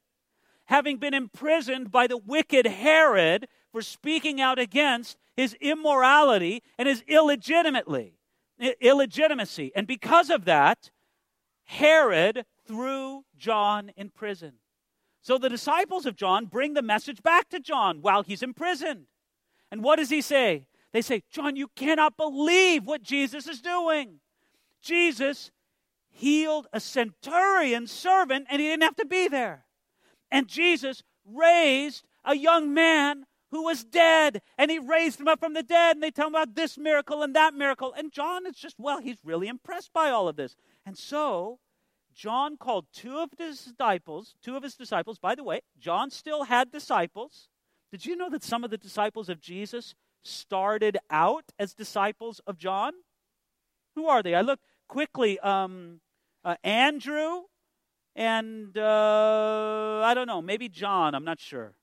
having 0.65 0.97
been 0.97 1.13
imprisoned 1.13 1.91
by 1.91 2.07
the 2.07 2.17
wicked 2.17 2.65
Herod 2.65 3.47
for 3.71 3.81
speaking 3.81 4.39
out 4.39 4.57
against 4.57 5.17
his 5.35 5.53
immorality 5.55 6.63
and 6.77 6.87
his 6.87 7.03
illegitimately 7.07 8.17
illegitimacy. 8.79 9.71
And 9.75 9.85
because 9.85 10.29
of 10.29 10.45
that, 10.45 10.91
Herod 11.65 12.45
threw 12.65 13.25
John 13.37 13.91
in 13.95 14.09
prison. 14.09 14.53
So 15.21 15.37
the 15.37 15.49
disciples 15.49 16.05
of 16.05 16.15
John 16.15 16.45
bring 16.45 16.73
the 16.73 16.81
message 16.81 17.23
back 17.23 17.49
to 17.49 17.59
John 17.59 18.01
while 18.01 18.23
he's 18.23 18.43
imprisoned. 18.43 19.05
And 19.71 19.83
what 19.83 19.97
does 19.97 20.09
he 20.09 20.21
say? 20.21 20.67
They 20.93 21.01
say, 21.01 21.23
John, 21.31 21.55
you 21.55 21.67
cannot 21.75 22.15
believe 22.15 22.85
what 22.85 23.01
Jesus 23.01 23.47
is 23.47 23.61
doing. 23.61 24.19
Jesus 24.81 25.51
healed 26.11 26.67
a 26.71 26.79
centurion 26.79 27.87
servant 27.87 28.45
and 28.49 28.61
he 28.61 28.67
didn't 28.67 28.83
have 28.83 28.95
to 28.97 29.05
be 29.05 29.27
there. 29.27 29.65
And 30.31 30.47
Jesus 30.47 31.01
raised 31.25 32.05
a 32.23 32.35
young 32.35 32.73
man 32.73 33.25
who 33.49 33.63
was 33.63 33.83
dead 33.83 34.41
and 34.57 34.69
he 34.69 34.79
raised 34.79 35.19
him 35.19 35.27
up 35.27 35.39
from 35.39 35.53
the 35.53 35.63
dead. 35.63 35.95
And 35.95 36.03
they 36.03 36.11
tell 36.11 36.27
him 36.27 36.35
about 36.35 36.55
this 36.55 36.77
miracle 36.77 37.23
and 37.23 37.35
that 37.35 37.55
miracle. 37.55 37.93
And 37.97 38.11
John 38.11 38.45
is 38.45 38.55
just, 38.55 38.75
well, 38.77 38.99
he's 38.99 39.17
really 39.23 39.47
impressed 39.47 39.91
by 39.93 40.11
all 40.11 40.27
of 40.27 40.35
this. 40.35 40.55
And 40.85 40.97
so 40.97 41.59
John 42.13 42.57
called 42.57 42.85
two 42.93 43.17
of 43.17 43.31
his 43.37 43.65
disciples, 43.65 44.35
two 44.43 44.55
of 44.55 44.61
his 44.61 44.75
disciples. 44.75 45.17
By 45.17 45.33
the 45.33 45.43
way, 45.43 45.61
John 45.79 46.11
still 46.11 46.43
had 46.43 46.71
disciples. 46.71 47.47
Did 47.91 48.05
you 48.05 48.15
know 48.15 48.29
that 48.29 48.43
some 48.43 48.63
of 48.63 48.69
the 48.69 48.77
disciples 48.77 49.29
of 49.29 49.39
Jesus 49.39 49.95
started 50.23 50.97
out 51.09 51.45
as 51.59 51.73
disciples 51.73 52.41
of 52.47 52.57
John? 52.57 52.93
Who 53.95 54.07
are 54.07 54.23
they? 54.23 54.35
I 54.35 54.41
look 54.41 54.59
quickly. 54.87 55.39
Um, 55.39 55.99
uh, 56.43 56.55
Andrew 56.63 57.43
and 58.15 58.77
uh, 58.77 60.01
I 60.03 60.13
don't 60.13 60.27
know, 60.27 60.41
maybe 60.41 60.69
John, 60.69 61.15
I'm 61.15 61.25
not 61.25 61.39
sure. 61.39 61.73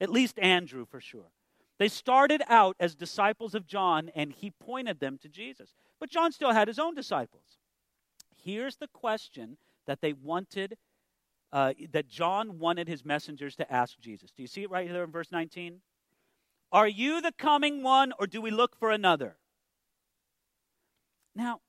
At 0.00 0.10
least 0.10 0.38
Andrew 0.38 0.84
for 0.84 1.00
sure. 1.00 1.30
They 1.78 1.88
started 1.88 2.42
out 2.48 2.76
as 2.80 2.94
disciples 2.94 3.54
of 3.54 3.66
John 3.66 4.10
and 4.14 4.32
he 4.32 4.50
pointed 4.50 5.00
them 5.00 5.18
to 5.22 5.28
Jesus. 5.28 5.74
But 6.00 6.10
John 6.10 6.32
still 6.32 6.52
had 6.52 6.68
his 6.68 6.78
own 6.78 6.94
disciples. 6.94 7.58
Here's 8.42 8.76
the 8.76 8.88
question 8.88 9.58
that 9.86 10.00
they 10.00 10.12
wanted, 10.12 10.76
uh, 11.52 11.74
that 11.92 12.08
John 12.08 12.58
wanted 12.58 12.88
his 12.88 13.04
messengers 13.04 13.56
to 13.56 13.72
ask 13.72 13.98
Jesus. 13.98 14.32
Do 14.32 14.42
you 14.42 14.48
see 14.48 14.62
it 14.62 14.70
right 14.70 14.90
there 14.90 15.04
in 15.04 15.10
verse 15.10 15.30
19? 15.30 15.80
Are 16.72 16.88
you 16.88 17.20
the 17.20 17.32
coming 17.32 17.82
one, 17.82 18.12
or 18.18 18.26
do 18.26 18.40
we 18.40 18.50
look 18.50 18.76
for 18.78 18.90
another? 18.90 19.36
Now, 21.34 21.60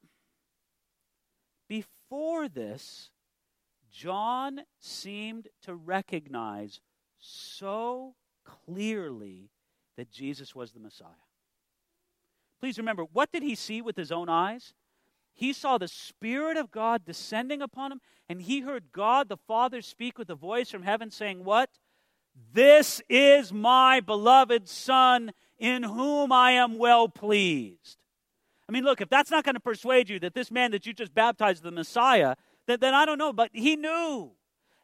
before 1.67 2.47
this, 2.47 3.11
John 3.91 4.61
seemed 4.79 5.47
to 5.63 5.75
recognize 5.75 6.79
so 7.19 8.15
clearly 8.45 9.49
that 9.97 10.11
Jesus 10.11 10.55
was 10.55 10.71
the 10.71 10.79
Messiah. 10.79 11.07
Please 12.59 12.77
remember, 12.77 13.03
what 13.03 13.31
did 13.31 13.43
he 13.43 13.55
see 13.55 13.81
with 13.81 13.97
his 13.97 14.11
own 14.11 14.29
eyes? 14.29 14.73
He 15.33 15.53
saw 15.53 15.77
the 15.77 15.87
Spirit 15.87 16.57
of 16.57 16.71
God 16.71 17.05
descending 17.05 17.61
upon 17.61 17.91
him, 17.91 18.01
and 18.27 18.41
he 18.41 18.61
heard 18.61 18.91
God 18.91 19.29
the 19.29 19.37
Father 19.37 19.81
speak 19.81 20.17
with 20.17 20.29
a 20.29 20.35
voice 20.35 20.71
from 20.71 20.83
heaven 20.83 21.11
saying, 21.11 21.43
What? 21.43 21.69
This 22.53 23.01
is 23.09 23.51
my 23.51 23.99
beloved 23.99 24.67
Son 24.67 25.31
in 25.59 25.83
whom 25.83 26.31
I 26.31 26.51
am 26.51 26.77
well 26.77 27.09
pleased. 27.09 27.97
I 28.69 28.71
mean, 28.71 28.83
look, 28.83 29.01
if 29.01 29.09
that's 29.09 29.31
not 29.31 29.43
going 29.43 29.55
to 29.55 29.61
persuade 29.61 30.09
you 30.09 30.19
that 30.19 30.33
this 30.33 30.51
man 30.51 30.71
that 30.71 30.85
you 30.85 30.93
just 30.93 31.13
baptized 31.13 31.63
the 31.63 31.71
Messiah, 31.71 32.35
then, 32.67 32.79
then 32.81 32.93
I 32.93 33.05
don't 33.05 33.17
know. 33.17 33.33
But 33.33 33.51
he 33.53 33.75
knew. 33.75 34.31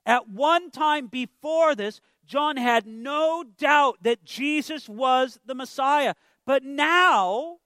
At 0.05 0.29
one 0.29 0.71
time 0.71 1.07
before 1.07 1.75
this, 1.75 2.01
John 2.25 2.57
had 2.57 2.85
no 2.85 3.43
doubt 3.43 3.97
that 4.01 4.23
Jesus 4.23 4.89
was 4.89 5.39
the 5.45 5.55
Messiah. 5.55 6.13
But 6.45 6.63
now, 6.63 7.57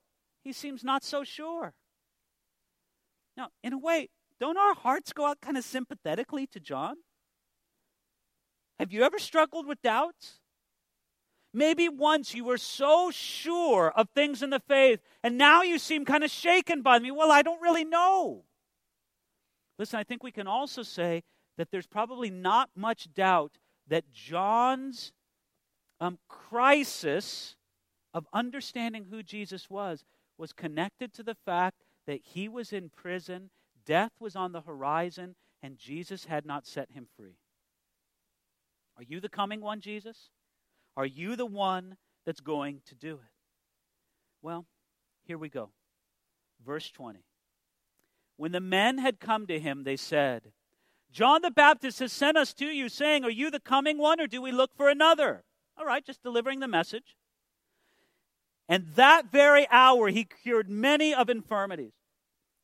he 0.43 0.53
seems 0.53 0.83
not 0.83 1.03
so 1.03 1.23
sure. 1.23 1.73
Now, 3.35 3.49
in 3.63 3.73
a 3.73 3.77
way, 3.77 4.09
don't 4.39 4.57
our 4.57 4.73
hearts 4.75 5.13
go 5.13 5.25
out 5.25 5.41
kind 5.41 5.57
of 5.57 5.63
sympathetically 5.63 6.47
to 6.47 6.59
John? 6.59 6.97
Have 8.79 8.91
you 8.91 9.03
ever 9.03 9.19
struggled 9.19 9.65
with 9.65 9.81
doubts? 9.81 10.39
Maybe 11.53 11.89
once 11.89 12.35
you 12.35 12.43
were 12.43 12.57
so 12.57 13.09
sure 13.11 13.91
of 13.95 14.09
things 14.09 14.43
in 14.43 14.49
the 14.51 14.59
faith, 14.59 14.99
and 15.23 15.37
now 15.37 15.63
you 15.63 15.79
seem 15.79 16.05
kind 16.05 16.23
of 16.23 16.29
shaken 16.29 16.81
by 16.81 16.99
me. 16.99 17.09
Well, 17.09 17.31
I 17.31 17.41
don't 17.41 17.61
really 17.61 17.85
know. 17.85 18.43
Listen, 19.79 19.99
I 19.99 20.03
think 20.03 20.23
we 20.23 20.31
can 20.31 20.47
also 20.47 20.83
say 20.83 21.23
that 21.57 21.71
there's 21.71 21.87
probably 21.87 22.29
not 22.29 22.69
much 22.75 23.13
doubt 23.13 23.57
that 23.87 24.11
John's 24.11 25.13
um, 25.99 26.19
crisis 26.27 27.55
of 28.13 28.27
understanding 28.33 29.05
who 29.09 29.23
Jesus 29.23 29.69
was 29.69 30.05
was 30.37 30.53
connected 30.53 31.13
to 31.13 31.23
the 31.23 31.35
fact 31.45 31.83
that 32.05 32.21
he 32.21 32.47
was 32.47 32.71
in 32.71 32.89
prison, 32.89 33.49
death 33.85 34.11
was 34.19 34.35
on 34.35 34.51
the 34.51 34.61
horizon, 34.61 35.35
and 35.63 35.77
Jesus 35.77 36.25
had 36.25 36.45
not 36.45 36.67
set 36.67 36.91
him 36.91 37.07
free. 37.17 37.37
Are 38.97 39.03
you 39.03 39.19
the 39.19 39.29
coming 39.29 39.61
one, 39.61 39.79
Jesus? 39.79 40.29
Are 40.95 41.05
you 41.05 41.35
the 41.35 41.45
one 41.45 41.97
that's 42.25 42.39
going 42.39 42.81
to 42.87 42.95
do 42.95 43.13
it? 43.13 43.31
Well, 44.41 44.65
here 45.25 45.37
we 45.37 45.49
go. 45.49 45.69
Verse 46.65 46.89
20. 46.89 47.19
When 48.37 48.51
the 48.51 48.59
men 48.59 48.97
had 48.97 49.19
come 49.19 49.45
to 49.47 49.59
him, 49.59 49.83
they 49.83 49.97
said, 49.97 50.51
John 51.11 51.41
the 51.41 51.51
Baptist 51.51 51.99
has 51.99 52.11
sent 52.11 52.37
us 52.37 52.53
to 52.55 52.65
you, 52.65 52.89
saying, 52.89 53.23
Are 53.23 53.29
you 53.29 53.49
the 53.51 53.59
coming 53.59 53.97
one, 53.97 54.19
or 54.19 54.27
do 54.27 54.41
we 54.41 54.51
look 54.51 54.71
for 54.75 54.89
another? 54.89 55.43
All 55.77 55.85
right, 55.85 56.05
just 56.05 56.23
delivering 56.23 56.59
the 56.59 56.67
message. 56.67 57.15
And 58.67 58.87
that 58.95 59.31
very 59.31 59.67
hour 59.69 60.09
he 60.09 60.25
cured 60.25 60.69
many 60.69 61.13
of 61.13 61.29
infirmities, 61.29 61.93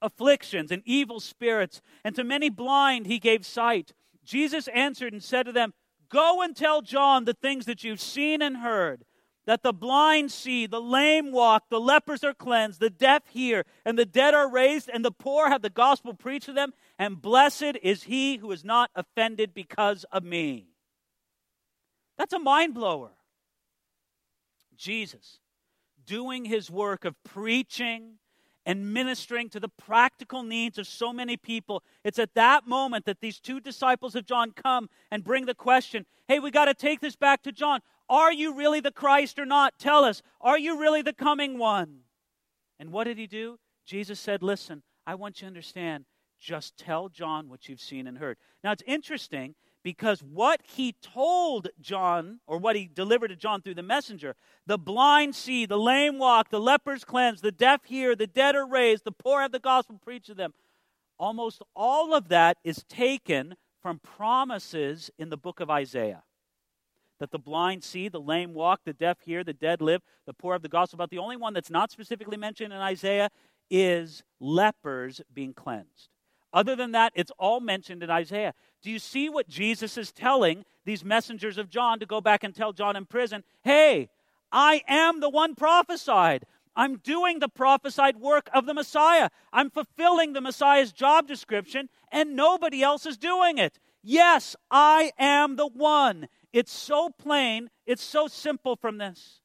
afflictions, 0.01 0.71
and 0.71 0.81
evil 0.85 1.19
spirits, 1.19 1.81
and 2.03 2.15
to 2.15 2.23
many 2.23 2.49
blind 2.49 3.05
he 3.05 3.19
gave 3.19 3.45
sight. 3.45 3.93
Jesus 4.23 4.67
answered 4.69 5.13
and 5.13 5.23
said 5.23 5.45
to 5.45 5.51
them, 5.51 5.73
Go 6.13 6.43
and 6.43 6.55
tell 6.55 6.83
John 6.83 7.25
the 7.25 7.33
things 7.33 7.65
that 7.65 7.83
you've 7.83 7.99
seen 7.99 8.43
and 8.43 8.57
heard 8.57 9.03
that 9.47 9.63
the 9.63 9.73
blind 9.73 10.31
see, 10.31 10.67
the 10.67 10.79
lame 10.79 11.31
walk, 11.31 11.63
the 11.71 11.81
lepers 11.81 12.23
are 12.23 12.35
cleansed, 12.35 12.79
the 12.79 12.91
deaf 12.91 13.23
hear, 13.29 13.65
and 13.83 13.97
the 13.97 14.05
dead 14.05 14.35
are 14.35 14.47
raised, 14.47 14.91
and 14.93 15.03
the 15.03 15.11
poor 15.11 15.49
have 15.49 15.63
the 15.63 15.71
gospel 15.71 16.13
preached 16.13 16.45
to 16.45 16.53
them, 16.53 16.71
and 16.99 17.19
blessed 17.19 17.77
is 17.81 18.03
he 18.03 18.37
who 18.37 18.51
is 18.51 18.63
not 18.63 18.91
offended 18.95 19.55
because 19.55 20.05
of 20.11 20.23
me. 20.23 20.67
That's 22.15 22.33
a 22.33 22.39
mind 22.39 22.75
blower. 22.75 23.13
Jesus 24.77 25.39
doing 26.05 26.45
his 26.45 26.69
work 26.69 27.05
of 27.05 27.15
preaching 27.23 28.19
and 28.65 28.93
ministering 28.93 29.49
to 29.49 29.59
the 29.59 29.69
practical 29.69 30.43
needs 30.43 30.77
of 30.77 30.87
so 30.87 31.11
many 31.11 31.37
people. 31.37 31.83
It's 32.03 32.19
at 32.19 32.33
that 32.35 32.67
moment 32.67 33.05
that 33.05 33.19
these 33.21 33.39
two 33.39 33.59
disciples 33.59 34.15
of 34.15 34.25
John 34.25 34.51
come 34.51 34.89
and 35.11 35.23
bring 35.23 35.45
the 35.45 35.55
question 35.55 36.05
hey, 36.27 36.39
we 36.39 36.51
got 36.51 36.65
to 36.65 36.73
take 36.73 37.01
this 37.01 37.17
back 37.17 37.43
to 37.43 37.51
John. 37.51 37.81
Are 38.09 38.31
you 38.31 38.55
really 38.55 38.79
the 38.79 38.91
Christ 38.91 39.37
or 39.37 39.45
not? 39.45 39.77
Tell 39.77 40.05
us. 40.05 40.21
Are 40.39 40.57
you 40.57 40.79
really 40.79 41.01
the 41.01 41.13
coming 41.13 41.57
one? 41.57 41.99
And 42.79 42.91
what 42.91 43.03
did 43.05 43.17
he 43.17 43.27
do? 43.27 43.59
Jesus 43.85 44.19
said, 44.19 44.41
Listen, 44.41 44.83
I 45.05 45.15
want 45.15 45.37
you 45.37 45.41
to 45.41 45.47
understand. 45.47 46.05
Just 46.39 46.77
tell 46.77 47.07
John 47.07 47.47
what 47.47 47.69
you've 47.69 47.79
seen 47.79 48.05
and 48.07 48.17
heard. 48.17 48.37
Now, 48.63 48.73
it's 48.73 48.83
interesting 48.85 49.55
because 49.83 50.23
what 50.23 50.61
he 50.63 50.95
told 51.01 51.67
John, 51.81 52.39
or 52.47 52.57
what 52.57 52.75
he 52.75 52.89
delivered 52.91 53.27
to 53.27 53.35
John 53.35 53.61
through 53.61 53.75
the 53.75 53.83
messenger, 53.83 54.35
the 54.65 54.77
blind 54.77 55.35
see, 55.35 55.65
the 55.65 55.77
lame 55.77 56.17
walk, 56.17 56.49
the 56.49 56.59
lepers 56.59 57.03
cleanse, 57.03 57.41
the 57.41 57.51
deaf 57.51 57.83
hear, 57.85 58.15
the 58.15 58.27
dead 58.27 58.55
are 58.55 58.65
raised, 58.65 59.03
the 59.03 59.11
poor 59.11 59.41
have 59.41 59.51
the 59.51 59.59
gospel 59.59 59.99
preached 60.01 60.27
to 60.27 60.33
them. 60.33 60.53
Almost 61.19 61.61
all 61.75 62.15
of 62.15 62.29
that 62.29 62.57
is 62.63 62.83
taken 62.87 63.55
from 63.81 63.99
promises 63.99 65.11
in 65.19 65.29
the 65.29 65.37
book 65.37 65.59
of 65.59 65.69
Isaiah. 65.69 66.23
That 67.19 67.31
the 67.31 67.39
blind 67.39 67.83
see, 67.83 68.09
the 68.09 68.19
lame 68.19 68.53
walk, 68.53 68.81
the 68.85 68.93
deaf 68.93 69.19
hear, 69.21 69.43
the 69.43 69.53
dead 69.53 69.81
live, 69.81 70.01
the 70.25 70.33
poor 70.33 70.53
have 70.53 70.61
the 70.61 70.69
gospel. 70.69 70.97
But 70.97 71.09
the 71.09 71.19
only 71.19 71.37
one 71.37 71.53
that's 71.53 71.69
not 71.69 71.91
specifically 71.91 72.37
mentioned 72.37 72.73
in 72.73 72.79
Isaiah 72.79 73.29
is 73.69 74.23
lepers 74.39 75.21
being 75.33 75.53
cleansed. 75.53 76.09
Other 76.53 76.75
than 76.75 76.91
that, 76.91 77.11
it's 77.15 77.31
all 77.39 77.59
mentioned 77.59 78.03
in 78.03 78.11
Isaiah. 78.11 78.53
Do 78.83 78.91
you 78.91 78.99
see 78.99 79.27
what 79.27 79.49
Jesus 79.49 79.97
is 79.97 80.11
telling 80.11 80.65
these 80.85 81.03
messengers 81.03 81.57
of 81.57 81.69
John 81.69 81.99
to 81.99 82.05
go 82.05 82.21
back 82.21 82.43
and 82.43 82.53
tell 82.53 82.73
John 82.73 82.95
in 82.95 83.05
prison? 83.05 83.43
Hey, 83.63 84.09
I 84.51 84.83
am 84.87 85.19
the 85.19 85.29
one 85.29 85.55
prophesied. 85.55 86.45
I'm 86.75 86.97
doing 86.97 87.39
the 87.39 87.49
prophesied 87.49 88.17
work 88.17 88.49
of 88.53 88.65
the 88.65 88.73
Messiah. 88.73 89.29
I'm 89.51 89.69
fulfilling 89.69 90.33
the 90.33 90.41
Messiah's 90.41 90.91
job 90.91 91.27
description, 91.27 91.89
and 92.11 92.35
nobody 92.35 92.83
else 92.83 93.05
is 93.05 93.17
doing 93.17 93.57
it. 93.57 93.79
Yes, 94.03 94.55
I 94.69 95.11
am 95.17 95.55
the 95.55 95.67
one. 95.67 96.27
It's 96.51 96.71
so 96.71 97.09
plain, 97.09 97.69
it's 97.85 98.03
so 98.03 98.27
simple 98.27 98.75
from 98.75 98.97
this. 98.97 99.39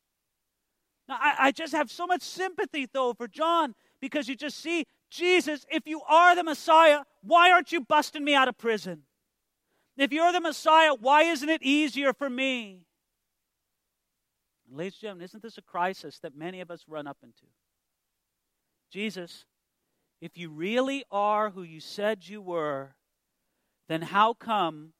Now, 1.08 1.16
I, 1.18 1.34
I 1.38 1.52
just 1.52 1.72
have 1.72 1.90
so 1.90 2.06
much 2.06 2.22
sympathy, 2.22 2.86
though, 2.92 3.14
for 3.14 3.28
John 3.28 3.74
because 4.00 4.28
you 4.28 4.36
just 4.36 4.58
see 4.58 4.86
Jesus, 5.10 5.64
if 5.70 5.86
you 5.86 6.02
are 6.08 6.36
the 6.36 6.44
Messiah, 6.44 7.00
why 7.22 7.50
aren't 7.50 7.72
you 7.72 7.80
busting 7.80 8.24
me 8.24 8.34
out 8.34 8.48
of 8.48 8.58
prison? 8.58 9.02
If 9.96 10.12
you're 10.12 10.32
the 10.32 10.40
Messiah, 10.40 10.94
why 10.94 11.22
isn't 11.22 11.48
it 11.48 11.62
easier 11.62 12.12
for 12.12 12.30
me? 12.30 12.84
ladies 14.70 14.94
and 14.94 15.00
gentlemen, 15.00 15.24
isn't 15.24 15.42
this 15.42 15.58
a 15.58 15.62
crisis 15.62 16.18
that 16.20 16.36
many 16.36 16.60
of 16.60 16.70
us 16.70 16.84
run 16.88 17.06
up 17.06 17.18
into? 17.22 17.46
Jesus, 18.90 19.46
if 20.20 20.36
you 20.36 20.50
really 20.50 21.04
are 21.10 21.50
who 21.50 21.62
you 21.62 21.80
said 21.80 22.28
you 22.28 22.40
were, 22.40 22.94
then 23.88 24.02
how 24.02 24.34
come 24.34 24.92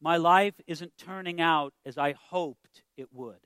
my 0.00 0.16
life 0.16 0.54
isn't 0.66 0.96
turning 0.98 1.40
out 1.40 1.72
as 1.84 1.98
I 1.98 2.12
hoped 2.12 2.82
it 2.96 3.08
would? 3.12 3.38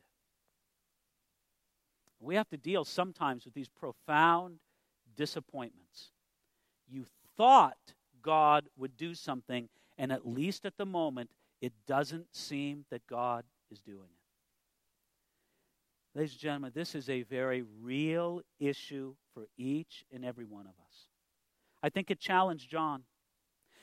We 2.20 2.34
have 2.34 2.48
to 2.50 2.56
deal 2.56 2.84
sometimes 2.84 3.44
with 3.44 3.54
these 3.54 3.68
profound 3.68 4.58
disappointments. 5.16 6.10
You 6.88 7.04
thought 7.36 7.76
God 8.22 8.64
would 8.76 8.96
do 8.96 9.14
something, 9.14 9.68
and 9.98 10.12
at 10.12 10.26
least 10.26 10.64
at 10.64 10.76
the 10.76 10.86
moment, 10.86 11.30
it 11.60 11.72
doesn't 11.86 12.34
seem 12.34 12.84
that 12.90 13.06
God 13.06 13.44
is 13.70 13.80
doing 13.80 13.98
it. 13.98 14.20
Ladies 16.18 16.32
and 16.32 16.40
gentlemen, 16.40 16.72
this 16.74 16.94
is 16.94 17.08
a 17.08 17.22
very 17.22 17.62
real 17.82 18.42
issue 18.58 19.14
for 19.32 19.46
each 19.56 20.04
and 20.12 20.24
every 20.24 20.44
one 20.44 20.66
of 20.66 20.72
us. 20.84 21.06
I 21.82 21.88
think 21.88 22.10
it 22.10 22.18
challenged 22.18 22.68
John. 22.68 23.04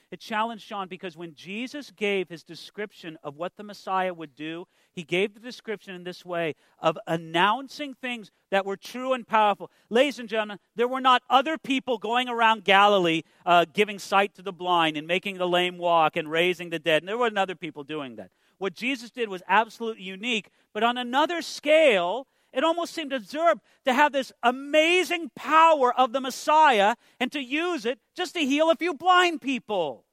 It 0.09 0.21
challenged 0.21 0.67
John 0.67 0.87
because 0.87 1.17
when 1.17 1.35
Jesus 1.35 1.91
gave 1.91 2.29
his 2.29 2.43
description 2.43 3.17
of 3.23 3.35
what 3.35 3.57
the 3.57 3.63
Messiah 3.63 4.13
would 4.13 4.35
do, 4.35 4.65
he 4.93 5.03
gave 5.03 5.33
the 5.33 5.39
description 5.41 5.93
in 5.95 6.05
this 6.05 6.23
way 6.23 6.55
of 6.79 6.97
announcing 7.07 7.93
things 7.93 8.31
that 8.49 8.65
were 8.65 8.77
true 8.77 9.11
and 9.11 9.27
powerful. 9.27 9.69
Ladies 9.89 10.17
and 10.17 10.29
gentlemen, 10.29 10.59
there 10.75 10.87
were 10.87 11.01
not 11.01 11.23
other 11.29 11.57
people 11.57 11.97
going 11.97 12.29
around 12.29 12.63
Galilee 12.63 13.23
uh, 13.45 13.65
giving 13.73 13.99
sight 13.99 14.33
to 14.35 14.41
the 14.41 14.53
blind 14.53 14.95
and 14.95 15.05
making 15.05 15.37
the 15.37 15.47
lame 15.47 15.77
walk 15.77 16.15
and 16.15 16.31
raising 16.31 16.69
the 16.69 16.79
dead. 16.79 17.01
And 17.01 17.09
there 17.09 17.17
weren't 17.17 17.37
other 17.37 17.55
people 17.55 17.83
doing 17.83 18.15
that. 18.15 18.31
What 18.59 18.73
Jesus 18.73 19.11
did 19.11 19.27
was 19.27 19.43
absolutely 19.47 20.03
unique, 20.03 20.49
but 20.73 20.83
on 20.83 20.97
another 20.97 21.41
scale, 21.41 22.27
it 22.57 22.63
almost 22.63 22.95
seemed 22.95 23.13
absurd 23.13 23.59
to 23.85 23.93
have 23.93 24.11
this 24.11 24.31
amazing 24.41 25.29
power 25.35 25.93
of 25.93 26.11
the 26.11 26.19
Messiah 26.19 26.95
and 27.19 27.31
to 27.31 27.39
use 27.39 27.85
it 27.85 27.99
just 28.15 28.33
to 28.33 28.39
heal 28.39 28.71
a 28.71 28.75
few 28.75 28.95
blind 28.95 29.41
people. 29.41 30.05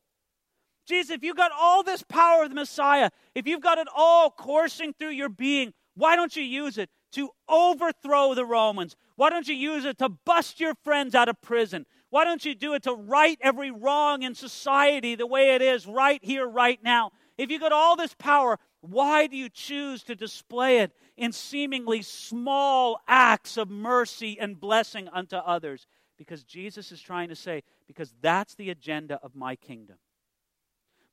Jesus, 0.86 1.10
if 1.10 1.24
you've 1.24 1.38
got 1.38 1.52
all 1.58 1.82
this 1.82 2.02
power 2.02 2.42
of 2.42 2.50
the 2.50 2.54
Messiah, 2.54 3.08
if 3.34 3.46
you've 3.46 3.62
got 3.62 3.78
it 3.78 3.88
all 3.96 4.30
coursing 4.30 4.92
through 4.92 5.12
your 5.12 5.30
being, 5.30 5.72
why 5.94 6.16
don't 6.16 6.36
you 6.36 6.42
use 6.42 6.76
it 6.76 6.90
to 7.12 7.30
overthrow 7.48 8.34
the 8.34 8.44
Romans? 8.44 8.94
Why 9.16 9.30
don't 9.30 9.48
you 9.48 9.54
use 9.54 9.86
it 9.86 9.96
to 10.00 10.10
bust 10.10 10.60
your 10.60 10.74
friends 10.84 11.14
out 11.14 11.30
of 11.30 11.40
prison? 11.40 11.86
Why 12.10 12.24
don't 12.24 12.44
you 12.44 12.54
do 12.54 12.74
it 12.74 12.82
to 12.82 12.92
right 12.92 13.38
every 13.40 13.70
wrong 13.70 14.22
in 14.22 14.34
society 14.34 15.14
the 15.14 15.26
way 15.26 15.54
it 15.54 15.62
is 15.62 15.86
right 15.86 16.22
here, 16.22 16.46
right 16.46 16.78
now? 16.82 17.12
If 17.38 17.50
you've 17.50 17.62
got 17.62 17.72
all 17.72 17.96
this 17.96 18.14
power, 18.14 18.58
why 18.82 19.28
do 19.28 19.36
you 19.36 19.48
choose 19.48 20.02
to 20.04 20.14
display 20.14 20.80
it 20.80 20.92
in 21.16 21.32
seemingly 21.32 22.02
small 22.02 23.00
acts 23.06 23.56
of 23.56 23.70
mercy 23.70 24.38
and 24.38 24.58
blessing 24.60 25.08
unto 25.08 25.36
others? 25.36 25.86
Because 26.16 26.44
Jesus 26.44 26.92
is 26.92 27.00
trying 27.00 27.28
to 27.28 27.36
say, 27.36 27.62
because 27.86 28.14
that's 28.20 28.54
the 28.54 28.70
agenda 28.70 29.18
of 29.22 29.34
my 29.34 29.56
kingdom. 29.56 29.96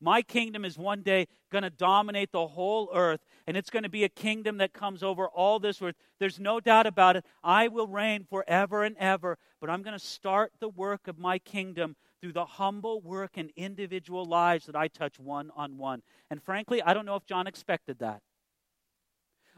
My 0.03 0.23
kingdom 0.23 0.65
is 0.65 0.79
one 0.79 1.03
day 1.03 1.27
going 1.51 1.63
to 1.63 1.69
dominate 1.69 2.31
the 2.31 2.47
whole 2.47 2.89
earth, 2.93 3.21
and 3.45 3.55
it's 3.55 3.69
going 3.69 3.83
to 3.83 3.89
be 3.89 4.03
a 4.03 4.09
kingdom 4.09 4.57
that 4.57 4.73
comes 4.73 5.03
over 5.03 5.27
all 5.27 5.59
this 5.59 5.79
earth. 5.81 5.95
There's 6.19 6.39
no 6.39 6.59
doubt 6.59 6.87
about 6.87 7.17
it. 7.17 7.25
I 7.43 7.67
will 7.67 7.87
reign 7.87 8.25
forever 8.27 8.83
and 8.83 8.97
ever, 8.97 9.37
but 9.59 9.69
I'm 9.69 9.83
going 9.83 9.97
to 9.97 10.03
start 10.03 10.53
the 10.59 10.69
work 10.69 11.07
of 11.07 11.19
my 11.19 11.37
kingdom 11.37 11.95
through 12.19 12.33
the 12.33 12.45
humble 12.45 12.99
work 13.01 13.31
and 13.35 13.51
individual 13.55 14.25
lives 14.25 14.65
that 14.65 14.75
I 14.75 14.87
touch 14.87 15.19
one 15.19 15.51
on 15.55 15.77
one. 15.77 16.01
And 16.31 16.41
frankly, 16.41 16.81
I 16.81 16.95
don't 16.95 17.05
know 17.05 17.15
if 17.15 17.25
John 17.25 17.45
expected 17.45 17.99
that. 17.99 18.21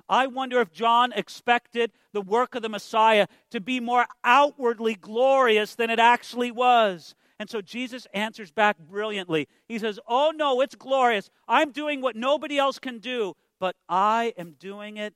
I 0.09 0.27
wonder 0.27 0.59
if 0.59 0.71
John 0.71 1.13
expected 1.13 1.91
the 2.11 2.21
work 2.21 2.55
of 2.55 2.61
the 2.61 2.69
Messiah 2.69 3.27
to 3.51 3.61
be 3.61 3.79
more 3.79 4.05
outwardly 4.23 4.95
glorious 4.95 5.75
than 5.75 5.89
it 5.89 5.99
actually 5.99 6.51
was. 6.51 7.15
And 7.39 7.49
so 7.49 7.61
Jesus 7.61 8.07
answers 8.13 8.51
back 8.51 8.77
brilliantly. 8.77 9.47
He 9.67 9.79
says, 9.79 9.99
Oh, 10.07 10.31
no, 10.35 10.61
it's 10.61 10.75
glorious. 10.75 11.29
I'm 11.47 11.71
doing 11.71 12.01
what 12.01 12.15
nobody 12.15 12.57
else 12.57 12.79
can 12.79 12.99
do, 12.99 13.33
but 13.59 13.75
I 13.89 14.33
am 14.37 14.55
doing 14.59 14.97
it 14.97 15.13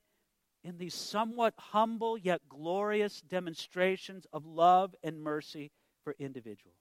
in 0.64 0.78
these 0.78 0.94
somewhat 0.94 1.54
humble 1.56 2.18
yet 2.18 2.40
glorious 2.48 3.20
demonstrations 3.22 4.26
of 4.32 4.44
love 4.44 4.94
and 5.02 5.22
mercy 5.22 5.70
for 6.02 6.14
individuals. 6.18 6.76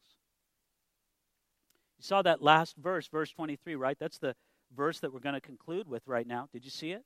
You 1.98 2.04
saw 2.04 2.22
that 2.24 2.42
last 2.42 2.76
verse, 2.78 3.08
verse 3.08 3.32
23, 3.32 3.76
right? 3.76 3.98
That's 4.00 4.18
the 4.18 4.36
verse 4.76 5.00
that 5.00 5.14
we're 5.14 5.20
going 5.20 5.36
to 5.36 5.42
conclude 5.42 5.88
with 5.88 6.04
right 6.08 6.28
now. 6.28 6.48
Did 6.52 6.66
you 6.66 6.72
see 6.72 6.92
it? 6.92 7.04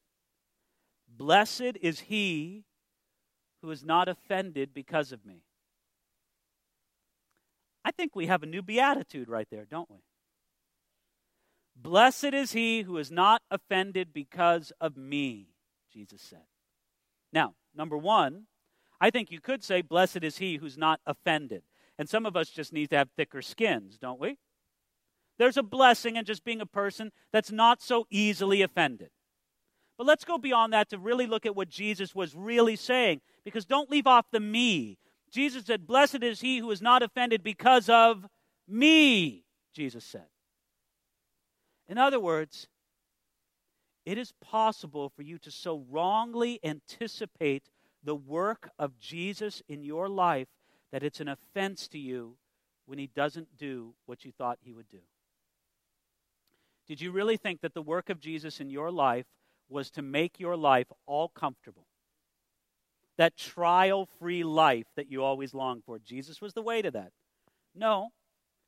Blessed 1.17 1.77
is 1.81 2.01
he 2.01 2.63
who 3.61 3.71
is 3.71 3.83
not 3.83 4.07
offended 4.07 4.73
because 4.73 5.11
of 5.11 5.25
me. 5.25 5.43
I 7.83 7.91
think 7.91 8.15
we 8.15 8.27
have 8.27 8.43
a 8.43 8.47
new 8.47 8.61
beatitude 8.61 9.29
right 9.29 9.47
there, 9.49 9.65
don't 9.65 9.89
we? 9.89 9.97
Blessed 11.75 12.33
is 12.33 12.51
he 12.51 12.81
who 12.81 12.97
is 12.97 13.11
not 13.11 13.41
offended 13.49 14.13
because 14.13 14.71
of 14.79 14.97
me, 14.97 15.47
Jesus 15.91 16.21
said. 16.21 16.45
Now, 17.33 17.55
number 17.75 17.97
one, 17.97 18.45
I 18.99 19.09
think 19.09 19.31
you 19.31 19.41
could 19.41 19.63
say, 19.63 19.81
Blessed 19.81 20.23
is 20.23 20.37
he 20.37 20.57
who's 20.57 20.77
not 20.77 20.99
offended. 21.05 21.63
And 21.97 22.07
some 22.07 22.25
of 22.25 22.35
us 22.35 22.49
just 22.49 22.73
need 22.73 22.89
to 22.91 22.97
have 22.97 23.09
thicker 23.15 23.41
skins, 23.41 23.97
don't 23.97 24.19
we? 24.19 24.37
There's 25.37 25.57
a 25.57 25.63
blessing 25.63 26.17
in 26.17 26.25
just 26.25 26.43
being 26.43 26.61
a 26.61 26.67
person 26.67 27.11
that's 27.31 27.51
not 27.51 27.81
so 27.81 28.05
easily 28.11 28.61
offended. 28.61 29.09
But 30.01 30.07
let's 30.07 30.25
go 30.25 30.39
beyond 30.39 30.73
that 30.73 30.89
to 30.89 30.97
really 30.97 31.27
look 31.27 31.45
at 31.45 31.55
what 31.55 31.69
Jesus 31.69 32.15
was 32.15 32.33
really 32.33 32.75
saying, 32.75 33.21
because 33.45 33.65
don't 33.65 33.91
leave 33.91 34.07
off 34.07 34.25
the 34.31 34.39
me. 34.39 34.97
Jesus 35.29 35.65
said, 35.65 35.85
Blessed 35.85 36.23
is 36.23 36.41
he 36.41 36.57
who 36.57 36.71
is 36.71 36.81
not 36.81 37.03
offended 37.03 37.43
because 37.43 37.87
of 37.87 38.25
me, 38.67 39.43
Jesus 39.75 40.03
said. 40.03 40.25
In 41.87 41.99
other 41.99 42.19
words, 42.19 42.67
it 44.03 44.17
is 44.17 44.33
possible 44.41 45.11
for 45.15 45.21
you 45.21 45.37
to 45.37 45.51
so 45.51 45.85
wrongly 45.87 46.59
anticipate 46.63 47.69
the 48.03 48.15
work 48.15 48.71
of 48.79 48.97
Jesus 48.97 49.61
in 49.69 49.83
your 49.83 50.09
life 50.09 50.47
that 50.91 51.03
it's 51.03 51.19
an 51.19 51.27
offense 51.27 51.87
to 51.89 51.99
you 51.99 52.37
when 52.87 52.97
he 52.97 53.05
doesn't 53.05 53.55
do 53.55 53.93
what 54.07 54.25
you 54.25 54.31
thought 54.31 54.57
he 54.63 54.73
would 54.73 54.89
do. 54.89 55.01
Did 56.87 57.01
you 57.01 57.11
really 57.11 57.37
think 57.37 57.61
that 57.61 57.75
the 57.75 57.83
work 57.83 58.09
of 58.09 58.19
Jesus 58.19 58.59
in 58.59 58.71
your 58.71 58.89
life 58.89 59.27
was 59.71 59.89
to 59.91 60.01
make 60.01 60.39
your 60.39 60.55
life 60.55 60.87
all 61.05 61.29
comfortable? 61.29 61.85
that 63.21 63.37
trial 63.37 64.07
free 64.17 64.43
life 64.43 64.87
that 64.95 65.11
you 65.11 65.23
always 65.23 65.53
long 65.53 65.83
for. 65.85 65.99
Jesus 65.99 66.41
was 66.41 66.53
the 66.53 66.61
way 66.63 66.81
to 66.81 66.89
that. 66.89 67.11
No, 67.75 68.09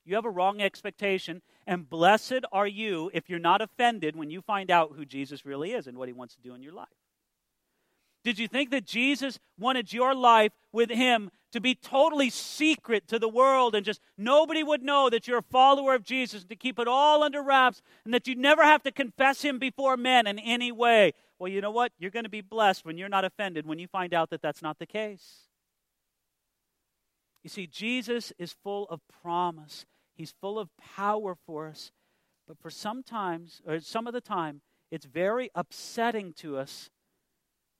you 0.05 0.13
have 0.13 0.25
a 0.25 0.29
wrong 0.29 0.61
expectation, 0.61 1.41
and 1.65 1.89
blessed 1.89 2.41
are 2.51 2.67
you 2.67 3.09
if 3.15 3.31
you're 3.31 3.39
not 3.39 3.61
offended 3.61 4.15
when 4.15 4.29
you 4.29 4.41
find 4.41 4.69
out 4.69 4.93
who 4.95 5.05
Jesus 5.05 5.43
really 5.43 5.71
is 5.71 5.87
and 5.87 5.97
what 5.97 6.07
he 6.07 6.13
wants 6.13 6.35
to 6.35 6.41
do 6.41 6.53
in 6.53 6.61
your 6.61 6.73
life. 6.73 6.87
Did 8.23 8.37
you 8.37 8.47
think 8.47 8.69
that 8.69 8.85
Jesus 8.85 9.39
wanted 9.57 9.91
your 9.91 10.13
life 10.13 10.51
with 10.71 10.91
him 10.91 11.31
to 11.53 11.61
be 11.61 11.75
totally 11.75 12.29
secret 12.29 13.07
to 13.07 13.19
the 13.19 13.29
world 13.29 13.75
and 13.75 13.85
just 13.85 14.01
nobody 14.17 14.63
would 14.63 14.81
know 14.81 15.09
that 15.09 15.27
you're 15.27 15.37
a 15.37 15.43
follower 15.43 15.93
of 15.93 16.03
Jesus, 16.03 16.43
to 16.43 16.55
keep 16.55 16.79
it 16.79 16.87
all 16.87 17.23
under 17.23 17.41
wraps, 17.41 17.81
and 18.03 18.13
that 18.13 18.27
you 18.27 18.35
never 18.35 18.63
have 18.63 18.81
to 18.83 18.91
confess 18.91 19.43
him 19.43 19.59
before 19.59 19.95
men 19.95 20.25
in 20.27 20.39
any 20.39 20.71
way? 20.71 21.13
Well, 21.37 21.51
you 21.51 21.61
know 21.61 21.71
what? 21.71 21.91
You're 21.99 22.11
going 22.11 22.25
to 22.25 22.29
be 22.29 22.41
blessed 22.41 22.85
when 22.85 22.97
you're 22.97 23.07
not 23.07 23.23
offended 23.23 23.67
when 23.67 23.79
you 23.79 23.87
find 23.87 24.13
out 24.13 24.31
that 24.31 24.41
that's 24.41 24.63
not 24.63 24.79
the 24.79 24.87
case. 24.87 25.47
You 27.43 27.49
see, 27.49 27.67
Jesus 27.67 28.33
is 28.39 28.55
full 28.63 28.87
of 28.89 29.01
promise, 29.21 29.85
He's 30.15 30.33
full 30.41 30.57
of 30.57 30.69
power 30.95 31.35
for 31.45 31.67
us. 31.67 31.91
But 32.47 32.57
for 32.59 32.69
sometimes, 32.69 33.61
or 33.65 33.79
some 33.79 34.05
of 34.05 34.13
the 34.13 34.21
time, 34.21 34.61
it's 34.91 35.05
very 35.05 35.49
upsetting 35.55 36.33
to 36.33 36.57
us 36.57 36.89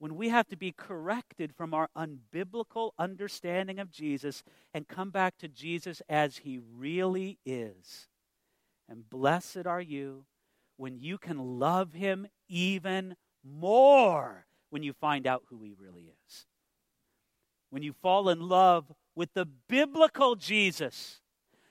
when 0.03 0.17
we 0.17 0.27
have 0.27 0.49
to 0.49 0.57
be 0.57 0.73
corrected 0.73 1.55
from 1.55 1.73
our 1.73 1.87
unbiblical 1.95 2.91
understanding 2.99 3.79
of 3.79 3.89
Jesus 3.89 4.43
and 4.73 4.85
come 4.85 5.11
back 5.11 5.37
to 5.37 5.47
Jesus 5.47 6.01
as 6.09 6.39
He 6.39 6.59
really 6.75 7.39
is. 7.45 8.09
And 8.89 9.09
blessed 9.09 9.65
are 9.65 9.79
you 9.79 10.25
when 10.75 10.99
you 10.99 11.17
can 11.17 11.57
love 11.57 11.93
Him 11.93 12.27
even 12.49 13.15
more 13.45 14.45
when 14.71 14.83
you 14.83 14.91
find 14.91 15.25
out 15.25 15.43
who 15.49 15.63
he 15.63 15.73
really 15.79 16.11
is. 16.27 16.47
When 17.69 17.81
you 17.81 17.93
fall 17.93 18.27
in 18.27 18.41
love 18.41 18.91
with 19.15 19.33
the 19.33 19.45
biblical 19.69 20.35
Jesus, 20.35 21.21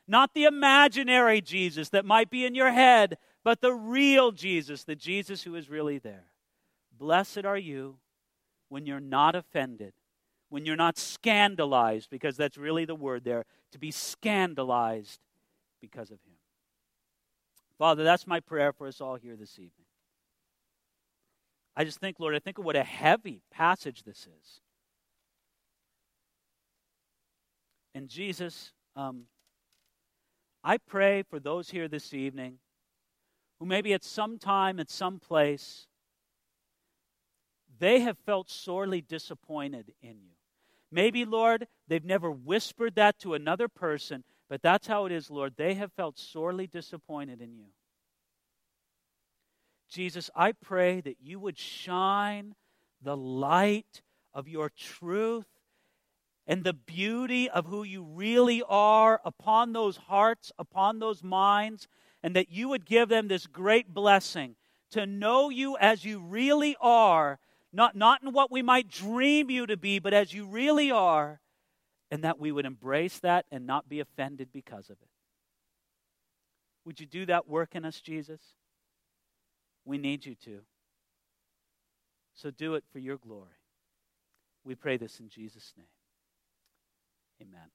not 0.08 0.32
the 0.32 0.44
imaginary 0.44 1.42
Jesus 1.42 1.90
that 1.90 2.06
might 2.06 2.30
be 2.30 2.46
in 2.46 2.54
your 2.54 2.70
head, 2.70 3.18
but 3.44 3.60
the 3.60 3.74
real 3.74 4.32
Jesus, 4.32 4.84
the 4.84 4.96
Jesus 4.96 5.42
who 5.42 5.54
is 5.54 5.68
really 5.68 5.98
there. 5.98 6.28
Blessed 6.98 7.44
are 7.44 7.58
you 7.58 7.98
when 8.72 8.86
you're 8.86 9.00
not 9.00 9.34
offended, 9.34 9.92
when 10.48 10.64
you're 10.64 10.76
not 10.76 10.96
scandalized, 10.96 12.08
because 12.08 12.38
that's 12.38 12.56
really 12.56 12.86
the 12.86 12.94
word 12.94 13.22
there, 13.22 13.44
to 13.70 13.78
be 13.78 13.90
scandalized 13.90 15.20
because 15.82 16.10
of 16.10 16.16
him. 16.22 16.32
Father, 17.78 18.02
that's 18.02 18.26
my 18.26 18.40
prayer 18.40 18.72
for 18.72 18.86
us 18.86 18.98
all 18.98 19.16
here 19.16 19.36
this 19.36 19.58
evening. 19.58 19.84
I 21.76 21.84
just 21.84 21.98
think, 22.00 22.18
Lord, 22.18 22.34
I 22.34 22.38
think 22.38 22.56
of 22.56 22.64
what 22.64 22.74
a 22.74 22.82
heavy 22.82 23.42
passage 23.50 24.04
this 24.04 24.20
is. 24.40 24.60
And 27.94 28.08
Jesus, 28.08 28.72
um, 28.96 29.24
I 30.64 30.78
pray 30.78 31.24
for 31.28 31.38
those 31.38 31.68
here 31.68 31.88
this 31.88 32.14
evening 32.14 32.56
who 33.60 33.66
maybe 33.66 33.92
at 33.92 34.02
some 34.02 34.38
time, 34.38 34.80
at 34.80 34.88
some 34.88 35.18
place, 35.18 35.88
they 37.82 37.98
have 37.98 38.16
felt 38.24 38.48
sorely 38.48 39.00
disappointed 39.00 39.92
in 40.00 40.20
you. 40.22 40.36
Maybe, 40.92 41.24
Lord, 41.24 41.66
they've 41.88 42.04
never 42.04 42.30
whispered 42.30 42.94
that 42.94 43.18
to 43.18 43.34
another 43.34 43.66
person, 43.66 44.22
but 44.48 44.62
that's 44.62 44.86
how 44.86 45.04
it 45.06 45.10
is, 45.10 45.32
Lord. 45.32 45.54
They 45.56 45.74
have 45.74 45.90
felt 45.94 46.16
sorely 46.16 46.68
disappointed 46.68 47.40
in 47.40 47.56
you. 47.56 47.66
Jesus, 49.90 50.30
I 50.32 50.52
pray 50.52 51.00
that 51.00 51.16
you 51.20 51.40
would 51.40 51.58
shine 51.58 52.54
the 53.02 53.16
light 53.16 54.02
of 54.32 54.46
your 54.46 54.70
truth 54.70 55.48
and 56.46 56.62
the 56.62 56.72
beauty 56.72 57.50
of 57.50 57.66
who 57.66 57.82
you 57.82 58.04
really 58.04 58.62
are 58.68 59.20
upon 59.24 59.72
those 59.72 59.96
hearts, 59.96 60.52
upon 60.56 61.00
those 61.00 61.24
minds, 61.24 61.88
and 62.22 62.36
that 62.36 62.48
you 62.48 62.68
would 62.68 62.86
give 62.86 63.08
them 63.08 63.26
this 63.26 63.48
great 63.48 63.92
blessing 63.92 64.54
to 64.92 65.04
know 65.04 65.48
you 65.50 65.76
as 65.78 66.04
you 66.04 66.20
really 66.20 66.76
are, 66.80 67.40
not, 67.72 67.96
not 67.96 68.22
in 68.22 68.32
what 68.32 68.50
we 68.50 68.62
might 68.62 68.88
dream 68.88 69.50
you 69.50 69.66
to 69.66 69.76
be, 69.76 69.98
but 69.98 70.12
as 70.12 70.32
you 70.32 70.46
really 70.46 70.90
are, 70.90 71.40
and 72.10 72.22
that 72.24 72.38
we 72.38 72.52
would 72.52 72.66
embrace 72.66 73.18
that 73.20 73.46
and 73.50 73.66
not 73.66 73.88
be 73.88 74.00
offended 74.00 74.48
because 74.52 74.90
of 74.90 74.96
it. 75.00 75.08
Would 76.84 77.00
you 77.00 77.06
do 77.06 77.26
that 77.26 77.48
work 77.48 77.74
in 77.74 77.84
us, 77.84 78.00
Jesus? 78.00 78.40
We 79.84 79.98
need 79.98 80.26
you 80.26 80.34
to. 80.44 80.60
So 82.34 82.50
do 82.50 82.74
it 82.74 82.84
for 82.92 82.98
your 82.98 83.16
glory. 83.16 83.48
We 84.64 84.74
pray 84.74 84.96
this 84.96 85.20
in 85.20 85.28
Jesus' 85.28 85.72
name. 85.76 85.86
Amen. 87.40 87.68